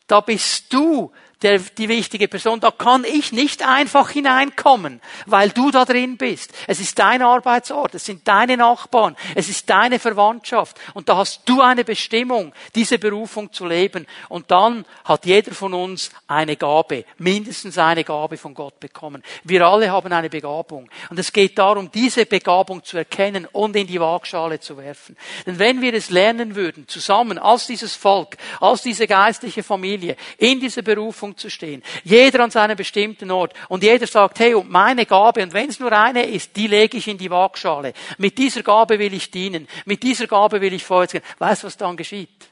Da 0.06 0.20
bist 0.20 0.72
du 0.72 1.12
der, 1.42 1.60
die 1.60 1.88
wichtige 1.88 2.26
Person, 2.26 2.58
da 2.58 2.70
kann 2.70 3.04
ich 3.04 3.32
nicht 3.32 3.66
einfach 3.66 4.10
hineinkommen, 4.10 5.00
weil 5.26 5.50
du 5.50 5.70
da 5.70 5.84
drin 5.84 6.16
bist. 6.16 6.52
Es 6.66 6.80
ist 6.80 6.98
dein 6.98 7.22
Arbeitsort, 7.22 7.94
es 7.94 8.04
sind 8.04 8.26
deine 8.26 8.56
Nachbarn, 8.56 9.16
es 9.36 9.48
ist 9.48 9.70
deine 9.70 10.00
Verwandtschaft 10.00 10.76
und 10.94 11.08
da 11.08 11.16
hast 11.16 11.42
du 11.44 11.60
eine 11.60 11.84
Bestimmung, 11.84 12.52
diese 12.74 12.98
Berufung 12.98 13.52
zu 13.52 13.66
leben 13.66 14.06
und 14.28 14.50
dann 14.50 14.84
hat 15.04 15.26
jeder 15.26 15.52
von 15.52 15.74
uns 15.74 16.10
eine 16.26 16.56
Gabe, 16.56 17.04
mindestens 17.18 17.78
eine 17.78 18.02
Gabe 18.02 18.36
von 18.36 18.54
Gott 18.54 18.80
bekommen. 18.80 19.22
Wir 19.44 19.64
alle 19.64 19.90
haben 19.90 20.12
eine 20.12 20.30
Begabung 20.30 20.90
und 21.08 21.18
es 21.18 21.32
geht 21.32 21.56
darum, 21.58 21.90
diese 21.92 22.26
Begabung 22.26 22.82
zu 22.82 22.96
erkennen 22.96 23.46
und 23.52 23.76
in 23.76 23.86
die 23.86 24.00
Waagschale 24.00 24.58
zu 24.58 24.76
werfen. 24.76 25.16
Denn 25.46 25.58
wenn 25.58 25.80
wir 25.82 25.94
es 25.94 26.10
lernen 26.10 26.56
würden, 26.56 26.88
zusammen 26.88 27.38
als 27.38 27.68
dieses 27.68 27.94
Volk, 27.94 28.36
als 28.60 28.82
diese 28.82 29.06
geistliche 29.06 29.62
Familie, 29.62 30.16
in 30.38 30.58
diese 30.58 30.82
Berufung 30.82 31.27
Berufung 31.28 31.36
zu 31.36 31.50
stehen. 31.50 31.82
Jeder 32.04 32.44
an 32.44 32.50
seinem 32.50 32.76
bestimmten 32.76 33.30
Ort. 33.30 33.54
Und 33.68 33.82
jeder 33.82 34.06
sagt, 34.06 34.38
hey, 34.40 34.54
und 34.54 34.70
meine 34.70 35.06
Gabe, 35.06 35.42
und 35.42 35.52
wenn 35.52 35.68
es 35.68 35.80
nur 35.80 35.92
eine 35.92 36.24
ist, 36.24 36.56
die 36.56 36.66
lege 36.66 36.96
ich 36.96 37.08
in 37.08 37.18
die 37.18 37.30
Waagschale. 37.30 37.92
Mit 38.18 38.38
dieser 38.38 38.62
Gabe 38.62 38.98
will 38.98 39.12
ich 39.12 39.30
dienen. 39.30 39.68
Mit 39.84 40.02
dieser 40.02 40.26
Gabe 40.26 40.60
will 40.60 40.72
ich 40.72 40.84
vorwärts 40.84 41.12
gehen. 41.12 41.22
Weißt 41.38 41.62
du, 41.62 41.66
was 41.66 41.76
dann 41.76 41.96
geschieht? 41.96 42.48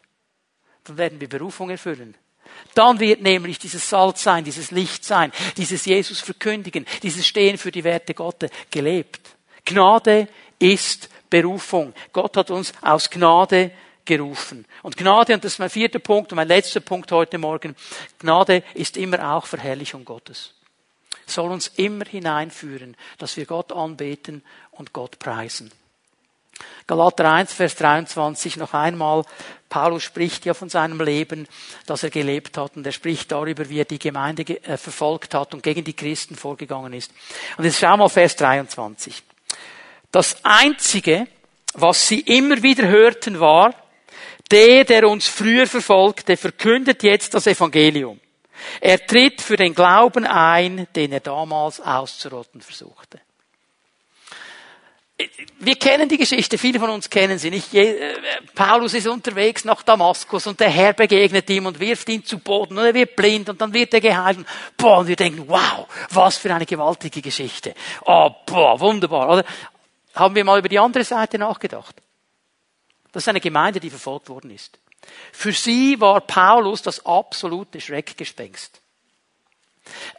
Dann 0.84 0.98
werden 0.98 1.20
wir 1.20 1.28
Berufung 1.28 1.70
erfüllen. 1.70 2.14
Dann 2.74 3.00
wird 3.00 3.22
nämlich 3.22 3.58
dieses 3.58 3.88
Salz 3.88 4.22
sein, 4.22 4.44
dieses 4.44 4.70
Licht 4.70 5.04
sein, 5.04 5.32
dieses 5.56 5.84
Jesus 5.84 6.20
verkündigen, 6.20 6.86
dieses 7.02 7.26
Stehen 7.26 7.58
für 7.58 7.72
die 7.72 7.84
Werte 7.84 8.14
Gottes 8.14 8.50
gelebt. 8.70 9.20
Gnade 9.64 10.28
ist 10.58 11.10
Berufung. 11.28 11.92
Gott 12.12 12.36
hat 12.36 12.50
uns 12.50 12.72
aus 12.82 13.10
Gnade 13.10 13.72
gerufen. 14.06 14.64
Und 14.82 14.96
Gnade, 14.96 15.34
und 15.34 15.44
das 15.44 15.54
ist 15.54 15.58
mein 15.58 15.70
vierter 15.70 15.98
Punkt 15.98 16.32
und 16.32 16.36
mein 16.36 16.48
letzter 16.48 16.80
Punkt 16.80 17.12
heute 17.12 17.38
Morgen, 17.38 17.76
Gnade 18.18 18.62
ist 18.74 18.96
immer 18.96 19.34
auch 19.34 19.46
Verherrlichung 19.46 20.04
Gottes. 20.04 20.54
Soll 21.26 21.50
uns 21.50 21.68
immer 21.76 22.04
hineinführen, 22.04 22.96
dass 23.18 23.36
wir 23.36 23.46
Gott 23.46 23.72
anbeten 23.72 24.42
und 24.70 24.92
Gott 24.92 25.18
preisen. 25.18 25.72
Galater 26.86 27.30
1, 27.30 27.52
Vers 27.52 27.74
23 27.76 28.56
noch 28.56 28.72
einmal. 28.72 29.24
Paulus 29.68 30.04
spricht 30.04 30.46
ja 30.46 30.54
von 30.54 30.68
seinem 30.68 31.00
Leben, 31.00 31.48
das 31.86 32.04
er 32.04 32.10
gelebt 32.10 32.56
hat, 32.56 32.76
und 32.76 32.86
er 32.86 32.92
spricht 32.92 33.32
darüber, 33.32 33.68
wie 33.68 33.80
er 33.80 33.84
die 33.84 33.98
Gemeinde 33.98 34.42
äh, 34.62 34.76
verfolgt 34.76 35.34
hat 35.34 35.52
und 35.52 35.62
gegen 35.62 35.84
die 35.84 35.94
Christen 35.94 36.36
vorgegangen 36.36 36.92
ist. 36.92 37.10
Und 37.56 37.64
jetzt 37.64 37.80
schau 37.80 37.96
mal 37.96 38.08
Vers 38.08 38.36
23. 38.36 39.22
Das 40.12 40.36
einzige, 40.44 41.26
was 41.74 42.06
sie 42.06 42.20
immer 42.20 42.62
wieder 42.62 42.86
hörten, 42.86 43.40
war, 43.40 43.74
der, 44.50 44.84
der 44.84 45.08
uns 45.08 45.26
früher 45.26 45.66
verfolgte, 45.66 46.36
verkündet 46.36 47.02
jetzt 47.02 47.34
das 47.34 47.46
Evangelium. 47.46 48.20
Er 48.80 49.04
tritt 49.04 49.42
für 49.42 49.56
den 49.56 49.74
Glauben 49.74 50.24
ein, 50.24 50.86
den 50.94 51.12
er 51.12 51.20
damals 51.20 51.80
auszurotten 51.80 52.60
versuchte 52.60 53.20
wir 55.58 55.76
kennen 55.76 56.08
die 56.08 56.18
Geschichte, 56.18 56.58
viele 56.58 56.78
von 56.78 56.90
uns 56.90 57.08
kennen 57.08 57.38
sie 57.38 57.50
nicht. 57.50 57.72
Äh, 57.72 58.14
Paulus 58.54 58.92
ist 58.92 59.06
unterwegs 59.06 59.64
nach 59.64 59.82
Damaskus 59.82 60.46
und 60.46 60.60
der 60.60 60.68
Herr 60.68 60.92
begegnet 60.92 61.48
ihm 61.48 61.66
und 61.66 61.80
wirft 61.80 62.08
ihn 62.10 62.24
zu 62.24 62.38
Boden 62.38 62.76
und 62.76 62.84
er 62.84 62.92
wird 62.92 63.16
blind 63.16 63.48
und 63.48 63.60
dann 63.60 63.72
wird 63.72 63.94
er 63.94 64.02
geheilt. 64.02 64.38
Und, 64.38 64.46
boah, 64.76 64.98
und 64.98 65.08
wir 65.08 65.16
denken, 65.16 65.44
wow, 65.46 65.86
was 66.10 66.36
für 66.36 66.54
eine 66.54 66.66
gewaltige 66.66 67.22
Geschichte. 67.22 67.74
Oh, 68.04 68.30
boah, 68.44 68.78
wunderbar. 68.78 69.30
Oder 69.30 69.44
haben 70.14 70.34
wir 70.34 70.44
mal 70.44 70.58
über 70.58 70.68
die 70.68 70.78
andere 70.78 71.04
Seite 71.04 71.38
nachgedacht? 71.38 71.96
Das 73.16 73.22
ist 73.22 73.28
eine 73.28 73.40
Gemeinde, 73.40 73.80
die 73.80 73.88
verfolgt 73.88 74.28
worden 74.28 74.50
ist. 74.50 74.78
Für 75.32 75.50
sie 75.50 75.98
war 75.98 76.20
Paulus 76.20 76.82
das 76.82 77.06
absolute 77.06 77.80
Schreckgespenst. 77.80 78.82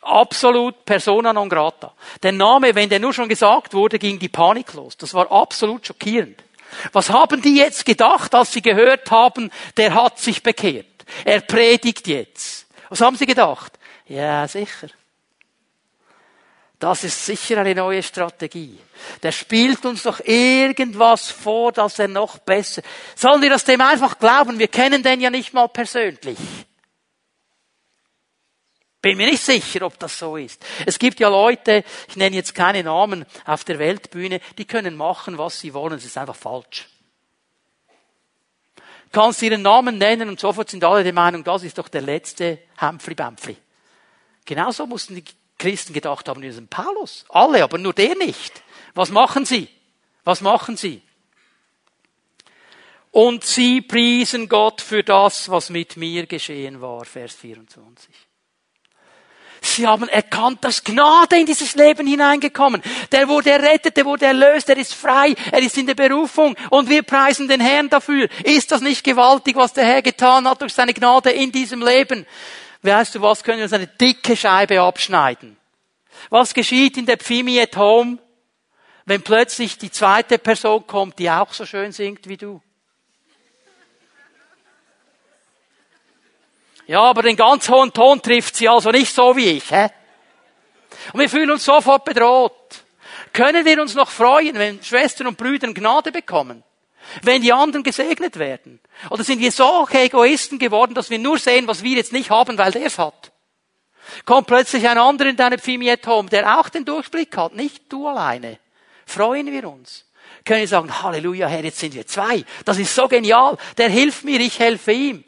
Absolut 0.02 0.84
persona 0.84 1.32
non 1.32 1.48
grata. 1.48 1.94
Der 2.24 2.32
Name, 2.32 2.74
wenn 2.74 2.90
der 2.90 2.98
nur 2.98 3.14
schon 3.14 3.30
gesagt 3.30 3.76
wurde, 3.76 4.00
ging 4.00 4.18
die 4.18 4.30
Panik 4.30 4.74
los. 4.74 4.98
Das 4.98 5.14
war 5.14 5.32
absolut 5.32 5.86
schockierend. 5.86 6.44
Was 6.92 7.12
haben 7.12 7.40
die 7.40 7.58
jetzt 7.58 7.86
gedacht, 7.86 8.34
als 8.34 8.54
sie 8.54 8.64
gehört 8.64 9.12
haben, 9.12 9.52
der 9.78 9.94
hat 9.94 10.18
sich 10.18 10.42
bekehrt? 10.42 11.06
Er 11.24 11.42
predigt 11.42 12.08
jetzt. 12.08 12.66
Was 12.90 13.02
haben 13.02 13.16
sie 13.16 13.28
gedacht? 13.28 13.78
Ja, 14.08 14.48
sicher. 14.48 14.88
Das 16.80 17.04
ist 17.04 17.26
sicher 17.26 17.58
eine 17.58 17.74
neue 17.74 18.04
Strategie. 18.04 18.78
Der 19.24 19.32
spielt 19.32 19.84
uns 19.86 20.04
doch 20.04 20.20
irgendwas 20.20 21.32
vor, 21.32 21.72
dass 21.72 21.98
er 21.98 22.08
noch 22.08 22.38
besser. 22.38 22.84
Sollen 23.16 23.42
wir 23.42 23.50
das 23.50 23.64
dem 23.64 23.82
einfach 23.82 24.20
glauben? 24.20 24.60
Wir 24.60 24.68
kennen 24.68 25.02
den 25.02 25.20
ja 25.20 25.32
nicht 25.32 25.54
mal 25.54 25.68
persönlich. 25.70 26.38
Bin 29.02 29.18
mir 29.18 29.28
nicht 29.28 29.44
sicher, 29.44 29.86
ob 29.86 29.98
das 30.00 30.20
so 30.20 30.38
ist. 30.38 30.64
Es 30.86 31.00
gibt 31.00 31.20
ja 31.20 31.30
Leute, 31.30 31.84
ich 32.10 32.16
nenne 32.16 32.36
jetzt 32.36 32.54
keine 32.54 32.84
Namen, 32.84 33.26
auf 33.46 33.64
der 33.64 33.80
Weltbühne, 33.80 34.40
die 34.58 34.66
können 34.66 34.96
machen, 34.96 35.38
was 35.38 35.60
sie 35.60 35.74
wollen. 35.74 35.94
Es 35.94 36.06
ist 36.06 36.18
einfach 36.18 36.36
falsch. 36.36 36.90
Du 38.76 39.22
kannst 39.22 39.42
ihren 39.42 39.62
Namen 39.62 39.98
nennen 39.98 40.30
und 40.30 40.40
sofort 40.40 40.70
sind 40.70 40.84
alle 40.84 41.04
der 41.04 41.14
Meinung, 41.14 41.44
das 41.44 41.64
ist 41.64 41.78
doch 41.78 41.88
der 41.88 42.02
letzte 42.02 42.60
Hampfli-Bampfli. 42.78 43.56
Genauso 44.46 44.86
mussten 44.86 45.16
die 45.16 45.24
Christen 45.58 45.94
gedacht 45.94 46.28
haben, 46.30 46.42
wir 46.42 46.54
sind 46.54 46.70
Paulus. 46.70 47.26
Alle, 47.30 47.64
aber 47.64 47.78
nur 47.78 47.94
der 47.94 48.16
nicht. 48.16 48.62
Was 48.94 49.10
machen 49.10 49.46
sie? 49.46 49.68
Was 50.24 50.42
machen 50.42 50.78
sie? 50.78 51.02
Und 53.12 53.44
sie 53.46 53.82
priesen 53.82 54.50
Gott 54.50 54.82
für 54.82 55.04
das, 55.04 55.50
was 55.50 55.70
mit 55.70 55.98
mir 55.98 56.28
geschehen 56.28 56.82
war. 56.82 57.06
Vers 57.06 57.34
24. 57.34 58.14
Sie 59.62 59.88
haben 59.88 60.08
erkannt, 60.08 60.64
dass 60.64 60.84
Gnade 60.84 61.40
in 61.40 61.46
dieses 61.46 61.76
Leben 61.76 62.08
hineingekommen. 62.08 62.82
Der 63.12 63.28
wurde 63.28 63.52
errettet, 63.52 63.98
der 63.98 64.06
wurde 64.06 64.26
erlöst, 64.26 64.70
er 64.70 64.78
ist 64.78 64.94
frei, 64.94 65.36
er 65.52 65.60
ist 65.60 65.78
in 65.78 65.88
der 65.88 65.96
Berufung 65.96 66.56
und 66.70 66.90
wir 66.90 67.04
preisen 67.04 67.48
den 67.48 67.60
Herrn 67.60 67.90
dafür. 67.90 68.28
Ist 68.44 68.72
das 68.72 68.82
nicht 68.82 69.04
gewaltig, 69.04 69.56
was 69.56 69.74
der 69.74 69.86
Herr 69.86 70.02
getan 70.02 70.48
hat 70.48 70.62
durch 70.62 70.74
seine 70.74 70.94
Gnade 70.94 71.32
in 71.32 71.52
diesem 71.52 71.82
Leben? 71.82 72.26
Weißt 72.82 73.16
du 73.16 73.22
was, 73.22 73.44
können 73.44 73.58
wir 73.58 73.64
uns 73.64 73.74
eine 73.74 73.88
dicke 73.88 74.36
Scheibe 74.36 74.82
abschneiden. 74.82 75.58
Was 76.30 76.54
geschieht 76.54 76.98
in 76.98 77.06
der 77.06 77.18
Pfimi 77.18 77.60
at 77.60 77.76
Home, 77.76 78.18
wenn 79.06 79.22
plötzlich 79.22 79.78
die 79.78 79.92
zweite 79.92 80.38
Person 80.38 80.86
kommt, 80.86 81.20
die 81.20 81.30
auch 81.30 81.54
so 81.54 81.66
schön 81.66 81.92
singt 81.92 82.28
wie 82.28 82.38
du? 82.38 82.62
Ja, 86.88 87.02
aber 87.02 87.22
den 87.22 87.36
ganz 87.36 87.70
hohen 87.70 87.92
Ton 87.92 88.22
trifft 88.22 88.56
sie 88.56 88.70
also 88.70 88.92
nicht 88.92 89.14
so 89.14 89.36
wie 89.36 89.58
ich. 89.58 89.72
Hä? 89.72 89.90
Und 91.12 91.20
wir 91.20 91.30
fühlen 91.30 91.52
uns 91.52 91.66
sofort 91.66 92.06
bedroht. 92.06 92.54
Können 93.34 93.66
wir 93.66 93.82
uns 93.82 93.94
noch 93.94 94.10
freuen, 94.10 94.58
wenn 94.58 94.82
Schwestern 94.82 95.28
und 95.28 95.38
Brüder 95.38 95.72
Gnade 95.74 96.12
bekommen? 96.12 96.64
Wenn 97.22 97.42
die 97.42 97.54
anderen 97.54 97.84
gesegnet 97.84 98.38
werden? 98.38 98.80
Oder 99.10 99.24
sind 99.24 99.40
wir 99.40 99.52
solche 99.52 100.00
Egoisten 100.00 100.60
geworden, 100.60 100.94
dass 100.94 101.10
wir 101.10 101.20
nur 101.20 101.38
sehen, 101.40 101.68
was 101.68 101.84
wir 101.84 101.98
jetzt 101.98 102.14
nicht 102.14 102.30
haben, 102.30 102.58
weil 102.58 102.72
der 102.72 102.86
es 102.86 102.98
hat? 102.98 103.32
Kommt 104.26 104.48
plötzlich 104.48 104.88
ein 104.88 104.98
anderer 104.98 105.30
in 105.30 105.36
deine 105.36 105.58
Pfimiet 105.58 106.06
Home, 106.08 106.30
der 106.30 106.60
auch 106.60 106.70
den 106.70 106.86
Durchblick 106.86 107.36
hat, 107.38 107.56
nicht 107.56 107.92
du 107.92 108.08
alleine. 108.08 108.60
Freuen 109.06 109.52
wir 109.52 109.70
uns. 109.70 110.06
Können 110.44 110.62
wir 110.62 110.68
sagen, 110.68 111.02
Halleluja, 111.02 111.48
Herr, 111.48 111.64
jetzt 111.64 111.80
sind 111.80 111.94
wir 111.94 112.08
zwei. 112.08 112.44
Das 112.66 112.78
ist 112.78 112.94
so 112.94 113.08
genial. 113.08 113.58
Der 113.78 113.90
hilft 113.90 114.24
mir, 114.24 114.40
ich 114.40 114.60
helfe 114.60 114.92
ihm. 114.92 115.24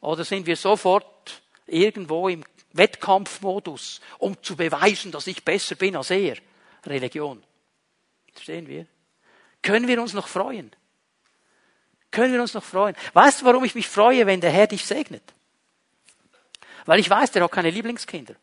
Oder 0.00 0.24
sind 0.24 0.46
wir 0.46 0.56
sofort 0.56 1.42
irgendwo 1.66 2.28
im 2.28 2.44
Wettkampfmodus, 2.72 4.00
um 4.18 4.42
zu 4.42 4.56
beweisen, 4.56 5.12
dass 5.12 5.26
ich 5.26 5.44
besser 5.44 5.74
bin 5.76 5.96
als 5.96 6.10
er? 6.10 6.36
Religion. 6.86 7.42
Verstehen 8.32 8.66
wir? 8.68 8.86
Können 9.62 9.88
wir 9.88 10.00
uns 10.02 10.12
noch 10.12 10.28
freuen? 10.28 10.74
Können 12.14 12.32
wir 12.32 12.40
uns 12.40 12.54
noch 12.54 12.62
freuen? 12.62 12.94
Weißt 13.12 13.40
du, 13.40 13.44
warum 13.44 13.64
ich 13.64 13.74
mich 13.74 13.88
freue, 13.88 14.24
wenn 14.24 14.40
der 14.40 14.52
Herr 14.52 14.68
dich 14.68 14.86
segnet? 14.86 15.24
Weil 16.86 17.00
ich 17.00 17.10
weiß, 17.10 17.32
der 17.32 17.42
hat 17.42 17.50
keine 17.50 17.70
Lieblingskinder. 17.70 18.36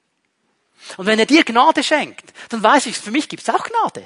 Und 0.98 1.06
wenn 1.06 1.18
er 1.18 1.26
dir 1.26 1.46
Gnade 1.46 1.82
schenkt, 1.82 2.34
dann 2.50 2.62
weiß 2.62 2.88
ich, 2.88 2.98
für 2.98 3.12
mich 3.12 3.30
gibt's 3.30 3.50
auch 3.50 3.64
Gnade. 3.64 4.06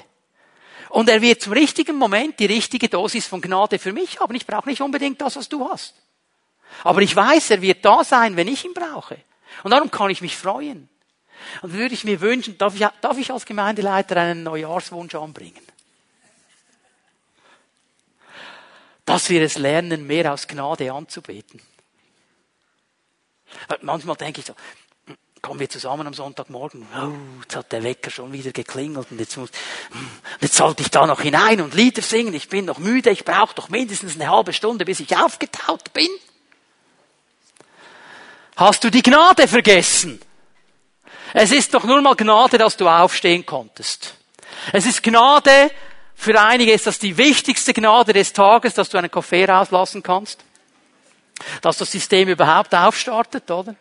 Und 0.90 1.08
er 1.08 1.20
wird 1.20 1.42
zum 1.42 1.52
richtigen 1.52 1.96
Moment 1.96 2.38
die 2.38 2.46
richtige 2.46 2.88
Dosis 2.88 3.26
von 3.26 3.40
Gnade 3.40 3.80
für 3.80 3.92
mich 3.92 4.20
haben. 4.20 4.36
Ich 4.36 4.46
brauche 4.46 4.68
nicht 4.68 4.82
unbedingt 4.82 5.20
das, 5.20 5.34
was 5.34 5.48
du 5.48 5.68
hast. 5.68 5.94
Aber 6.84 7.02
ich 7.02 7.16
weiß, 7.16 7.50
er 7.50 7.60
wird 7.60 7.84
da 7.84 8.04
sein, 8.04 8.36
wenn 8.36 8.46
ich 8.46 8.64
ihn 8.64 8.72
brauche. 8.72 9.18
Und 9.64 9.72
darum 9.72 9.90
kann 9.90 10.10
ich 10.10 10.20
mich 10.20 10.36
freuen. 10.36 10.88
Und 11.62 11.72
würde 11.72 11.94
ich 11.94 12.04
mir 12.04 12.20
wünschen, 12.20 12.56
darf 12.56 12.76
ich, 12.76 12.86
darf 13.00 13.18
ich 13.18 13.32
als 13.32 13.44
Gemeindeleiter 13.44 14.16
einen 14.16 14.44
Neujahrswunsch 14.44 15.16
anbringen? 15.16 15.66
Dass 19.06 19.30
wir 19.30 19.40
es 19.40 19.56
lernen, 19.56 20.06
mehr 20.06 20.32
aus 20.32 20.46
Gnade 20.46 20.92
anzubeten. 20.92 21.60
Manchmal 23.80 24.16
denke 24.16 24.40
ich 24.40 24.46
so, 24.46 24.54
kommen 25.40 25.60
wir 25.60 25.70
zusammen 25.70 26.06
am 26.06 26.14
Sonntagmorgen, 26.14 26.86
oh, 27.00 27.40
jetzt 27.42 27.54
hat 27.54 27.70
der 27.70 27.84
Wecker 27.84 28.10
schon 28.10 28.32
wieder 28.32 28.50
geklingelt 28.50 29.12
und 29.12 29.20
jetzt 29.20 29.36
muss, 29.36 29.50
jetzt 30.40 30.56
sollte 30.56 30.82
ich 30.82 30.90
da 30.90 31.06
noch 31.06 31.20
hinein 31.20 31.60
und 31.60 31.72
Lieder 31.72 32.02
singen, 32.02 32.34
ich 32.34 32.48
bin 32.48 32.64
noch 32.64 32.78
müde, 32.78 33.10
ich 33.10 33.24
brauche 33.24 33.54
doch 33.54 33.68
mindestens 33.68 34.16
eine 34.16 34.28
halbe 34.28 34.52
Stunde, 34.52 34.84
bis 34.84 34.98
ich 34.98 35.16
aufgetaut 35.16 35.92
bin. 35.92 36.08
Hast 38.56 38.82
du 38.82 38.90
die 38.90 39.02
Gnade 39.02 39.46
vergessen? 39.46 40.20
Es 41.32 41.52
ist 41.52 41.74
doch 41.74 41.84
nur 41.84 42.00
mal 42.00 42.16
Gnade, 42.16 42.58
dass 42.58 42.76
du 42.76 42.88
aufstehen 42.88 43.46
konntest. 43.46 44.14
Es 44.72 44.84
ist 44.84 45.02
Gnade, 45.02 45.70
für 46.16 46.40
einige 46.40 46.72
ist 46.72 46.86
das 46.86 46.98
die 46.98 47.16
wichtigste 47.16 47.72
Gnade 47.72 48.12
des 48.12 48.32
Tages, 48.32 48.74
dass 48.74 48.88
du 48.88 48.98
einen 48.98 49.10
Kaffee 49.10 49.44
rauslassen 49.44 50.02
kannst. 50.02 50.42
Dass 51.60 51.76
das 51.76 51.92
System 51.92 52.28
überhaupt 52.28 52.74
aufstartet, 52.74 53.48
oder? 53.50 53.76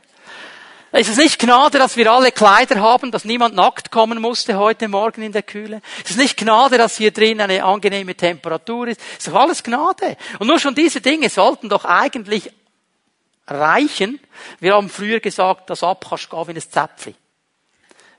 Es 0.91 1.09
ist 1.09 1.17
nicht 1.17 1.39
Gnade, 1.39 1.79
dass 1.79 1.97
wir 1.97 2.11
alle 2.11 2.31
Kleider 2.31 2.79
haben, 2.79 3.11
dass 3.11 3.25
niemand 3.25 3.55
nackt 3.55 3.91
kommen 3.91 4.21
musste 4.21 4.57
heute 4.57 4.87
Morgen 4.87 5.23
in 5.23 5.31
der 5.31 5.43
Kühle. 5.43 5.81
Es 6.03 6.11
ist 6.11 6.17
nicht 6.17 6.37
Gnade, 6.37 6.77
dass 6.77 6.97
hier 6.97 7.11
drin 7.11 7.41
eine 7.41 7.63
angenehme 7.63 8.15
Temperatur 8.15 8.89
ist. 8.89 9.01
Es 9.11 9.25
ist 9.25 9.27
doch 9.27 9.39
alles 9.39 9.63
Gnade. 9.63 10.15
Und 10.39 10.47
nur 10.47 10.59
schon 10.59 10.75
diese 10.75 11.01
Dinge 11.01 11.29
sollten 11.29 11.67
doch 11.67 11.85
eigentlich 11.85 12.51
reichen. 13.47 14.19
Wir 14.59 14.75
haben 14.75 14.89
früher 14.89 15.19
gesagt, 15.19 15.69
das 15.69 15.83
ab 15.83 16.05
kannst 16.07 16.31
du 16.31 16.35
gehen 16.37 16.47
wie 16.47 16.59
ein 16.59 16.61
Zäpfli, 16.61 17.15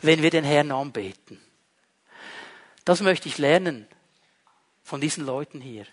wenn 0.00 0.22
wir 0.22 0.30
den 0.30 0.44
Herrn 0.44 0.72
anbeten. 0.72 1.40
Das 2.84 3.00
möchte 3.00 3.28
ich 3.28 3.38
lernen 3.38 3.86
von 4.86 5.00
diesen 5.00 5.26
Leuten 5.26 5.60
hier. 5.60 5.84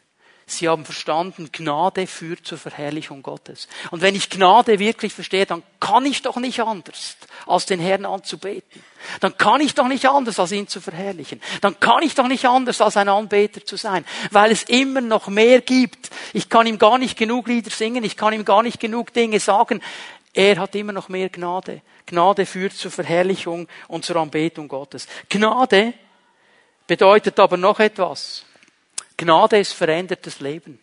Sie 0.45 0.69
haben 0.69 0.85
verstanden, 0.85 1.49
Gnade 1.51 2.05
führt 2.05 2.45
zur 2.45 2.59
Verherrlichung 2.59 3.23
Gottes. 3.23 3.67
Und 3.91 4.01
wenn 4.01 4.13
ich 4.13 4.29
Gnade 4.29 4.77
wirklich 4.77 5.13
verstehe, 5.13 5.45
dann 5.45 5.63
kann 5.79 6.05
ich 6.05 6.21
doch 6.21 6.35
nicht 6.35 6.59
anders, 6.59 7.17
als 7.47 7.65
den 7.65 7.79
Herrn 7.79 8.05
anzubeten. 8.05 8.83
Dann 9.19 9.35
kann 9.37 9.61
ich 9.61 9.73
doch 9.73 9.87
nicht 9.87 10.05
anders, 10.05 10.39
als 10.39 10.51
ihn 10.51 10.67
zu 10.67 10.79
verherrlichen. 10.79 11.41
Dann 11.61 11.79
kann 11.79 12.03
ich 12.03 12.13
doch 12.13 12.27
nicht 12.27 12.45
anders, 12.45 12.81
als 12.81 12.97
ein 12.97 13.09
Anbeter 13.09 13.65
zu 13.65 13.77
sein. 13.77 14.05
Weil 14.31 14.51
es 14.51 14.63
immer 14.63 15.01
noch 15.01 15.27
mehr 15.27 15.61
gibt. 15.61 16.11
Ich 16.33 16.49
kann 16.49 16.67
ihm 16.67 16.77
gar 16.77 16.99
nicht 16.99 17.17
genug 17.17 17.47
Lieder 17.47 17.71
singen. 17.71 18.03
Ich 18.03 18.17
kann 18.17 18.33
ihm 18.33 18.45
gar 18.45 18.61
nicht 18.61 18.79
genug 18.79 19.11
Dinge 19.13 19.39
sagen. 19.39 19.81
Er 20.33 20.59
hat 20.59 20.75
immer 20.75 20.93
noch 20.93 21.09
mehr 21.09 21.29
Gnade. 21.29 21.81
Gnade 22.05 22.45
führt 22.45 22.73
zur 22.73 22.91
Verherrlichung 22.91 23.67
und 23.87 24.05
zur 24.05 24.17
Anbetung 24.17 24.67
Gottes. 24.67 25.07
Gnade 25.29 25.93
bedeutet 26.85 27.39
aber 27.39 27.57
noch 27.57 27.79
etwas. 27.79 28.45
Gnade 29.23 29.59
ist 29.59 29.73
verändertes 29.73 30.39
Leben. 30.39 30.79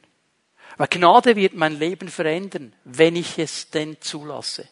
Weil 0.76 0.88
Gnade 0.88 1.36
wird 1.36 1.54
mein 1.54 1.78
Leben 1.78 2.08
verändern, 2.08 2.72
wenn 2.84 3.16
ich 3.16 3.38
es 3.38 3.70
denn 3.70 4.00
zulasse. 4.00 4.68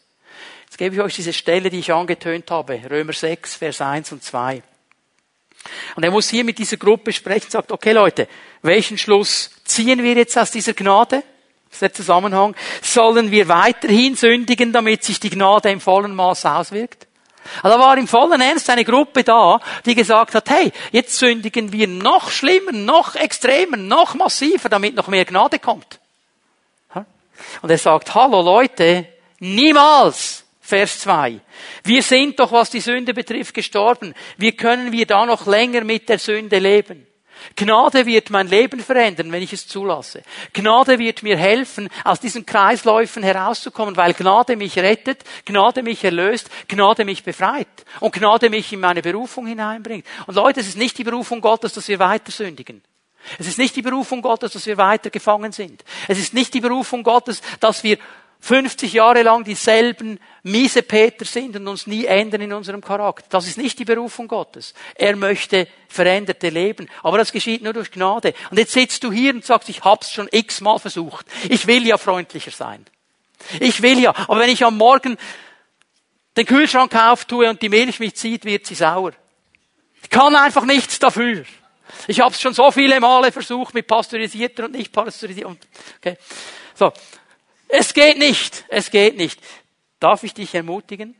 Jetzt 0.65 0.77
gebe 0.77 0.95
ich 0.95 1.01
euch 1.01 1.15
diese 1.15 1.33
Stelle, 1.33 1.69
die 1.69 1.79
ich 1.79 1.93
angetönt 1.93 2.49
habe. 2.51 2.81
Römer 2.89 3.13
6, 3.13 3.55
Vers 3.55 3.81
1 3.81 4.11
und 4.11 4.23
2. 4.23 4.63
Und 5.95 6.03
er 6.03 6.11
muss 6.11 6.29
hier 6.29 6.43
mit 6.43 6.57
dieser 6.57 6.77
Gruppe 6.77 7.11
sprechen, 7.11 7.49
sagt, 7.49 7.71
okay 7.71 7.91
Leute, 7.91 8.27
welchen 8.61 8.97
Schluss 8.97 9.51
ziehen 9.65 10.01
wir 10.03 10.13
jetzt 10.13 10.37
aus 10.37 10.51
dieser 10.51 10.73
Gnade? 10.73 11.23
Das 11.65 11.75
ist 11.75 11.81
der 11.81 11.93
Zusammenhang. 11.93 12.55
Sollen 12.81 13.29
wir 13.29 13.47
weiterhin 13.47 14.15
sündigen, 14.15 14.71
damit 14.71 15.03
sich 15.03 15.19
die 15.19 15.29
Gnade 15.29 15.69
im 15.69 15.81
vollen 15.81 16.15
Maß 16.15 16.45
auswirkt? 16.45 17.08
Also 17.63 17.77
da 17.77 17.83
war 17.83 17.97
im 17.97 18.07
vollen 18.07 18.41
Ernst 18.41 18.69
eine 18.69 18.85
Gruppe 18.85 19.23
da, 19.23 19.59
die 19.85 19.95
gesagt 19.95 20.35
hat, 20.35 20.49
hey, 20.49 20.71
jetzt 20.91 21.17
sündigen 21.17 21.71
wir 21.71 21.87
noch 21.87 22.29
schlimmer, 22.29 22.71
noch 22.71 23.15
extremer, 23.15 23.77
noch 23.77 24.15
massiver, 24.15 24.69
damit 24.69 24.95
noch 24.95 25.07
mehr 25.07 25.25
Gnade 25.25 25.59
kommt. 25.59 25.99
Und 27.61 27.69
er 27.69 27.77
sagt, 27.77 28.13
hallo 28.15 28.41
Leute, 28.41 29.07
niemals, 29.39 30.45
Vers 30.59 30.99
2. 30.99 31.39
Wir 31.83 32.03
sind 32.03 32.39
doch, 32.39 32.51
was 32.51 32.69
die 32.69 32.79
Sünde 32.79 33.13
betrifft, 33.13 33.53
gestorben. 33.53 34.13
Wie 34.37 34.51
können 34.51 34.91
wir 34.91 35.07
da 35.07 35.25
noch 35.25 35.47
länger 35.47 35.83
mit 35.83 36.07
der 36.09 36.19
Sünde 36.19 36.59
leben? 36.59 37.07
Gnade 37.55 38.05
wird 38.05 38.29
mein 38.29 38.47
Leben 38.47 38.79
verändern, 38.79 39.31
wenn 39.31 39.43
ich 39.43 39.53
es 39.53 39.67
zulasse. 39.67 40.23
Gnade 40.53 40.99
wird 40.99 41.23
mir 41.23 41.37
helfen, 41.37 41.89
aus 42.03 42.19
diesen 42.19 42.45
Kreisläufen 42.45 43.23
herauszukommen, 43.23 43.97
weil 43.97 44.13
Gnade 44.13 44.55
mich 44.55 44.77
rettet, 44.77 45.23
Gnade 45.45 45.83
mich 45.83 46.03
erlöst, 46.03 46.49
Gnade 46.67 47.05
mich 47.05 47.23
befreit 47.23 47.67
und 47.99 48.13
Gnade 48.13 48.49
mich 48.49 48.71
in 48.73 48.79
meine 48.79 49.01
Berufung 49.01 49.47
hineinbringt. 49.47 50.05
Und 50.27 50.35
Leute, 50.35 50.59
es 50.59 50.67
ist 50.67 50.77
nicht 50.77 50.97
die 50.97 51.03
Berufung 51.03 51.41
Gottes, 51.41 51.73
dass 51.73 51.87
wir 51.87 51.99
weiter 51.99 52.31
sündigen. 52.31 52.81
Es 53.37 53.47
ist 53.47 53.57
nicht 53.57 53.75
die 53.75 53.81
Berufung 53.81 54.21
Gottes, 54.21 54.53
dass 54.53 54.65
wir 54.65 54.77
weiter 54.77 55.09
gefangen 55.09 55.51
sind. 55.51 55.83
Es 56.07 56.17
ist 56.17 56.33
nicht 56.33 56.53
die 56.53 56.61
Berufung 56.61 57.03
Gottes, 57.03 57.41
dass 57.59 57.83
wir 57.83 57.97
50 58.41 58.93
Jahre 58.93 59.21
lang 59.23 59.43
dieselben 59.43 60.19
miese 60.43 60.81
Peter 60.81 61.25
sind 61.25 61.55
und 61.57 61.67
uns 61.67 61.87
nie 61.87 62.05
ändern 62.05 62.41
in 62.41 62.53
unserem 62.53 62.81
Charakter. 62.81 63.27
Das 63.29 63.47
ist 63.47 63.57
nicht 63.57 63.77
die 63.79 63.85
Berufung 63.85 64.27
Gottes. 64.27 64.73
Er 64.95 65.15
möchte 65.17 65.67
veränderte 65.89 66.49
Leben. 66.49 66.89
Aber 67.03 67.17
das 67.17 67.31
geschieht 67.31 67.61
nur 67.61 67.73
durch 67.73 67.91
Gnade. 67.91 68.33
Und 68.49 68.57
jetzt 68.57 68.71
sitzt 68.71 69.03
du 69.03 69.11
hier 69.11 69.33
und 69.33 69.45
sagst, 69.45 69.67
ich 69.67 69.83
hab's 69.83 70.13
schon 70.13 70.29
x-mal 70.31 70.79
versucht. 70.79 71.25
Ich 71.49 71.67
will 71.67 71.85
ja 71.85 71.97
freundlicher 71.97 72.51
sein. 72.51 72.85
Ich 73.59 73.81
will 73.81 73.99
ja. 73.99 74.15
Aber 74.15 74.39
wenn 74.39 74.49
ich 74.49 74.63
am 74.63 74.77
Morgen 74.77 75.17
den 76.37 76.45
Kühlschrank 76.45 76.95
auftue 76.95 77.49
und 77.49 77.61
die 77.61 77.69
Milch 77.69 77.99
mich 77.99 78.15
zieht, 78.15 78.45
wird 78.45 78.65
sie 78.65 78.75
sauer. 78.75 79.11
Ich 80.01 80.09
kann 80.09 80.35
einfach 80.35 80.63
nichts 80.63 80.97
dafür. 80.99 81.43
Ich 82.07 82.21
habe 82.21 82.33
es 82.33 82.39
schon 82.39 82.53
so 82.53 82.71
viele 82.71 82.99
Male 82.99 83.31
versucht 83.31 83.73
mit 83.73 83.87
pasteurisierter 83.87 84.65
und 84.65 84.71
nicht 84.71 84.91
pasteurisierter. 84.91 85.57
Okay. 85.97 86.17
So, 86.75 86.93
es 87.69 87.93
geht 87.93 88.17
nicht. 88.17 88.65
Es 88.67 88.91
geht 88.91 89.15
nicht. 89.15 89.39
Darf 89.99 90.23
ich 90.23 90.33
dich 90.33 90.53
ermutigen? 90.53 91.15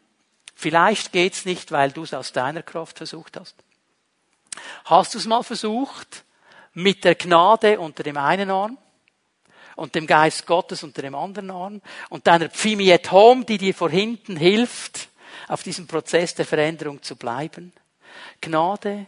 Vielleicht 0.56 1.14
geht's 1.14 1.45
nicht, 1.45 1.72
weil 1.72 1.91
du 1.91 2.04
es 2.04 2.14
aus 2.14 2.34
deiner 2.34 2.64
Kraft 2.64 2.97
versucht 2.97 3.38
hast. 3.39 3.56
Hast 4.86 5.14
du 5.14 5.20
es 5.20 5.26
mal 5.26 5.43
versucht 5.43 6.26
mit 6.74 7.06
der 7.06 7.16
Gnade 7.16 7.80
unter 7.80 8.04
dem 8.04 8.18
einen 8.18 8.50
Arm 8.50 8.78
und 9.76 9.95
dem 9.95 10.08
Geist 10.08 10.45
Gottes 10.45 10.84
unter 10.84 11.02
dem 11.02 11.16
anderen 11.16 11.52
Arm 11.52 11.82
und 12.10 12.28
deiner 12.28 12.50
Pfimi 12.50 12.91
at 12.91 13.12
Home, 13.12 13.45
die 13.45 13.58
dir 13.58 13.74
vor 13.74 13.89
hinten 13.89 14.36
hilft, 14.36 15.08
auf 15.47 15.64
diesem 15.64 15.88
Prozess 15.88 16.36
der 16.36 16.45
Veränderung 16.45 17.02
zu 17.02 17.16
bleiben? 17.16 17.72
Gnade 18.41 19.06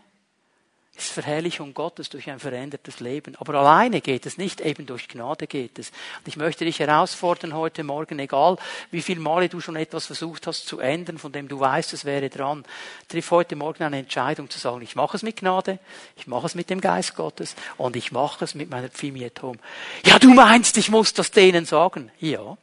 ist 1.04 1.12
Verherrlichung 1.12 1.74
Gottes 1.74 2.10
durch 2.10 2.30
ein 2.30 2.40
verändertes 2.40 3.00
Leben. 3.00 3.36
Aber 3.38 3.56
alleine 3.56 4.02
geht 4.02 4.26
es 4.26 4.38
nicht, 4.38 4.62
eben 4.62 4.86
durch 4.86 5.08
Gnade 5.08 5.48
geht 5.48 5.80
es. 5.80 5.90
Und 5.90 6.28
ich 6.28 6.38
möchte 6.38 6.66
dich 6.66 6.80
herausfordern 6.80 7.54
heute 7.54 7.84
Morgen, 7.84 8.20
egal 8.20 8.58
wie 8.92 9.02
viele 9.02 9.20
Male 9.20 9.50
du 9.50 9.60
schon 9.60 9.76
etwas 9.76 10.06
versucht 10.06 10.48
hast 10.48 10.68
zu 10.68 10.80
ändern, 10.80 11.18
von 11.18 11.32
dem 11.32 11.48
du 11.48 11.60
weißt, 11.60 11.94
es 11.94 12.06
wäre 12.06 12.30
dran, 12.30 12.66
triff 13.08 13.32
heute 13.32 13.56
Morgen 13.56 13.84
eine 13.84 14.00
Entscheidung 14.00 14.50
zu 14.50 14.60
sagen, 14.60 14.82
ich 14.82 14.96
mache 14.96 15.18
es 15.18 15.24
mit 15.24 15.38
Gnade, 15.38 15.80
ich 16.16 16.28
mache 16.28 16.46
es 16.46 16.56
mit 16.56 16.70
dem 16.70 16.82
Geist 16.82 17.16
Gottes 17.16 17.56
und 17.78 17.96
ich 17.96 18.12
mache 18.12 18.44
es 18.44 18.56
mit 18.56 18.70
meiner 18.70 18.90
Pfimietom. 18.90 19.58
Ja, 20.06 20.20
du 20.20 20.34
meinst, 20.34 20.78
ich 20.78 20.90
muss 20.90 21.14
das 21.14 21.32
denen 21.32 21.66
sagen? 21.66 22.12
Ja. 22.20 22.58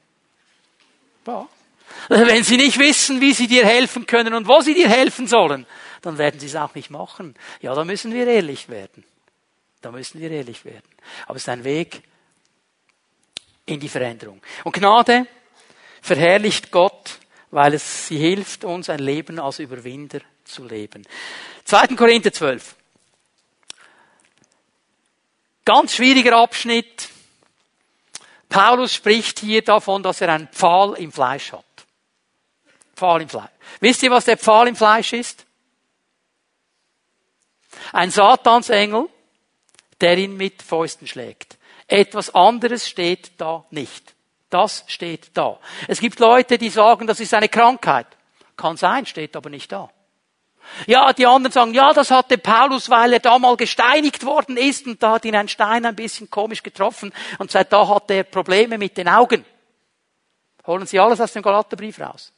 Ja. 1.26 1.48
Wenn 2.08 2.44
sie 2.44 2.56
nicht 2.56 2.78
wissen, 2.78 3.20
wie 3.20 3.32
sie 3.32 3.46
dir 3.46 3.64
helfen 3.64 4.06
können 4.06 4.34
und 4.34 4.46
wo 4.46 4.60
sie 4.60 4.74
dir 4.74 4.88
helfen 4.88 5.26
sollen, 5.26 5.66
dann 6.02 6.18
werden 6.18 6.40
sie 6.40 6.46
es 6.46 6.56
auch 6.56 6.74
nicht 6.74 6.90
machen. 6.90 7.34
Ja, 7.60 7.74
da 7.74 7.84
müssen 7.84 8.12
wir 8.12 8.26
ehrlich 8.26 8.68
werden. 8.68 9.04
Da 9.80 9.90
müssen 9.92 10.20
wir 10.20 10.30
ehrlich 10.30 10.64
werden. 10.64 10.88
Aber 11.26 11.36
es 11.36 11.42
ist 11.42 11.48
ein 11.48 11.64
Weg 11.64 12.02
in 13.66 13.80
die 13.80 13.88
Veränderung. 13.88 14.40
Und 14.64 14.72
Gnade 14.72 15.26
verherrlicht 16.00 16.70
Gott, 16.70 17.18
weil 17.50 17.74
es 17.74 18.08
sie 18.08 18.18
hilft, 18.18 18.64
uns 18.64 18.88
ein 18.90 18.98
Leben 18.98 19.38
als 19.38 19.58
Überwinder 19.58 20.20
zu 20.44 20.64
leben. 20.64 21.06
2. 21.64 21.88
Korinther 21.88 22.32
12. 22.32 22.74
Ganz 25.64 25.94
schwieriger 25.94 26.36
Abschnitt. 26.36 27.08
Paulus 28.48 28.94
spricht 28.94 29.40
hier 29.40 29.62
davon, 29.62 30.02
dass 30.02 30.20
er 30.22 30.32
einen 30.32 30.48
Pfahl 30.48 30.94
im 30.94 31.12
Fleisch 31.12 31.52
hat. 31.52 31.64
Pfahl 32.96 33.22
im 33.22 33.28
Fleisch. 33.28 33.50
Wisst 33.80 34.02
ihr, 34.02 34.10
was 34.10 34.24
der 34.24 34.38
Pfahl 34.38 34.68
im 34.68 34.76
Fleisch 34.76 35.12
ist? 35.12 35.44
Ein 37.92 38.10
Satansengel, 38.10 39.08
der 40.00 40.18
ihn 40.18 40.36
mit 40.36 40.62
Fäusten 40.62 41.06
schlägt. 41.06 41.58
Etwas 41.86 42.34
anderes 42.34 42.88
steht 42.88 43.32
da 43.38 43.64
nicht. 43.70 44.14
Das 44.50 44.84
steht 44.86 45.30
da. 45.34 45.58
Es 45.86 46.00
gibt 46.00 46.18
Leute, 46.20 46.58
die 46.58 46.70
sagen, 46.70 47.06
das 47.06 47.20
ist 47.20 47.34
eine 47.34 47.48
Krankheit. 47.48 48.06
Kann 48.56 48.76
sein, 48.76 49.06
steht 49.06 49.36
aber 49.36 49.50
nicht 49.50 49.70
da. 49.72 49.90
Ja, 50.86 51.12
die 51.12 51.26
anderen 51.26 51.52
sagen, 51.52 51.74
ja, 51.74 51.92
das 51.92 52.10
hatte 52.10 52.36
Paulus, 52.36 52.90
weil 52.90 53.14
er 53.14 53.20
da 53.20 53.38
mal 53.38 53.56
gesteinigt 53.56 54.24
worden 54.24 54.56
ist 54.56 54.86
und 54.86 55.02
da 55.02 55.12
hat 55.12 55.24
ihn 55.24 55.34
ein 55.34 55.48
Stein 55.48 55.86
ein 55.86 55.96
bisschen 55.96 56.30
komisch 56.30 56.62
getroffen 56.62 57.12
und 57.38 57.50
seit 57.50 57.72
da 57.72 57.88
hat 57.88 58.10
er 58.10 58.24
Probleme 58.24 58.76
mit 58.76 58.96
den 58.96 59.08
Augen. 59.08 59.44
Holen 60.66 60.86
Sie 60.86 61.00
alles 61.00 61.20
aus 61.20 61.32
dem 61.32 61.42
Galaterbrief 61.42 61.98
raus. 62.00 62.32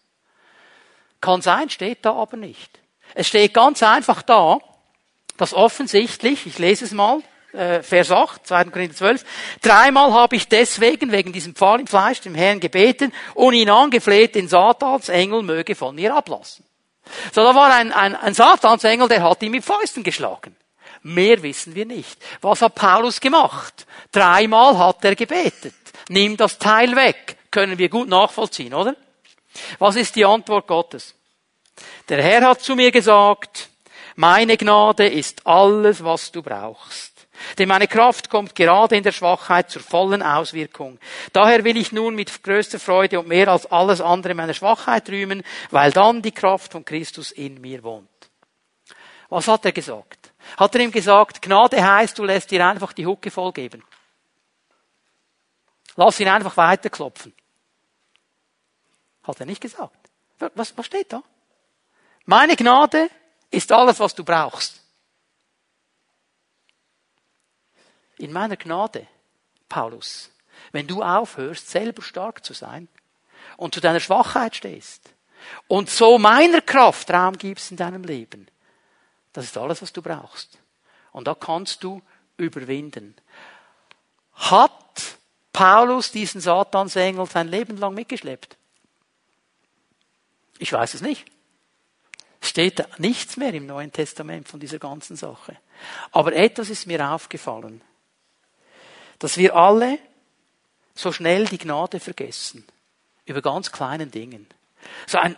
Kann 1.21 1.43
sein, 1.43 1.69
steht 1.71 2.05
da 2.05 2.13
aber 2.13 2.37
nicht. 2.37 2.79
Es 3.15 3.27
steht 3.27 3.53
ganz 3.53 3.83
einfach 3.83 4.23
da, 4.23 4.59
dass 5.41 5.55
offensichtlich, 5.55 6.47
ich 6.47 6.59
lese 6.59 6.85
es 6.85 6.93
mal, 6.93 7.23
äh, 7.55 7.83
Vers 7.83 8.11
8, 8.11 8.47
2. 8.47 8.65
Korinther 8.65 8.95
12, 8.95 9.25
dreimal 9.63 10.13
habe 10.13 10.37
ich 10.37 10.49
deswegen, 10.49 11.13
wegen 11.13 11.33
diesem 11.33 11.55
Pfahl 11.55 11.81
im 11.81 11.87
Fleisch, 11.87 12.21
dem 12.21 12.35
Herrn 12.35 12.61
gebeten 12.61 13.11
und 13.33 13.55
ihn 13.55 13.71
angefleht, 13.71 14.35
den 14.35 14.49
Satansengel 14.49 15.43
möge 15.43 15.75
von 15.75 15.95
mir 15.95 16.15
ablassen. 16.15 16.67
So, 17.33 17.43
da 17.43 17.55
war 17.55 17.73
ein, 17.73 17.91
ein, 17.91 18.15
ein 18.17 18.35
Satansengel, 18.35 19.09
der 19.09 19.23
hat 19.23 19.43
ihn 19.43 19.53
mit 19.53 19.65
Fäusten 19.65 20.03
geschlagen. 20.03 20.55
Mehr 21.03 21.43
wissen 21.43 21.75
wir 21.75 21.87
nicht. 21.87 22.23
Was 22.43 22.61
hat 22.61 22.75
Paulus 22.75 23.19
gemacht? 23.19 23.87
Dreimal 24.13 24.77
hat 24.77 25.03
er 25.07 25.17
gebetet. 25.17 25.73
Nimm 26.11 26.37
das 26.37 26.59
Teil 26.59 26.95
weg. 26.97 27.39
Können 27.51 27.79
wir 27.79 27.89
gut 27.89 28.11
nachvollziehen, 28.11 28.75
oder? 28.75 28.95
Was 29.79 29.97
ist 29.97 30.17
die 30.17 30.27
Antwort 30.27 30.67
Gottes? 30.67 31.15
Der 32.11 32.23
Herr 32.23 32.43
hat 32.43 32.61
zu 32.61 32.77
mir 32.77 32.91
gesagt, 32.91 33.70
meine 34.21 34.59
Gnade 34.59 35.09
ist 35.09 35.47
alles, 35.47 36.05
was 36.05 36.31
du 36.31 36.43
brauchst. 36.43 37.27
Denn 37.57 37.69
meine 37.69 37.89
Kraft 37.89 38.29
kommt 38.29 38.55
gerade 38.55 38.95
in 38.95 39.03
der 39.03 39.13
Schwachheit 39.13 39.71
zur 39.71 39.81
vollen 39.81 40.23
Auswirkung. 40.23 40.99
Daher 41.33 41.65
will 41.65 41.79
ich 41.79 41.91
nun 41.91 42.15
mit 42.15 42.43
größter 42.43 42.79
Freude 42.79 43.19
und 43.19 43.29
mehr 43.29 43.49
als 43.49 43.65
alles 43.65 44.03
andere 44.03 44.35
meiner 44.35 44.53
Schwachheit 44.53 45.09
rühmen, 45.09 45.43
weil 45.71 45.91
dann 45.93 46.21
die 46.21 46.33
Kraft 46.33 46.73
von 46.73 46.85
Christus 46.85 47.33
in 47.33 47.63
mir 47.63 47.83
wohnt. 47.83 48.31
Was 49.31 49.49
hat 49.49 49.65
er 49.65 49.73
gesagt? 49.73 50.35
Hat 50.59 50.75
er 50.75 50.83
ihm 50.83 50.93
gesagt, 50.93 51.41
Gnade 51.41 51.83
heißt, 51.83 52.19
du 52.19 52.25
lässt 52.25 52.51
dir 52.51 52.67
einfach 52.67 52.93
die 52.93 53.07
Hucke 53.07 53.31
vollgeben. 53.31 53.83
Lass 55.97 56.21
ihn 56.21 56.29
einfach 56.29 56.59
weiterklopfen. 56.59 57.33
Hat 59.23 59.41
er 59.41 59.47
nicht 59.47 59.63
gesagt. 59.63 60.11
Was, 60.55 60.77
was 60.77 60.85
steht 60.85 61.11
da? 61.11 61.23
Meine 62.27 62.55
Gnade 62.55 63.09
ist 63.51 63.73
alles, 63.73 63.99
was 63.99 64.15
du 64.15 64.25
brauchst. 64.25 64.81
In 68.19 68.33
meiner 68.33 68.57
Gnade, 68.57 69.07
Paulus, 69.69 70.31
wenn 70.73 70.87
du 70.87 71.03
aufhörst, 71.03 71.69
selber 71.69 72.03
stark 72.03 72.45
zu 72.45 72.53
sein 72.53 72.89
und 73.57 73.75
zu 73.75 73.81
deiner 73.81 74.01
Schwachheit 74.01 74.55
stehst 74.55 75.15
und 75.69 75.89
so 75.89 76.19
meiner 76.19 76.61
Kraft 76.61 77.11
Raum 77.11 77.39
gibst 77.39 77.71
in 77.71 77.77
deinem 77.77 78.05
Leben, 78.05 78.47
das 79.33 79.47
ist 79.47 79.57
alles, 79.57 79.81
was 79.81 79.93
du 79.93 80.03
brauchst. 80.03 80.59
Und 81.13 81.27
da 81.27 81.35
kannst 81.35 81.83
du 81.83 82.03
überwinden. 82.37 83.15
Hat 84.35 85.19
Paulus 85.53 86.13
diesen 86.13 86.41
Satansengel 86.41 87.27
sein 87.27 87.49
Leben 87.49 87.77
lang 87.77 87.95
mitgeschleppt? 87.95 88.57
Ich 90.59 90.73
weiß 90.73 90.95
es 90.95 91.01
nicht. 91.01 91.27
Steht 92.41 92.99
nichts 92.99 93.37
mehr 93.37 93.53
im 93.53 93.67
Neuen 93.67 93.93
Testament 93.93 94.49
von 94.49 94.61
dieser 94.61 94.79
ganzen 94.79 95.17
Sache. 95.17 95.57
Aber 96.13 96.33
etwas 96.33 96.71
ist 96.71 96.87
mir 96.87 97.11
aufgefallen. 97.11 97.83
Dass 99.19 99.37
wir 99.37 99.55
alle 99.55 99.99
so 100.95 101.13
schnell 101.13 101.47
die 101.47 101.59
Gnade 101.59 102.01
vergessen. 102.01 102.67
Über 103.27 103.43
ganz 103.43 103.71
kleinen 103.71 104.11
Dingen. 104.11 104.47
So 105.07 105.19
ein 105.19 105.37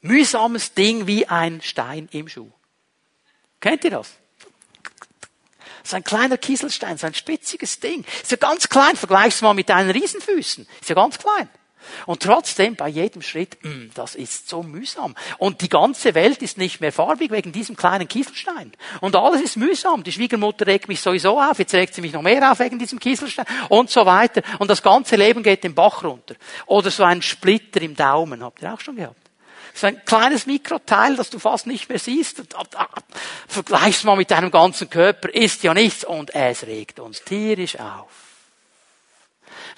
mühsames 0.00 0.74
Ding 0.74 1.06
wie 1.06 1.26
ein 1.26 1.60
Stein 1.60 2.08
im 2.12 2.28
Schuh. 2.28 2.50
Kennt 3.60 3.84
ihr 3.84 3.90
das? 3.90 4.14
So 5.84 5.96
ein 5.96 6.04
kleiner 6.04 6.36
Kieselstein, 6.36 6.98
so 6.98 7.06
ein 7.06 7.14
spitziges 7.14 7.80
Ding. 7.80 8.04
Ist 8.22 8.30
ja 8.30 8.36
ganz 8.36 8.68
klein, 8.68 8.96
vergleich's 8.96 9.40
mal 9.40 9.54
mit 9.54 9.68
deinen 9.68 9.90
Riesenfüßen. 9.90 10.66
Ist 10.80 10.88
ja 10.88 10.94
ganz 10.94 11.18
klein. 11.18 11.48
Und 12.06 12.22
trotzdem 12.22 12.76
bei 12.76 12.88
jedem 12.88 13.22
Schritt, 13.22 13.58
mh, 13.62 13.70
mm, 13.70 13.90
das 13.94 14.14
ist 14.14 14.48
so 14.48 14.62
mühsam. 14.62 15.14
Und 15.38 15.60
die 15.60 15.68
ganze 15.68 16.14
Welt 16.14 16.42
ist 16.42 16.58
nicht 16.58 16.80
mehr 16.80 16.92
farbig 16.92 17.30
wegen 17.30 17.52
diesem 17.52 17.76
kleinen 17.76 18.08
Kieselstein. 18.08 18.72
Und 19.00 19.16
alles 19.16 19.42
ist 19.42 19.56
mühsam. 19.56 20.02
Die 20.02 20.12
Schwiegermutter 20.12 20.66
regt 20.66 20.88
mich 20.88 21.00
sowieso 21.00 21.40
auf, 21.40 21.58
jetzt 21.58 21.74
regt 21.74 21.94
sie 21.94 22.00
mich 22.00 22.12
noch 22.12 22.22
mehr 22.22 22.50
auf 22.50 22.58
wegen 22.58 22.78
diesem 22.78 22.98
Kieselstein 22.98 23.46
und 23.68 23.90
so 23.90 24.04
weiter. 24.06 24.42
Und 24.58 24.70
das 24.70 24.82
ganze 24.82 25.16
Leben 25.16 25.42
geht 25.42 25.64
den 25.64 25.74
Bach 25.74 26.04
runter. 26.04 26.34
Oder 26.66 26.90
so 26.90 27.04
ein 27.04 27.22
Splitter 27.22 27.80
im 27.82 27.96
Daumen, 27.96 28.42
habt 28.42 28.62
ihr 28.62 28.72
auch 28.72 28.80
schon 28.80 28.96
gehabt? 28.96 29.16
So 29.74 29.86
ein 29.86 30.04
kleines 30.04 30.46
Mikroteil, 30.46 31.14
das 31.14 31.30
du 31.30 31.38
fast 31.38 31.66
nicht 31.66 31.88
mehr 31.88 32.00
siehst. 32.00 32.42
Vergleich's 33.46 34.02
mal 34.02 34.16
mit 34.16 34.30
deinem 34.30 34.50
ganzen 34.50 34.90
Körper, 34.90 35.32
ist 35.32 35.62
ja 35.62 35.72
nichts 35.72 36.04
und 36.04 36.34
es 36.34 36.66
regt 36.66 36.98
uns 36.98 37.22
tierisch 37.22 37.78
auf. 37.78 38.10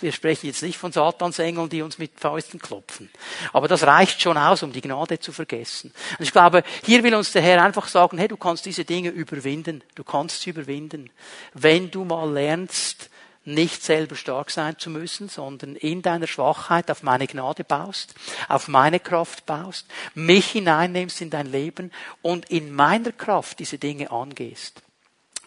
Wir 0.00 0.12
sprechen 0.12 0.46
jetzt 0.46 0.62
nicht 0.62 0.78
von 0.78 0.92
Satansengeln, 0.92 1.68
die 1.68 1.82
uns 1.82 1.98
mit 1.98 2.18
Fäusten 2.18 2.58
klopfen. 2.58 3.10
Aber 3.52 3.68
das 3.68 3.84
reicht 3.84 4.22
schon 4.22 4.38
aus, 4.38 4.62
um 4.62 4.72
die 4.72 4.80
Gnade 4.80 5.18
zu 5.18 5.32
vergessen. 5.32 5.92
Und 6.18 6.24
ich 6.24 6.32
glaube, 6.32 6.62
hier 6.84 7.02
will 7.02 7.14
uns 7.14 7.32
der 7.32 7.42
Herr 7.42 7.62
einfach 7.62 7.88
sagen, 7.88 8.18
hey, 8.18 8.28
du 8.28 8.36
kannst 8.36 8.66
diese 8.66 8.84
Dinge 8.84 9.10
überwinden. 9.10 9.82
Du 9.94 10.04
kannst 10.04 10.42
sie 10.42 10.50
überwinden. 10.50 11.10
Wenn 11.54 11.90
du 11.90 12.04
mal 12.04 12.30
lernst, 12.30 13.10
nicht 13.44 13.82
selber 13.82 14.16
stark 14.16 14.50
sein 14.50 14.78
zu 14.78 14.90
müssen, 14.90 15.28
sondern 15.28 15.74
in 15.76 16.02
deiner 16.02 16.26
Schwachheit 16.26 16.90
auf 16.90 17.02
meine 17.02 17.26
Gnade 17.26 17.64
baust, 17.64 18.14
auf 18.48 18.68
meine 18.68 19.00
Kraft 19.00 19.46
baust, 19.46 19.86
mich 20.14 20.50
hineinnimmst 20.50 21.20
in 21.20 21.30
dein 21.30 21.46
Leben 21.46 21.90
und 22.22 22.50
in 22.50 22.72
meiner 22.74 23.12
Kraft 23.12 23.58
diese 23.58 23.78
Dinge 23.78 24.10
angehst. 24.10 24.82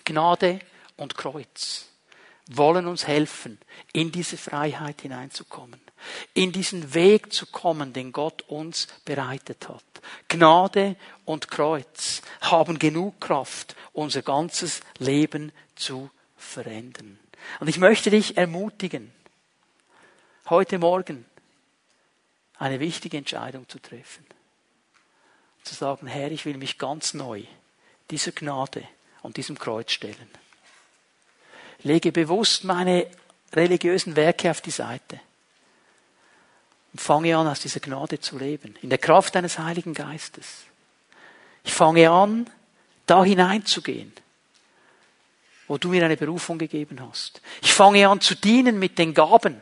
Gnade 0.05 0.59
und 0.97 1.15
Kreuz 1.15 1.92
wollen 2.47 2.87
uns 2.87 3.07
helfen, 3.07 3.57
in 3.93 4.11
diese 4.11 4.37
Freiheit 4.37 5.01
hineinzukommen, 5.01 5.79
in 6.33 6.51
diesen 6.51 6.93
Weg 6.93 7.31
zu 7.31 7.45
kommen, 7.45 7.93
den 7.93 8.11
Gott 8.11 8.41
uns 8.43 8.87
bereitet 9.05 9.69
hat. 9.69 9.83
Gnade 10.27 10.95
und 11.25 11.47
Kreuz 11.47 12.21
haben 12.41 12.79
genug 12.79 13.21
Kraft, 13.21 13.75
unser 13.93 14.21
ganzes 14.21 14.81
Leben 14.99 15.51
zu 15.75 16.09
verändern. 16.35 17.17
Und 17.59 17.67
ich 17.67 17.77
möchte 17.77 18.09
dich 18.09 18.37
ermutigen, 18.37 19.11
heute 20.49 20.79
Morgen 20.79 21.25
eine 22.57 22.79
wichtige 22.79 23.17
Entscheidung 23.17 23.67
zu 23.67 23.79
treffen. 23.79 24.25
Zu 25.63 25.75
sagen, 25.75 26.07
Herr, 26.07 26.31
ich 26.31 26.45
will 26.45 26.57
mich 26.57 26.77
ganz 26.77 27.13
neu 27.13 27.43
dieser 28.11 28.31
Gnade 28.33 28.87
und 29.21 29.37
diesem 29.37 29.57
Kreuz 29.57 29.91
stellen. 29.91 30.29
Lege 31.83 32.11
bewusst 32.11 32.63
meine 32.63 33.07
religiösen 33.53 34.15
Werke 34.15 34.49
auf 34.49 34.61
die 34.61 34.71
Seite 34.71 35.19
und 36.93 36.99
fange 36.99 37.35
an, 37.35 37.47
aus 37.47 37.59
dieser 37.59 37.79
Gnade 37.79 38.19
zu 38.19 38.37
leben, 38.37 38.75
in 38.81 38.89
der 38.89 38.99
Kraft 38.99 39.35
deines 39.35 39.59
Heiligen 39.59 39.93
Geistes. 39.93 40.63
Ich 41.63 41.73
fange 41.73 42.09
an, 42.09 42.49
da 43.05 43.23
hineinzugehen, 43.23 44.13
wo 45.67 45.77
du 45.77 45.89
mir 45.89 46.05
eine 46.05 46.17
Berufung 46.17 46.57
gegeben 46.57 46.99
hast. 47.01 47.41
Ich 47.61 47.73
fange 47.73 48.07
an 48.07 48.21
zu 48.21 48.35
dienen 48.35 48.79
mit 48.79 48.97
den 48.97 49.13
Gaben, 49.13 49.61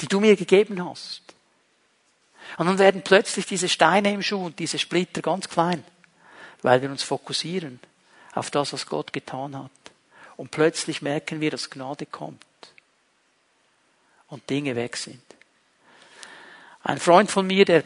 die 0.00 0.08
du 0.08 0.20
mir 0.20 0.36
gegeben 0.36 0.84
hast. 0.84 1.22
Und 2.56 2.66
dann 2.66 2.78
werden 2.78 3.02
plötzlich 3.02 3.46
diese 3.46 3.68
Steine 3.68 4.12
im 4.12 4.22
Schuh 4.22 4.46
und 4.46 4.58
diese 4.58 4.78
Splitter 4.78 5.22
ganz 5.22 5.48
klein, 5.48 5.84
weil 6.62 6.82
wir 6.82 6.90
uns 6.90 7.02
fokussieren 7.02 7.78
auf 8.34 8.50
das, 8.50 8.72
was 8.72 8.86
Gott 8.86 9.12
getan 9.12 9.56
hat. 9.56 9.70
Und 10.38 10.52
plötzlich 10.52 11.02
merken 11.02 11.40
wir, 11.40 11.50
dass 11.50 11.68
Gnade 11.68 12.06
kommt 12.06 12.38
und 14.28 14.48
Dinge 14.48 14.76
weg 14.76 14.96
sind. 14.96 15.20
Ein 16.84 16.98
Freund 16.98 17.28
von 17.28 17.44
mir, 17.44 17.64
der 17.64 17.82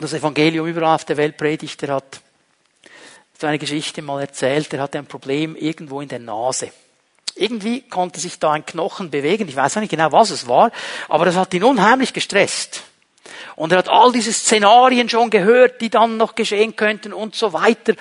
das 0.00 0.12
Evangelium 0.12 0.66
überall 0.66 0.96
auf 0.96 1.04
der 1.04 1.16
Welt 1.16 1.36
predigt, 1.36 1.80
der 1.80 1.94
hat 1.94 2.20
so 3.38 3.46
eine 3.46 3.60
Geschichte 3.60 4.02
mal 4.02 4.20
erzählt, 4.20 4.72
er 4.72 4.80
hatte 4.80 4.98
ein 4.98 5.06
Problem 5.06 5.54
irgendwo 5.54 6.00
in 6.00 6.08
der 6.08 6.18
Nase. 6.18 6.72
Irgendwie 7.36 7.82
konnte 7.82 8.18
sich 8.18 8.40
da 8.40 8.50
ein 8.52 8.66
Knochen 8.66 9.10
bewegen, 9.10 9.48
ich 9.48 9.54
weiß 9.54 9.76
auch 9.76 9.80
nicht 9.80 9.90
genau, 9.90 10.10
was 10.10 10.30
es 10.30 10.48
war, 10.48 10.72
aber 11.08 11.26
das 11.26 11.36
hat 11.36 11.54
ihn 11.54 11.62
unheimlich 11.62 12.12
gestresst. 12.12 12.82
Und 13.58 13.72
er 13.72 13.78
hat 13.78 13.88
all 13.88 14.12
diese 14.12 14.32
Szenarien 14.32 15.08
schon 15.08 15.30
gehört, 15.30 15.80
die 15.80 15.90
dann 15.90 16.16
noch 16.16 16.36
geschehen 16.36 16.76
könnten 16.76 17.12
und 17.12 17.34
so 17.34 17.52
weiter. 17.52 17.94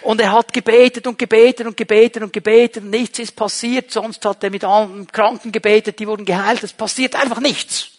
Und 0.00 0.22
er 0.22 0.32
hat 0.32 0.54
gebetet 0.54 1.06
und 1.06 1.18
gebetet 1.18 1.66
und 1.66 1.76
gebetet 1.76 2.22
und 2.22 2.32
gebetet 2.32 2.82
nichts 2.84 3.18
ist 3.18 3.36
passiert. 3.36 3.90
Sonst 3.90 4.24
hat 4.24 4.42
er 4.42 4.48
mit 4.48 4.64
allen 4.64 5.06
Kranken 5.06 5.52
gebetet, 5.52 5.98
die 5.98 6.06
wurden 6.06 6.24
geheilt. 6.24 6.62
Es 6.62 6.72
passiert 6.72 7.14
einfach 7.14 7.40
nichts. 7.40 7.90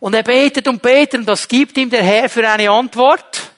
Und 0.00 0.14
er 0.14 0.22
betet 0.22 0.66
und 0.66 0.80
betet 0.80 1.20
und 1.20 1.26
das 1.26 1.46
gibt 1.46 1.76
ihm 1.76 1.90
der 1.90 2.02
Herr 2.02 2.30
für 2.30 2.48
eine 2.48 2.70
Antwort. 2.70 3.50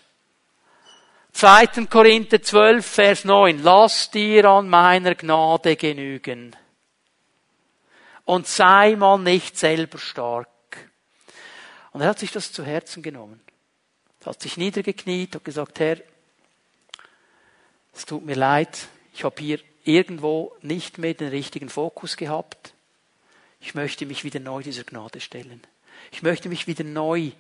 2. 1.35 1.87
Korinther 1.89 2.43
12, 2.43 2.85
Vers 2.85 3.25
9. 3.25 3.63
Lass 3.63 4.11
dir 4.11 4.47
an 4.47 4.69
meiner 4.69 5.15
Gnade 5.15 5.77
genügen. 5.77 6.57
Und 8.25 8.49
sei 8.49 8.97
mal 8.97 9.19
nicht 9.19 9.57
selber 9.57 9.99
stark. 9.99 10.49
Und 11.97 12.03
er 12.03 12.09
hat 12.09 12.19
sich 12.19 12.31
das 12.31 12.53
zu 12.53 12.63
Herzen 12.63 13.03
genommen. 13.03 13.41
Er 14.21 14.27
hat 14.27 14.43
sich 14.43 14.59
niedergekniet 14.59 15.35
und 15.35 15.47
gesagt, 15.47 15.81
Herr, 15.81 15.97
es 17.95 18.05
tut 18.05 18.23
mir 18.23 18.37
leid, 18.37 18.89
ich 19.15 19.25
habe 19.25 19.41
hier 19.41 19.61
irgendwo 19.83 20.55
nicht 20.61 20.99
mehr 20.99 21.15
den 21.15 21.29
richtigen 21.29 21.71
Fokus 21.71 22.19
gehabt. 22.19 22.75
Ich 23.63 23.75
möchte 23.75 24.05
mich 24.05 24.25
wieder 24.25 24.41
neu 24.41 24.63
dieser 24.63 24.85
Gnade 24.85 25.21
stellen. 25.21 25.63
Ich 26.13 26.21
möchte 26.21 26.51
mich 26.51 26.67
wieder 26.67 26.85
neu 26.85 27.31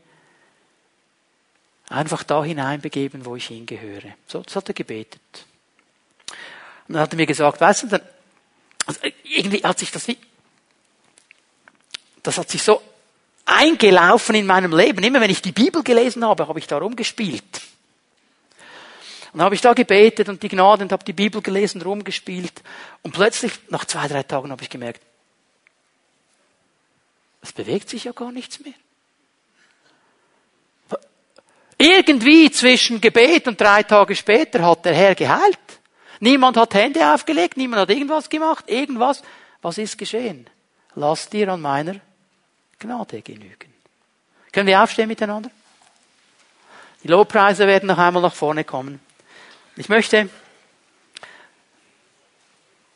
einfach 1.90 2.22
da 2.22 2.42
hineinbegeben, 2.42 3.26
wo 3.26 3.36
ich 3.36 3.48
hingehöre. 3.48 4.14
So, 4.26 4.40
das 4.40 4.56
hat 4.56 4.68
er 4.68 4.74
gebetet. 4.74 5.20
Und 6.88 6.94
dann 6.94 7.02
hat 7.02 7.12
er 7.12 7.16
mir 7.16 7.26
gesagt, 7.26 7.60
weißt 7.60 7.82
du, 7.82 7.86
dann, 7.88 8.02
also 8.86 9.00
irgendwie 9.22 9.62
hat 9.62 9.78
sich 9.78 9.90
das 9.90 10.08
wie, 10.08 10.16
das 12.22 12.38
hat 12.38 12.48
sich 12.48 12.62
so 12.62 12.80
eingelaufen 13.46 14.34
in 14.34 14.44
meinem 14.44 14.76
Leben. 14.76 15.02
Immer 15.02 15.20
wenn 15.20 15.30
ich 15.30 15.40
die 15.40 15.52
Bibel 15.52 15.82
gelesen 15.82 16.24
habe, 16.24 16.46
habe 16.46 16.58
ich 16.58 16.66
da 16.66 16.78
rumgespielt. 16.78 17.62
Und 19.32 19.40
habe 19.40 19.54
ich 19.54 19.60
da 19.60 19.72
gebetet 19.72 20.28
und 20.28 20.42
die 20.42 20.48
Gnade 20.48 20.82
und 20.82 20.92
habe 20.92 21.04
die 21.04 21.12
Bibel 21.12 21.40
gelesen, 21.40 21.80
rumgespielt. 21.82 22.52
Und 23.02 23.12
plötzlich, 23.12 23.52
nach 23.70 23.84
zwei, 23.84 24.08
drei 24.08 24.22
Tagen, 24.22 24.50
habe 24.50 24.62
ich 24.62 24.70
gemerkt, 24.70 25.00
es 27.42 27.52
bewegt 27.52 27.88
sich 27.88 28.04
ja 28.04 28.12
gar 28.12 28.32
nichts 28.32 28.58
mehr. 28.60 28.74
Irgendwie 31.78 32.50
zwischen 32.50 33.00
Gebet 33.00 33.46
und 33.46 33.60
drei 33.60 33.82
Tage 33.82 34.16
später 34.16 34.64
hat 34.64 34.84
der 34.84 34.94
Herr 34.94 35.14
geheilt. 35.14 35.58
Niemand 36.20 36.56
hat 36.56 36.74
Hände 36.74 37.12
aufgelegt, 37.12 37.58
niemand 37.58 37.82
hat 37.82 37.90
irgendwas 37.90 38.30
gemacht, 38.30 38.64
irgendwas. 38.68 39.22
Was 39.60 39.76
ist 39.76 39.98
geschehen? 39.98 40.48
Lass 40.94 41.28
dir 41.28 41.52
an 41.52 41.60
meiner 41.60 41.96
Gnade 42.78 43.22
genügen. 43.22 43.72
Können 44.52 44.66
wir 44.66 44.82
aufstehen 44.82 45.08
miteinander? 45.08 45.50
Die 47.02 47.08
Lobpreise 47.08 47.66
werden 47.66 47.86
noch 47.86 47.98
einmal 47.98 48.22
nach 48.22 48.34
vorne 48.34 48.64
kommen. 48.64 49.00
Ich 49.76 49.88
möchte 49.88 50.28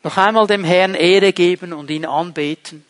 noch 0.02 0.16
einmal 0.16 0.46
dem 0.46 0.64
Herrn 0.64 0.94
Ehre 0.94 1.32
geben 1.32 1.72
und 1.72 1.90
ihn 1.90 2.06
anbeten. 2.06 2.84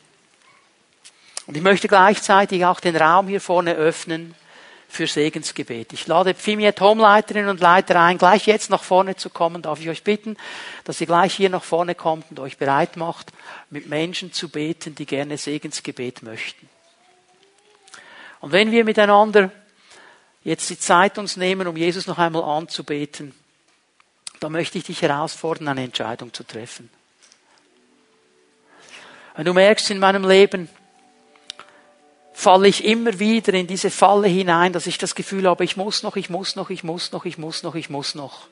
Und 1.46 1.56
ich 1.56 1.62
möchte 1.62 1.88
gleichzeitig 1.88 2.64
auch 2.64 2.80
den 2.80 2.96
Raum 2.96 3.26
hier 3.26 3.40
vorne 3.40 3.74
öffnen 3.74 4.36
für 4.88 5.06
Segensgebet. 5.06 5.92
Ich 5.92 6.06
lade 6.06 6.32
Pfimiet 6.34 6.80
Home-Leiterinnen 6.80 7.50
und 7.50 7.60
Leiter 7.60 8.00
ein, 8.00 8.16
gleich 8.16 8.46
jetzt 8.46 8.70
nach 8.70 8.82
vorne 8.82 9.16
zu 9.16 9.30
kommen. 9.30 9.60
Darf 9.60 9.80
ich 9.80 9.88
euch 9.88 10.04
bitten, 10.04 10.36
dass 10.84 11.00
ihr 11.00 11.06
gleich 11.06 11.34
hier 11.34 11.50
nach 11.50 11.64
vorne 11.64 11.94
kommt 11.94 12.30
und 12.30 12.40
euch 12.40 12.56
bereit 12.56 12.96
macht, 12.96 13.32
mit 13.68 13.88
Menschen 13.88 14.32
zu 14.32 14.48
beten, 14.48 14.94
die 14.94 15.06
gerne 15.06 15.36
Segensgebet 15.36 16.22
möchten. 16.22 16.69
Und 18.40 18.52
wenn 18.52 18.72
wir 18.72 18.84
miteinander 18.84 19.50
jetzt 20.42 20.70
die 20.70 20.78
Zeit 20.78 21.18
uns 21.18 21.36
nehmen, 21.36 21.66
um 21.66 21.76
Jesus 21.76 22.06
noch 22.06 22.18
einmal 22.18 22.42
anzubeten, 22.42 23.34
dann 24.40 24.52
möchte 24.52 24.78
ich 24.78 24.84
dich 24.84 25.02
herausfordern, 25.02 25.68
eine 25.68 25.84
Entscheidung 25.84 26.32
zu 26.32 26.44
treffen. 26.44 26.88
Wenn 29.36 29.44
du 29.44 29.52
merkst 29.52 29.90
in 29.90 29.98
meinem 29.98 30.26
Leben, 30.26 30.68
falle 32.32 32.68
ich 32.68 32.84
immer 32.84 33.18
wieder 33.18 33.52
in 33.52 33.66
diese 33.66 33.90
Falle 33.90 34.28
hinein, 34.28 34.72
dass 34.72 34.86
ich 34.86 34.96
das 34.96 35.14
Gefühl 35.14 35.46
habe, 35.46 35.62
ich 35.62 35.76
muss 35.76 36.02
noch, 36.02 36.16
ich 36.16 36.30
muss 36.30 36.56
noch, 36.56 36.70
ich 36.70 36.82
muss 36.82 37.12
noch, 37.12 37.26
ich 37.26 37.36
muss 37.36 37.62
noch, 37.62 37.74
ich 37.74 37.90
muss 37.90 38.14
noch. 38.14 38.48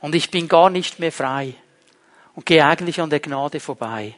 Und 0.00 0.14
ich 0.14 0.30
bin 0.30 0.48
gar 0.48 0.68
nicht 0.68 0.98
mehr 0.98 1.12
frei 1.12 1.54
und 2.34 2.44
gehe 2.44 2.64
eigentlich 2.64 3.00
an 3.00 3.08
der 3.08 3.20
Gnade 3.20 3.58
vorbei. 3.58 4.14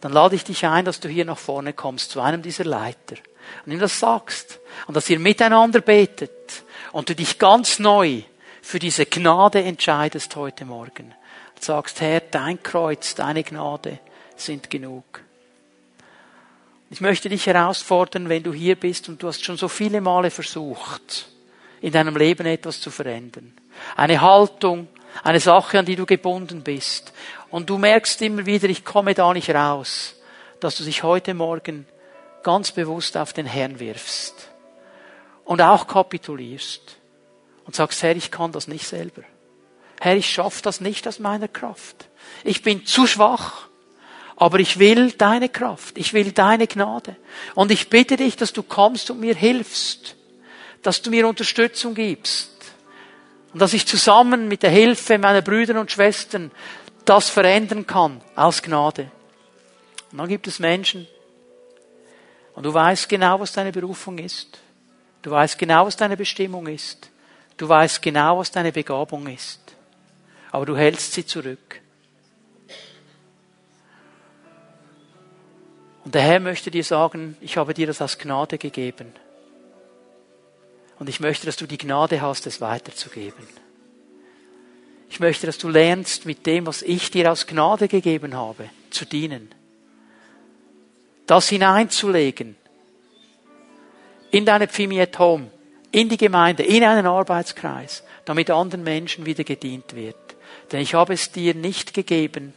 Dann 0.00 0.12
lade 0.12 0.36
ich 0.36 0.44
dich 0.44 0.64
ein, 0.66 0.84
dass 0.84 1.00
du 1.00 1.08
hier 1.08 1.24
nach 1.24 1.38
vorne 1.38 1.72
kommst 1.72 2.10
zu 2.10 2.20
einem 2.20 2.42
dieser 2.42 2.64
Leiter 2.64 3.16
und 3.64 3.72
ihm 3.72 3.78
das 3.78 3.98
sagst 3.98 4.60
und 4.86 4.96
dass 4.96 5.10
ihr 5.10 5.18
miteinander 5.18 5.80
betet 5.80 6.64
und 6.92 7.08
du 7.08 7.14
dich 7.14 7.38
ganz 7.38 7.78
neu 7.78 8.22
für 8.60 8.78
diese 8.78 9.06
Gnade 9.06 9.62
entscheidest 9.62 10.36
heute 10.36 10.64
Morgen. 10.64 11.14
Und 11.54 11.64
sagst, 11.64 12.00
Herr, 12.00 12.20
dein 12.20 12.62
Kreuz, 12.62 13.14
deine 13.14 13.42
Gnade 13.42 13.98
sind 14.36 14.70
genug. 14.70 15.22
Ich 16.90 17.00
möchte 17.00 17.28
dich 17.28 17.46
herausfordern, 17.46 18.28
wenn 18.28 18.42
du 18.42 18.52
hier 18.52 18.76
bist 18.76 19.08
und 19.08 19.22
du 19.22 19.28
hast 19.28 19.44
schon 19.44 19.56
so 19.56 19.68
viele 19.68 20.00
Male 20.00 20.30
versucht, 20.30 21.28
in 21.80 21.92
deinem 21.92 22.16
Leben 22.16 22.46
etwas 22.46 22.80
zu 22.80 22.90
verändern. 22.90 23.52
Eine 23.96 24.20
Haltung, 24.20 24.88
eine 25.22 25.40
Sache, 25.40 25.78
an 25.78 25.86
die 25.86 25.96
du 25.96 26.06
gebunden 26.06 26.62
bist. 26.62 27.12
Und 27.50 27.70
du 27.70 27.78
merkst 27.78 28.20
immer 28.22 28.46
wieder, 28.46 28.68
ich 28.68 28.84
komme 28.84 29.14
da 29.14 29.32
nicht 29.32 29.50
raus, 29.50 30.16
dass 30.60 30.76
du 30.76 30.84
dich 30.84 31.02
heute 31.02 31.34
Morgen 31.34 31.86
ganz 32.42 32.72
bewusst 32.72 33.16
auf 33.16 33.32
den 33.32 33.46
Herrn 33.46 33.78
wirfst. 33.80 34.48
Und 35.44 35.60
auch 35.60 35.86
kapitulierst. 35.86 36.96
Und 37.64 37.76
sagst, 37.76 38.02
Herr, 38.02 38.16
ich 38.16 38.30
kann 38.30 38.52
das 38.52 38.68
nicht 38.68 38.86
selber. 38.86 39.22
Herr, 40.00 40.16
ich 40.16 40.30
schaffe 40.30 40.62
das 40.62 40.80
nicht 40.80 41.06
aus 41.06 41.18
meiner 41.18 41.48
Kraft. 41.48 42.08
Ich 42.44 42.62
bin 42.62 42.84
zu 42.86 43.06
schwach. 43.06 43.68
Aber 44.36 44.58
ich 44.58 44.78
will 44.80 45.12
deine 45.12 45.48
Kraft, 45.48 45.96
ich 45.98 46.14
will 46.14 46.32
deine 46.32 46.66
Gnade. 46.66 47.16
Und 47.54 47.70
ich 47.70 47.90
bitte 47.90 48.16
dich, 48.16 48.36
dass 48.36 48.52
du 48.52 48.64
kommst 48.64 49.10
und 49.10 49.20
mir 49.20 49.36
hilfst, 49.36 50.16
dass 50.82 51.02
du 51.02 51.10
mir 51.10 51.28
Unterstützung 51.28 51.94
gibst. 51.94 52.50
Und 53.52 53.60
dass 53.60 53.74
ich 53.74 53.86
zusammen 53.86 54.48
mit 54.48 54.64
der 54.64 54.70
Hilfe 54.70 55.18
meiner 55.18 55.42
Brüder 55.42 55.78
und 55.78 55.92
Schwestern 55.92 56.50
das 57.04 57.28
verändern 57.28 57.86
kann 57.86 58.20
aus 58.34 58.62
Gnade. 58.62 59.10
Und 60.10 60.18
dann 60.18 60.28
gibt 60.28 60.46
es 60.46 60.58
Menschen, 60.58 61.06
und 62.54 62.64
du 62.64 62.72
weißt 62.72 63.08
genau, 63.08 63.40
was 63.40 63.52
deine 63.52 63.72
Berufung 63.72 64.18
ist. 64.18 64.58
Du 65.22 65.30
weißt 65.30 65.58
genau, 65.58 65.86
was 65.86 65.96
deine 65.96 66.16
Bestimmung 66.16 66.66
ist. 66.66 67.10
Du 67.56 67.68
weißt 67.68 68.02
genau, 68.02 68.38
was 68.38 68.50
deine 68.50 68.72
Begabung 68.72 69.26
ist. 69.26 69.60
Aber 70.50 70.66
du 70.66 70.76
hältst 70.76 71.12
sie 71.12 71.24
zurück. 71.24 71.80
Und 76.04 76.14
der 76.14 76.22
Herr 76.22 76.40
möchte 76.40 76.70
dir 76.70 76.84
sagen, 76.84 77.36
ich 77.40 77.56
habe 77.56 77.74
dir 77.74 77.86
das 77.86 78.02
aus 78.02 78.18
Gnade 78.18 78.58
gegeben. 78.58 79.12
Und 80.98 81.08
ich 81.08 81.20
möchte, 81.20 81.46
dass 81.46 81.56
du 81.56 81.66
die 81.66 81.78
Gnade 81.78 82.20
hast, 82.20 82.46
es 82.46 82.60
weiterzugeben. 82.60 83.46
Ich 85.08 85.20
möchte, 85.20 85.46
dass 85.46 85.58
du 85.58 85.68
lernst, 85.68 86.26
mit 86.26 86.46
dem, 86.46 86.66
was 86.66 86.82
ich 86.82 87.10
dir 87.10 87.30
aus 87.30 87.46
Gnade 87.46 87.86
gegeben 87.86 88.34
habe, 88.34 88.68
zu 88.90 89.04
dienen. 89.04 89.54
Das 91.26 91.48
hineinzulegen 91.48 92.56
in 94.30 94.46
deine 94.46 94.66
Pfimiet 94.66 95.18
Home, 95.18 95.50
in 95.92 96.08
die 96.08 96.16
Gemeinde, 96.16 96.62
in 96.62 96.82
einen 96.82 97.06
Arbeitskreis, 97.06 98.02
damit 98.24 98.50
anderen 98.50 98.82
Menschen 98.82 99.26
wieder 99.26 99.44
gedient 99.44 99.94
wird. 99.94 100.16
Denn 100.72 100.80
ich 100.80 100.94
habe 100.94 101.12
es 101.12 101.30
dir 101.30 101.54
nicht 101.54 101.92
gegeben, 101.92 102.54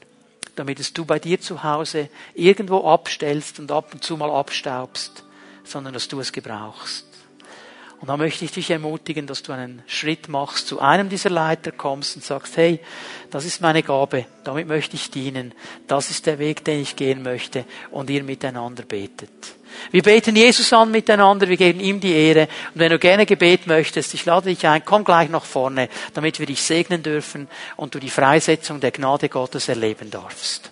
damit 0.55 0.79
es 0.79 0.93
du 0.93 1.05
bei 1.05 1.19
dir 1.19 1.39
zu 1.39 1.63
Hause 1.63 2.09
irgendwo 2.33 2.87
abstellst 2.89 3.59
und 3.59 3.71
ab 3.71 3.93
und 3.93 4.03
zu 4.03 4.15
mal 4.15 4.31
abstaubst, 4.31 5.25
sondern 5.65 5.93
dass 5.93 6.07
du 6.07 6.19
es 6.21 6.31
gebrauchst. 6.31 7.05
Und 8.01 8.09
da 8.09 8.17
möchte 8.17 8.45
ich 8.45 8.51
dich 8.51 8.69
ermutigen, 8.69 9.25
dass 9.25 9.41
du 9.41 9.53
einen 9.53 9.81
Schritt 9.87 10.27
machst, 10.27 10.67
zu 10.67 10.79
einem 10.79 11.09
dieser 11.09 11.29
Leiter 11.29 11.71
kommst 11.71 12.15
und 12.15 12.23
sagst, 12.23 12.57
hey, 12.57 12.79
das 13.31 13.45
ist 13.45 13.61
meine 13.61 13.83
Gabe, 13.83 14.25
damit 14.43 14.67
möchte 14.67 14.95
ich 14.95 15.09
dienen, 15.11 15.53
das 15.87 16.09
ist 16.09 16.25
der 16.25 16.37
Weg, 16.37 16.63
den 16.65 16.81
ich 16.81 16.95
gehen 16.95 17.23
möchte 17.23 17.65
und 17.91 18.09
ihr 18.09 18.23
miteinander 18.23 18.83
betet. 18.83 19.55
Wir 19.91 20.03
beten 20.03 20.35
Jesus 20.35 20.71
an 20.73 20.91
miteinander, 20.91 21.47
wir 21.49 21.57
geben 21.57 21.79
ihm 21.79 21.99
die 21.99 22.13
Ehre. 22.13 22.47
Und 22.73 22.79
wenn 22.79 22.91
du 22.91 22.99
gerne 22.99 23.25
Gebet 23.25 23.67
möchtest, 23.67 24.13
ich 24.13 24.25
lade 24.25 24.49
dich 24.49 24.65
ein, 24.67 24.85
komm 24.85 25.03
gleich 25.03 25.29
nach 25.29 25.43
vorne, 25.43 25.89
damit 26.13 26.39
wir 26.39 26.45
dich 26.45 26.61
segnen 26.61 27.03
dürfen 27.03 27.47
und 27.75 27.93
du 27.93 27.99
die 27.99 28.09
Freisetzung 28.09 28.79
der 28.79 28.91
Gnade 28.91 29.29
Gottes 29.29 29.67
erleben 29.67 30.11
darfst. 30.11 30.71